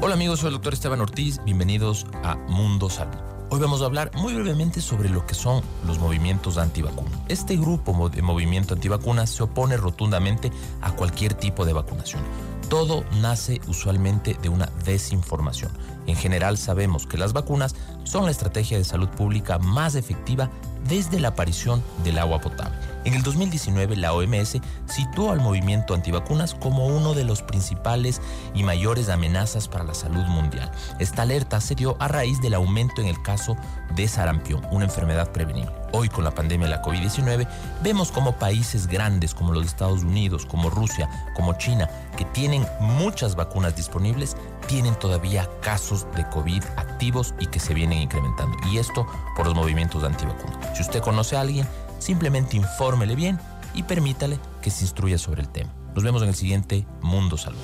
Hola 0.00 0.14
amigos, 0.14 0.38
soy 0.38 0.50
el 0.50 0.52
doctor 0.52 0.72
Esteban 0.72 1.00
Ortiz. 1.00 1.40
Bienvenidos 1.44 2.06
a 2.22 2.36
Mundo 2.36 2.88
Salud. 2.88 3.18
Hoy 3.50 3.58
vamos 3.58 3.82
a 3.82 3.86
hablar 3.86 4.12
muy 4.14 4.34
brevemente 4.34 4.80
sobre 4.80 5.08
lo 5.08 5.26
que 5.26 5.34
son 5.34 5.64
los 5.84 5.98
movimientos 5.98 6.58
antivacunas. 6.58 7.18
Este 7.26 7.56
grupo 7.56 8.08
de 8.08 8.22
movimiento 8.22 8.74
antivacunas 8.74 9.30
se 9.30 9.42
opone 9.42 9.76
rotundamente 9.76 10.52
a 10.80 10.92
cualquier 10.92 11.34
tipo 11.34 11.64
de 11.64 11.72
vacunación. 11.72 12.22
Todo 12.68 13.04
nace 13.20 13.60
usualmente 13.66 14.36
de 14.40 14.48
una 14.48 14.66
desinformación. 14.84 15.72
En 16.06 16.14
general 16.14 16.56
sabemos 16.56 17.08
que 17.08 17.18
las 17.18 17.32
vacunas 17.32 17.74
son 18.04 18.26
la 18.26 18.30
estrategia 18.30 18.78
de 18.78 18.84
salud 18.84 19.08
pública 19.08 19.58
más 19.58 19.96
efectiva 19.96 20.48
desde 20.90 21.20
la 21.20 21.28
aparición 21.28 21.82
del 22.04 22.18
agua 22.18 22.40
potable. 22.40 22.89
En 23.04 23.14
el 23.14 23.22
2019 23.22 23.96
la 23.96 24.12
OMS 24.12 24.58
situó 24.86 25.30
al 25.30 25.40
movimiento 25.40 25.94
antivacunas 25.94 26.54
como 26.54 26.86
uno 26.86 27.14
de 27.14 27.24
los 27.24 27.42
principales 27.42 28.20
y 28.54 28.62
mayores 28.62 29.08
amenazas 29.08 29.68
para 29.68 29.84
la 29.84 29.94
salud 29.94 30.24
mundial. 30.26 30.70
Esta 30.98 31.22
alerta 31.22 31.60
se 31.62 31.74
dio 31.74 31.96
a 31.98 32.08
raíz 32.08 32.40
del 32.42 32.54
aumento 32.54 33.00
en 33.00 33.08
el 33.08 33.22
caso 33.22 33.56
de 33.94 34.06
sarampión, 34.06 34.66
una 34.70 34.84
enfermedad 34.84 35.32
prevenible. 35.32 35.72
Hoy 35.92 36.08
con 36.08 36.24
la 36.24 36.30
pandemia 36.30 36.68
de 36.68 36.76
la 36.76 36.82
COVID-19 36.82 37.48
vemos 37.82 38.12
como 38.12 38.36
países 38.36 38.86
grandes 38.86 39.34
como 39.34 39.52
los 39.52 39.66
Estados 39.66 40.04
Unidos, 40.04 40.46
como 40.46 40.68
Rusia, 40.70 41.08
como 41.34 41.54
China, 41.54 41.88
que 42.16 42.26
tienen 42.26 42.66
muchas 42.80 43.34
vacunas 43.34 43.74
disponibles, 43.74 44.36
tienen 44.68 44.94
todavía 44.96 45.48
casos 45.62 46.06
de 46.14 46.28
COVID 46.28 46.62
activos 46.76 47.34
y 47.40 47.46
que 47.46 47.58
se 47.58 47.74
vienen 47.74 48.02
incrementando. 48.02 48.56
Y 48.70 48.78
esto 48.78 49.06
por 49.36 49.46
los 49.46 49.54
movimientos 49.54 50.02
de 50.02 50.08
antivacunas. 50.08 50.76
Si 50.76 50.82
usted 50.82 51.00
conoce 51.00 51.36
a 51.36 51.40
alguien, 51.40 51.66
simplemente 52.00 52.56
infórmele 52.56 53.14
bien 53.14 53.38
y 53.74 53.84
permítale 53.84 54.38
que 54.60 54.70
se 54.70 54.84
instruya 54.84 55.18
sobre 55.18 55.42
el 55.42 55.48
tema. 55.48 55.72
Nos 55.94 56.04
vemos 56.04 56.22
en 56.22 56.28
el 56.28 56.34
siguiente 56.34 56.86
Mundo 57.02 57.36
Salud. 57.36 57.58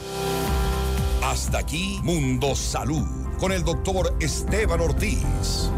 Hasta 1.22 1.59
aquí 1.59 1.99
Mundo 2.03 2.55
Salud 2.55 3.05
con 3.39 3.53
el 3.53 3.64
doctor 3.64 4.16
Esteban 4.20 4.80
Ortiz. 4.80 5.70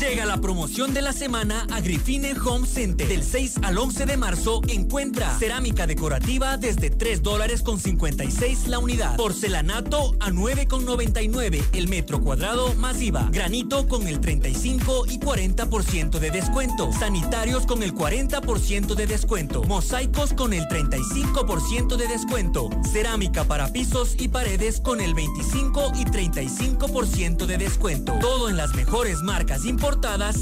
Llega 0.00 0.24
la 0.24 0.40
promoción 0.40 0.94
de 0.94 1.02
la 1.02 1.12
semana 1.12 1.66
a 1.70 1.82
Grifine 1.82 2.32
Home 2.32 2.66
Center. 2.66 3.06
Del 3.06 3.22
6 3.22 3.56
al 3.62 3.76
11 3.76 4.06
de 4.06 4.16
marzo 4.16 4.62
encuentra 4.66 5.38
cerámica 5.38 5.86
decorativa 5.86 6.56
desde 6.56 6.88
3 6.88 7.22
dólares 7.22 7.60
con 7.60 7.78
56 7.78 8.68
la 8.68 8.78
unidad. 8.78 9.16
Porcelanato 9.16 10.16
a 10.18 10.30
9 10.30 10.68
con 10.68 10.86
99 10.86 11.62
el 11.74 11.88
metro 11.88 12.22
cuadrado 12.22 12.74
más 12.76 13.02
IVA. 13.02 13.28
Granito 13.30 13.86
con 13.88 14.08
el 14.08 14.20
35 14.20 15.04
y 15.06 15.20
40% 15.20 16.18
de 16.18 16.30
descuento. 16.30 16.90
Sanitarios 16.94 17.66
con 17.66 17.82
el 17.82 17.94
40% 17.94 18.94
de 18.94 19.06
descuento. 19.06 19.64
Mosaicos 19.64 20.32
con 20.32 20.54
el 20.54 20.66
35% 20.66 21.96
de 21.96 22.08
descuento. 22.08 22.70
Cerámica 22.90 23.44
para 23.44 23.70
pisos 23.70 24.16
y 24.18 24.28
paredes 24.28 24.80
con 24.80 25.02
el 25.02 25.12
25 25.12 25.92
y 25.96 26.06
35% 26.06 27.44
de 27.44 27.58
descuento. 27.58 28.14
Todo 28.18 28.48
en 28.48 28.56
las 28.56 28.74
mejores 28.74 29.20
marcas 29.20 29.66
importantes 29.66 29.89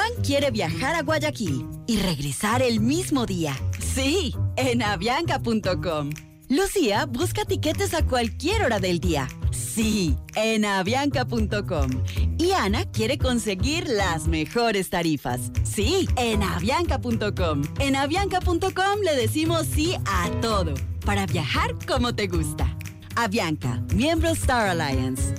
Juan 0.00 0.22
quiere 0.24 0.50
viajar 0.50 0.94
a 0.94 1.02
Guayaquil 1.02 1.68
y 1.86 1.98
regresar 1.98 2.62
el 2.62 2.80
mismo 2.80 3.26
día. 3.26 3.54
Sí, 3.78 4.34
en 4.56 4.80
avianca.com. 4.80 6.08
Lucía 6.48 7.04
busca 7.04 7.44
tiquetes 7.44 7.92
a 7.92 8.06
cualquier 8.06 8.62
hora 8.62 8.80
del 8.80 8.98
día. 8.98 9.28
Sí, 9.50 10.16
en 10.36 10.64
avianca.com. 10.64 11.90
Y 12.38 12.52
Ana 12.52 12.86
quiere 12.90 13.18
conseguir 13.18 13.90
las 13.90 14.26
mejores 14.26 14.88
tarifas. 14.88 15.52
Sí, 15.64 16.08
en 16.16 16.44
avianca.com. 16.44 17.60
En 17.78 17.94
avianca.com 17.94 19.00
le 19.04 19.14
decimos 19.16 19.66
sí 19.66 19.96
a 20.06 20.30
todo 20.40 20.72
para 21.04 21.26
viajar 21.26 21.74
como 21.86 22.14
te 22.14 22.26
gusta. 22.26 22.74
Avianca, 23.16 23.82
miembro 23.92 24.30
Star 24.30 24.68
Alliance. 24.68 25.34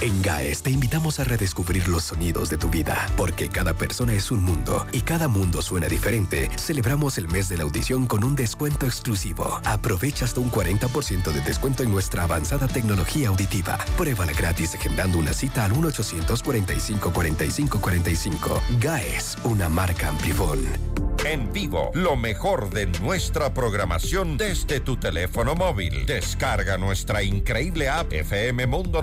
En 0.00 0.22
GAES 0.22 0.62
te 0.62 0.70
invitamos 0.70 1.20
a 1.20 1.24
redescubrir 1.24 1.86
los 1.88 2.04
sonidos 2.04 2.48
de 2.48 2.56
tu 2.56 2.70
vida, 2.70 3.06
porque 3.18 3.50
cada 3.50 3.74
persona 3.74 4.14
es 4.14 4.30
un 4.30 4.42
mundo 4.42 4.86
y 4.92 5.02
cada 5.02 5.28
mundo 5.28 5.60
suena 5.60 5.88
diferente. 5.88 6.48
Celebramos 6.56 7.18
el 7.18 7.28
mes 7.28 7.50
de 7.50 7.58
la 7.58 7.64
audición 7.64 8.06
con 8.06 8.24
un 8.24 8.34
descuento 8.34 8.86
exclusivo. 8.86 9.60
Aprovecha 9.62 10.24
hasta 10.24 10.40
un 10.40 10.50
40% 10.50 11.32
de 11.32 11.42
descuento 11.42 11.82
en 11.82 11.90
nuestra 11.90 12.22
avanzada 12.22 12.66
tecnología 12.66 13.28
auditiva. 13.28 13.76
Pruébala 13.98 14.32
gratis 14.32 14.74
agendando 14.74 15.18
una 15.18 15.34
cita 15.34 15.66
al 15.66 15.72
1-800-45-45-45. 15.72 18.62
GAES, 18.80 19.36
una 19.44 19.68
marca 19.68 20.08
Amplifon. 20.08 21.00
En 21.24 21.52
vivo, 21.52 21.90
lo 21.92 22.16
mejor 22.16 22.70
de 22.70 22.86
nuestra 22.86 23.52
programación 23.52 24.38
desde 24.38 24.80
tu 24.80 24.96
teléfono 24.96 25.54
móvil. 25.54 26.06
Descarga 26.06 26.78
nuestra 26.78 27.22
increíble 27.22 27.90
app 27.90 28.10
FM 28.10 28.66
Mundo 28.66 29.02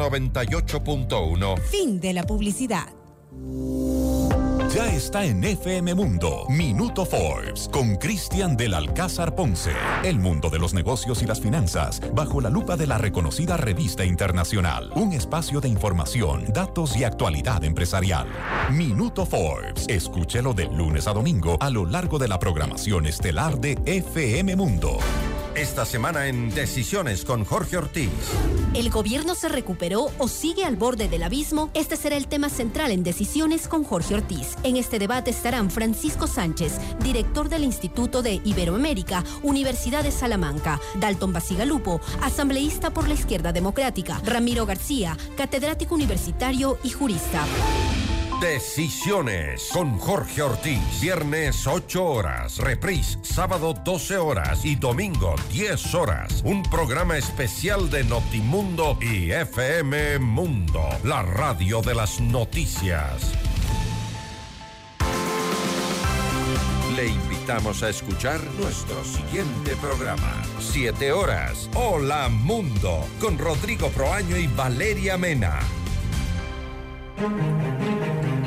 98.1. 0.88 1.60
Fin 1.70 2.00
de 2.00 2.14
la 2.14 2.24
publicidad. 2.24 2.88
Ya 4.74 4.88
está 4.92 5.24
en 5.24 5.44
FM 5.44 5.96
Mundo, 5.96 6.46
Minuto 6.50 7.06
Forbes, 7.06 7.70
con 7.72 7.96
Cristian 7.96 8.58
del 8.58 8.74
Alcázar 8.74 9.34
Ponce. 9.34 9.72
El 10.04 10.20
mundo 10.20 10.50
de 10.50 10.60
los 10.60 10.74
negocios 10.74 11.24
y 11.24 11.26
las 11.26 11.40
finanzas, 11.40 12.02
bajo 12.14 12.42
la 12.42 12.50
lupa 12.50 12.76
de 12.76 12.86
la 12.86 12.98
reconocida 12.98 13.56
revista 13.56 14.04
internacional. 14.04 14.92
Un 14.96 15.14
espacio 15.14 15.62
de 15.62 15.70
información, 15.70 16.52
datos 16.52 16.98
y 16.98 17.06
actualidad 17.06 17.64
empresarial. 17.64 18.28
Minuto 18.70 19.26
Forbes, 19.26 19.86
escúchelo 19.88 20.54
de 20.54 20.66
lunes 20.66 21.08
a 21.08 21.14
domingo 21.14 21.58
a 21.62 21.70
lo 21.70 21.86
largo 21.86 22.20
de 22.20 22.28
la 22.28 22.38
programación 22.38 23.06
estelar 23.06 23.58
de 23.60 23.80
FM 23.86 24.58
Mundo. 24.58 25.00
Esta 25.58 25.86
semana 25.86 26.28
en 26.28 26.52
Decisiones 26.54 27.26
con 27.26 27.44
Jorge 27.44 27.78
Ortiz. 27.78 28.12
¿El 28.76 28.92
gobierno 28.92 29.34
se 29.34 29.50
recuperó 29.50 30.12
o 30.20 30.28
sigue 30.28 30.64
al 30.66 30.76
borde 30.76 31.10
del 31.10 31.24
abismo? 31.24 31.72
Este 31.74 31.96
será 31.96 32.16
el 32.16 32.28
tema 32.28 32.50
central 32.50 32.92
en 32.92 33.04
Decisiones 33.04 33.68
con 33.68 33.84
Jorge 33.84 34.14
Ortiz. 34.14 34.57
En 34.64 34.76
este 34.76 35.00
debate 35.00 35.32
estarán 35.32 35.72
Francisco 35.72 36.28
Sánchez, 36.28 36.80
director 37.00 37.50
del 37.50 37.64
Instituto 37.64 38.22
de 38.22 38.42
Iberoamérica, 38.44 39.24
Universidad 39.44 40.04
de 40.04 40.12
Salamanca, 40.12 40.80
Dalton 41.00 41.34
Basigalupo, 41.34 42.02
asambleísta 42.22 42.92
por 42.92 43.08
la 43.08 43.14
Izquierda 43.14 43.54
Democrática, 43.54 44.22
Ramiro 44.26 44.66
García, 44.66 45.18
catedrático 45.38 45.96
universitario 45.96 46.78
y 46.84 46.90
jurista. 46.90 47.46
Decisiones 48.42 49.70
con 49.74 49.98
Jorge 49.98 50.44
Ortiz. 50.44 51.02
Viernes 51.02 51.66
8 51.66 52.06
horas. 52.06 52.60
Reprise 52.60 53.18
sábado 53.24 53.74
12 53.74 54.18
horas 54.18 54.64
y 54.64 54.76
domingo 54.76 55.36
10 55.52 55.96
horas. 55.96 56.44
Un 56.46 56.62
programa 56.62 57.18
especial 57.18 57.90
de 57.90 58.04
Notimundo 58.04 58.96
y 59.02 59.32
FM 59.32 60.20
Mundo. 60.20 60.88
La 61.04 61.24
radio 61.24 61.82
de 61.82 61.96
las 61.96 62.22
noticias. 62.22 63.34
Le 66.98 67.06
invitamos 67.06 67.84
a 67.84 67.90
escuchar 67.90 68.44
nuestro 68.60 69.04
siguiente 69.06 69.76
programa. 69.76 70.42
7 70.60 71.12
horas. 71.12 71.70
Hola 71.76 72.28
Mundo. 72.28 73.06
Con 73.22 73.38
Rodrigo 73.38 73.90
Proaño 73.90 74.36
y 74.36 74.48
Valeria 74.48 75.16
Mena. 75.16 75.60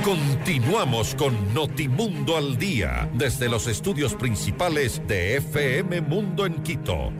Continuamos 0.02 1.14
con 1.14 1.54
Notimundo 1.54 2.36
al 2.36 2.58
Día 2.58 3.08
desde 3.14 3.48
los 3.48 3.68
estudios 3.68 4.16
principales 4.16 5.00
de 5.06 5.36
FM 5.36 6.00
Mundo 6.00 6.44
en 6.44 6.60
Quito. 6.64 7.12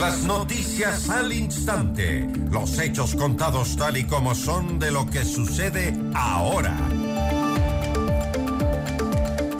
Las 0.00 0.22
noticias 0.22 1.10
al 1.10 1.30
instante, 1.34 2.26
los 2.50 2.78
hechos 2.78 3.14
contados 3.14 3.76
tal 3.76 3.98
y 3.98 4.04
como 4.04 4.34
son 4.34 4.78
de 4.78 4.90
lo 4.90 5.04
que 5.04 5.22
sucede 5.22 5.92
ahora. 6.14 6.74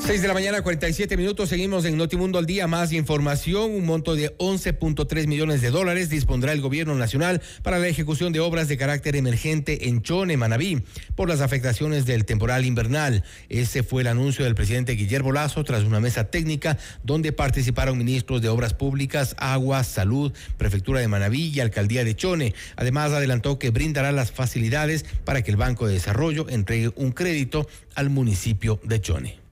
6 0.06 0.20
de 0.20 0.28
la 0.28 0.34
mañana, 0.34 0.60
47 0.60 1.16
minutos. 1.16 1.48
Seguimos 1.48 1.86
en 1.86 1.96
Notimundo 1.96 2.38
al 2.38 2.44
día. 2.44 2.66
Más 2.66 2.92
información. 2.92 3.70
Un 3.70 3.86
monto 3.86 4.14
de 4.14 4.36
11.3 4.36 5.26
millones 5.26 5.62
de 5.62 5.70
dólares 5.70 6.10
dispondrá 6.10 6.52
el 6.52 6.60
gobierno 6.60 6.94
nacional 6.94 7.40
para 7.62 7.78
la 7.78 7.88
ejecución 7.88 8.30
de 8.30 8.40
obras 8.40 8.68
de 8.68 8.76
carácter 8.76 9.16
emergente 9.16 9.88
en 9.88 10.02
Chone, 10.02 10.36
Manabí, 10.36 10.82
por 11.14 11.30
las 11.30 11.40
afectaciones 11.40 12.04
del 12.04 12.26
temporal 12.26 12.66
invernal. 12.66 13.24
Ese 13.48 13.82
fue 13.82 14.02
el 14.02 14.08
anuncio 14.08 14.44
del 14.44 14.54
presidente 14.54 14.92
Guillermo 14.92 15.32
Lazo 15.32 15.64
tras 15.64 15.84
una 15.84 16.00
mesa 16.00 16.24
técnica 16.24 16.76
donde 17.02 17.32
participaron 17.32 17.96
ministros 17.96 18.42
de 18.42 18.50
Obras 18.50 18.74
Públicas, 18.74 19.34
Agua, 19.38 19.84
Salud, 19.84 20.34
Prefectura 20.58 21.00
de 21.00 21.08
Manabí 21.08 21.48
y 21.48 21.60
Alcaldía 21.60 22.04
de 22.04 22.14
Chone. 22.14 22.54
Además, 22.76 23.12
adelantó 23.12 23.58
que 23.58 23.70
brindará 23.70 24.12
las 24.12 24.32
facilidades 24.32 25.06
para 25.24 25.40
que 25.40 25.50
el 25.50 25.56
Banco 25.56 25.86
de 25.86 25.94
Desarrollo 25.94 26.46
entregue 26.50 26.92
un 26.96 27.12
crédito 27.12 27.66
al 27.94 28.10
municipio 28.10 28.78
de 28.84 29.00
Chone. 29.00 29.43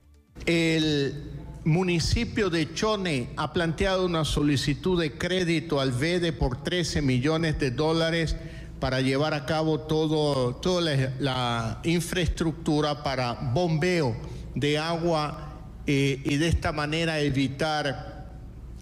El 0.45 1.31
municipio 1.63 2.49
de 2.49 2.73
Chone 2.73 3.29
ha 3.37 3.53
planteado 3.53 4.05
una 4.05 4.25
solicitud 4.25 4.99
de 4.99 5.13
crédito 5.13 5.79
al 5.79 5.93
VEDE 5.93 6.33
por 6.33 6.61
13 6.61 7.01
millones 7.01 7.59
de 7.59 7.71
dólares 7.71 8.35
para 8.81 8.99
llevar 8.99 9.33
a 9.33 9.45
cabo 9.45 9.79
todo, 9.79 10.55
toda 10.55 11.09
la, 11.19 11.79
infraestructura 11.83 13.03
para 13.03 13.33
bombeo 13.53 14.17
de 14.55 14.77
agua 14.77 15.61
eh, 15.87 16.21
y 16.25 16.35
de 16.35 16.49
esta 16.49 16.73
manera 16.73 17.21
evitar 17.21 18.27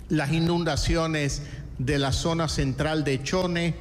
las 0.09 0.32
inundaciones 0.32 1.43
de 1.78 1.99
la 1.99 2.12
zona 2.12 2.49
central 2.49 3.03
de 3.03 3.22
Chone. 3.22 3.76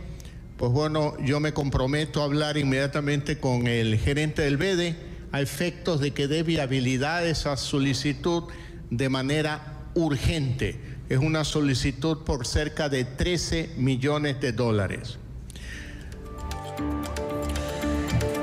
Pues 0.58 0.70
bueno, 0.72 1.16
yo 1.24 1.40
me 1.40 1.54
comprometo 1.54 2.20
a 2.20 2.24
hablar 2.26 2.58
inmediatamente 2.58 3.38
con 3.38 3.66
el 3.66 3.98
gerente 3.98 4.42
del 4.42 4.58
VEDE 4.58 5.09
a 5.32 5.40
efectos 5.40 6.00
de 6.00 6.12
que 6.12 6.28
dé 6.28 6.42
viabilidad 6.42 7.18
a 7.18 7.28
esa 7.28 7.56
solicitud 7.56 8.44
de 8.90 9.08
manera 9.08 9.80
urgente. 9.94 10.80
Es 11.08 11.18
una 11.18 11.44
solicitud 11.44 12.18
por 12.24 12.46
cerca 12.46 12.88
de 12.88 13.04
13 13.04 13.70
millones 13.76 14.40
de 14.40 14.52
dólares. 14.52 15.18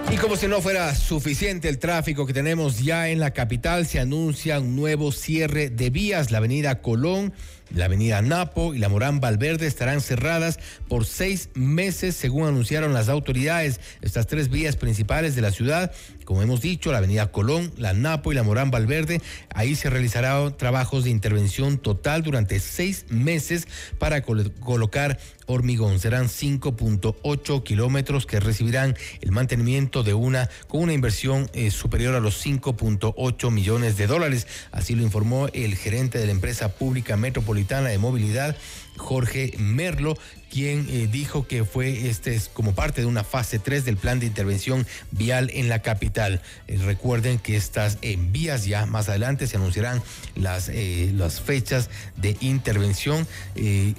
Y 0.10 0.16
como 0.16 0.38
si 0.38 0.48
no 0.48 0.62
fuera 0.62 0.96
suficiente 0.96 1.68
el 1.68 1.80
tráfico 1.80 2.26
que 2.26 2.34
tenemos 2.34 2.80
ya 2.80 3.10
en 3.10 3.20
la 3.20 3.32
capital, 3.32 3.86
se 3.86 4.00
anuncia 4.00 4.60
un 4.60 4.76
nuevo 4.76 5.12
cierre 5.12 5.70
de 5.70 5.90
vías. 5.90 6.32
La 6.32 6.38
avenida 6.38 6.82
Colón, 6.82 7.34
la 7.72 7.86
avenida 7.86 8.22
Napo 8.22 8.74
y 8.74 8.78
la 8.78 8.88
Morán 8.88 9.20
Valverde 9.20 9.68
estarán 9.68 10.00
cerradas 10.00 10.60
por 10.88 11.06
seis 11.06 11.50
meses, 11.56 12.16
según 12.16 12.48
anunciaron 12.48 12.94
las 12.94 13.10
autoridades. 13.10 13.82
Estas 14.02 14.28
tres 14.28 14.50
vías 14.50 14.78
principales 14.78 15.36
de 15.36 15.42
la 15.42 15.52
ciudad, 15.52 15.92
como 16.28 16.42
hemos 16.42 16.60
dicho, 16.60 16.92
la 16.92 16.98
avenida 16.98 17.32
Colón, 17.32 17.72
la 17.78 17.94
Napo 17.94 18.34
y 18.34 18.36
la 18.36 18.44
Morán 18.44 18.70
Valverde, 18.70 19.22
ahí 19.56 19.76
se 19.76 19.90
realizarán 19.90 20.58
trabajos 20.58 21.06
de 21.06 21.10
intervención 21.10 21.78
total 21.78 22.22
durante 22.22 22.60
seis 22.60 23.06
meses 23.08 23.66
para 23.98 24.24
col 24.24 24.52
colocar 24.60 25.20
hormigón. 25.46 26.02
Serán 26.02 26.28
5.8 26.28 27.64
kilómetros 27.64 28.26
que 28.26 28.42
recibirán 28.42 28.98
el 29.22 29.32
mantenimiento 29.32 30.04
de 30.04 30.16
una 30.16 30.50
con 30.68 30.82
una 30.82 30.92
inversión 30.92 31.50
eh, 31.54 31.72
superior 31.72 32.14
a 32.14 32.20
los 32.20 32.46
5.8 32.46 33.50
millones 33.50 33.96
de 33.96 34.08
dólares. 34.08 34.48
Así 34.74 34.96
lo 34.96 35.04
informó 35.04 35.48
el 35.54 35.76
gerente 35.76 36.20
de 36.20 36.26
la 36.26 36.34
empresa 36.34 36.74
pública 36.74 37.16
Metropolitana 37.16 37.88
de 37.88 38.00
Movilidad, 38.00 38.58
Jorge 38.98 39.54
Merlo, 39.58 40.18
quien 40.52 40.88
eh, 40.90 41.08
dijo 41.12 41.48
que 41.48 41.66
fue 41.66 42.10
este 42.10 42.36
es 42.36 42.50
como 42.50 42.74
parte 42.74 43.02
de 43.02 43.08
una 43.08 43.24
fase 43.24 43.60
3 43.60 43.86
del 43.86 43.98
plan 43.98 44.20
de 44.20 44.26
intervención 44.26 44.86
vial 45.12 45.50
en 45.54 45.70
la 45.70 45.82
capital. 45.82 46.42
Eh, 46.68 46.80
recuerden 46.84 47.40
que 47.40 47.56
estas 47.56 47.98
en 48.02 48.32
vías 48.32 48.66
ya 48.66 48.86
más 48.86 49.10
adelante 49.10 49.48
se 49.48 49.58
anunciarán 49.58 50.02
las, 50.36 50.70
eh, 50.70 51.12
las 51.16 51.42
fechas 51.42 51.90
de 52.16 52.38
intervención. 52.42 53.28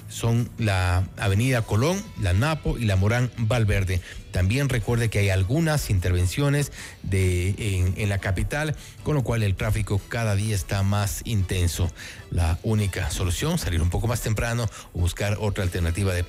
son 0.09 0.49
la 0.57 1.07
Avenida 1.17 1.61
Colón, 1.61 2.01
la 2.21 2.33
Napo 2.33 2.77
y 2.77 2.85
la 2.85 2.95
Morán 2.95 3.31
Valverde. 3.37 4.01
También 4.31 4.69
recuerde 4.69 5.09
que 5.09 5.19
hay 5.19 5.29
algunas 5.29 5.89
intervenciones 5.89 6.71
de, 7.01 7.49
en, 7.57 7.93
en, 7.97 8.09
la 8.09 8.19
capital, 8.19 8.75
con 9.03 9.15
lo 9.15 9.23
cual 9.23 9.41
el 9.41 9.55
tráfico 9.55 9.99
cada 10.07 10.35
día 10.35 10.55
está 10.55 10.83
más 10.83 11.21
intenso. 11.25 11.91
La 12.29 12.59
única 12.61 13.09
solución, 13.09 13.57
salir 13.57 13.81
un 13.81 13.89
poco 13.89 14.07
más 14.07 14.21
temprano 14.21 14.69
o 14.93 14.99
buscar 14.99 15.37
otra 15.39 15.63
alternativa 15.63 16.13
de 16.13 16.23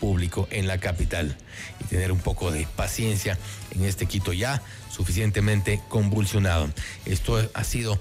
público 0.00 0.48
en 0.50 0.66
la 0.66 0.78
capital 0.78 1.36
y 1.80 1.84
tener 1.84 2.12
un 2.12 2.20
poco 2.20 2.50
de 2.50 2.66
paciencia 2.76 3.38
en 3.72 3.84
este 3.84 4.06
Quito 4.06 4.32
ya 4.32 4.62
suficientemente 4.90 5.80
convulsionado. 5.88 6.68
Esto 7.06 7.48
ha 7.54 7.64
sido 7.64 8.00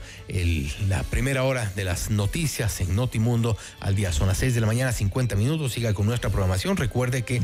la 0.88 1.04
primera 1.04 1.44
hora 1.44 1.72
de 1.76 1.84
las 1.84 2.10
noticias 2.10 2.82
en 2.82 2.96
Notimundo 2.96 3.58
al 3.80 3.96
día. 3.96 4.12
Son 4.12 4.28
las 4.28 4.38
6 4.40 4.56
de 4.56 4.62
la 4.62 4.68
mañana, 4.68 4.92
50 4.92 5.36
minutos. 5.36 5.74
Siga 5.74 5.94
con 5.94 6.06
nuestra 6.06 6.30
programación. 6.30 6.78
Recuerde 6.78 7.24
que 7.24 7.42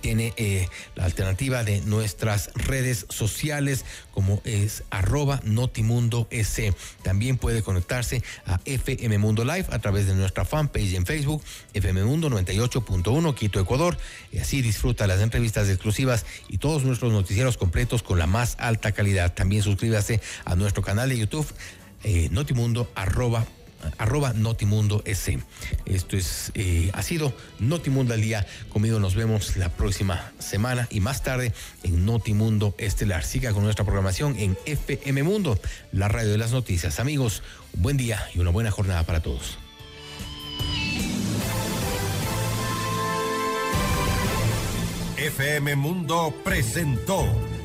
tiene 0.00 0.32
eh, 0.36 0.68
la 0.94 1.04
alternativa 1.04 1.64
de 1.64 1.80
nuestras 1.82 2.50
redes 2.54 3.06
sociales 3.08 3.84
como 4.12 4.42
es 4.44 4.82
arroba 4.90 5.40
notimundo 5.44 6.26
S. 6.30 6.74
También 7.02 7.38
puede 7.38 7.62
conectarse 7.62 8.22
a 8.46 8.60
FM 8.64 9.18
Mundo 9.18 9.44
Live 9.44 9.66
a 9.70 9.78
través 9.78 10.06
de 10.06 10.14
nuestra 10.14 10.44
fanpage 10.44 10.94
en 10.94 11.06
Facebook, 11.06 11.42
FM 11.74 12.04
Mundo 12.04 12.28
98.1 12.28 13.34
Quito, 13.34 13.60
Ecuador. 13.60 13.96
Y 14.32 14.38
así 14.38 14.62
disfruta 14.62 15.06
las 15.06 15.20
entrevistas 15.20 15.68
exclusivas 15.68 16.26
y 16.48 16.58
todos 16.58 16.84
nuestros 16.84 17.12
noticieros 17.12 17.56
completos 17.56 18.02
con 18.02 18.18
la 18.18 18.26
más 18.26 18.56
alta 18.58 18.92
calidad. 18.92 19.34
También 19.34 19.62
suscríbase 19.62 20.20
a 20.44 20.56
nuestro 20.56 20.82
canal 20.82 21.08
de 21.08 21.18
YouTube, 21.18 21.46
eh, 22.04 22.28
notimundo 22.30 22.90
arroba 23.98 24.32
Notimundo 24.32 25.02
S. 25.04 25.38
Esto 25.86 26.16
es, 26.16 26.52
eh, 26.54 26.90
ha 26.94 27.02
sido 27.02 27.32
Notimundo 27.58 28.14
al 28.14 28.20
día. 28.20 28.46
Conmigo 28.68 28.98
nos 28.98 29.14
vemos 29.14 29.56
la 29.56 29.68
próxima 29.70 30.32
semana 30.38 30.88
y 30.90 31.00
más 31.00 31.22
tarde 31.22 31.52
en 31.82 32.04
Notimundo 32.04 32.74
Estelar. 32.78 33.24
Siga 33.24 33.52
con 33.52 33.64
nuestra 33.64 33.84
programación 33.84 34.36
en 34.38 34.56
FM 34.66 35.22
Mundo, 35.22 35.58
la 35.92 36.08
radio 36.08 36.30
de 36.30 36.38
las 36.38 36.52
noticias. 36.52 37.00
Amigos, 37.00 37.42
un 37.74 37.82
buen 37.82 37.96
día 37.96 38.20
y 38.34 38.38
una 38.38 38.50
buena 38.50 38.70
jornada 38.70 39.04
para 39.04 39.20
todos. 39.20 39.58
FM 45.16 45.76
Mundo 45.76 46.34
presentó 46.42 47.26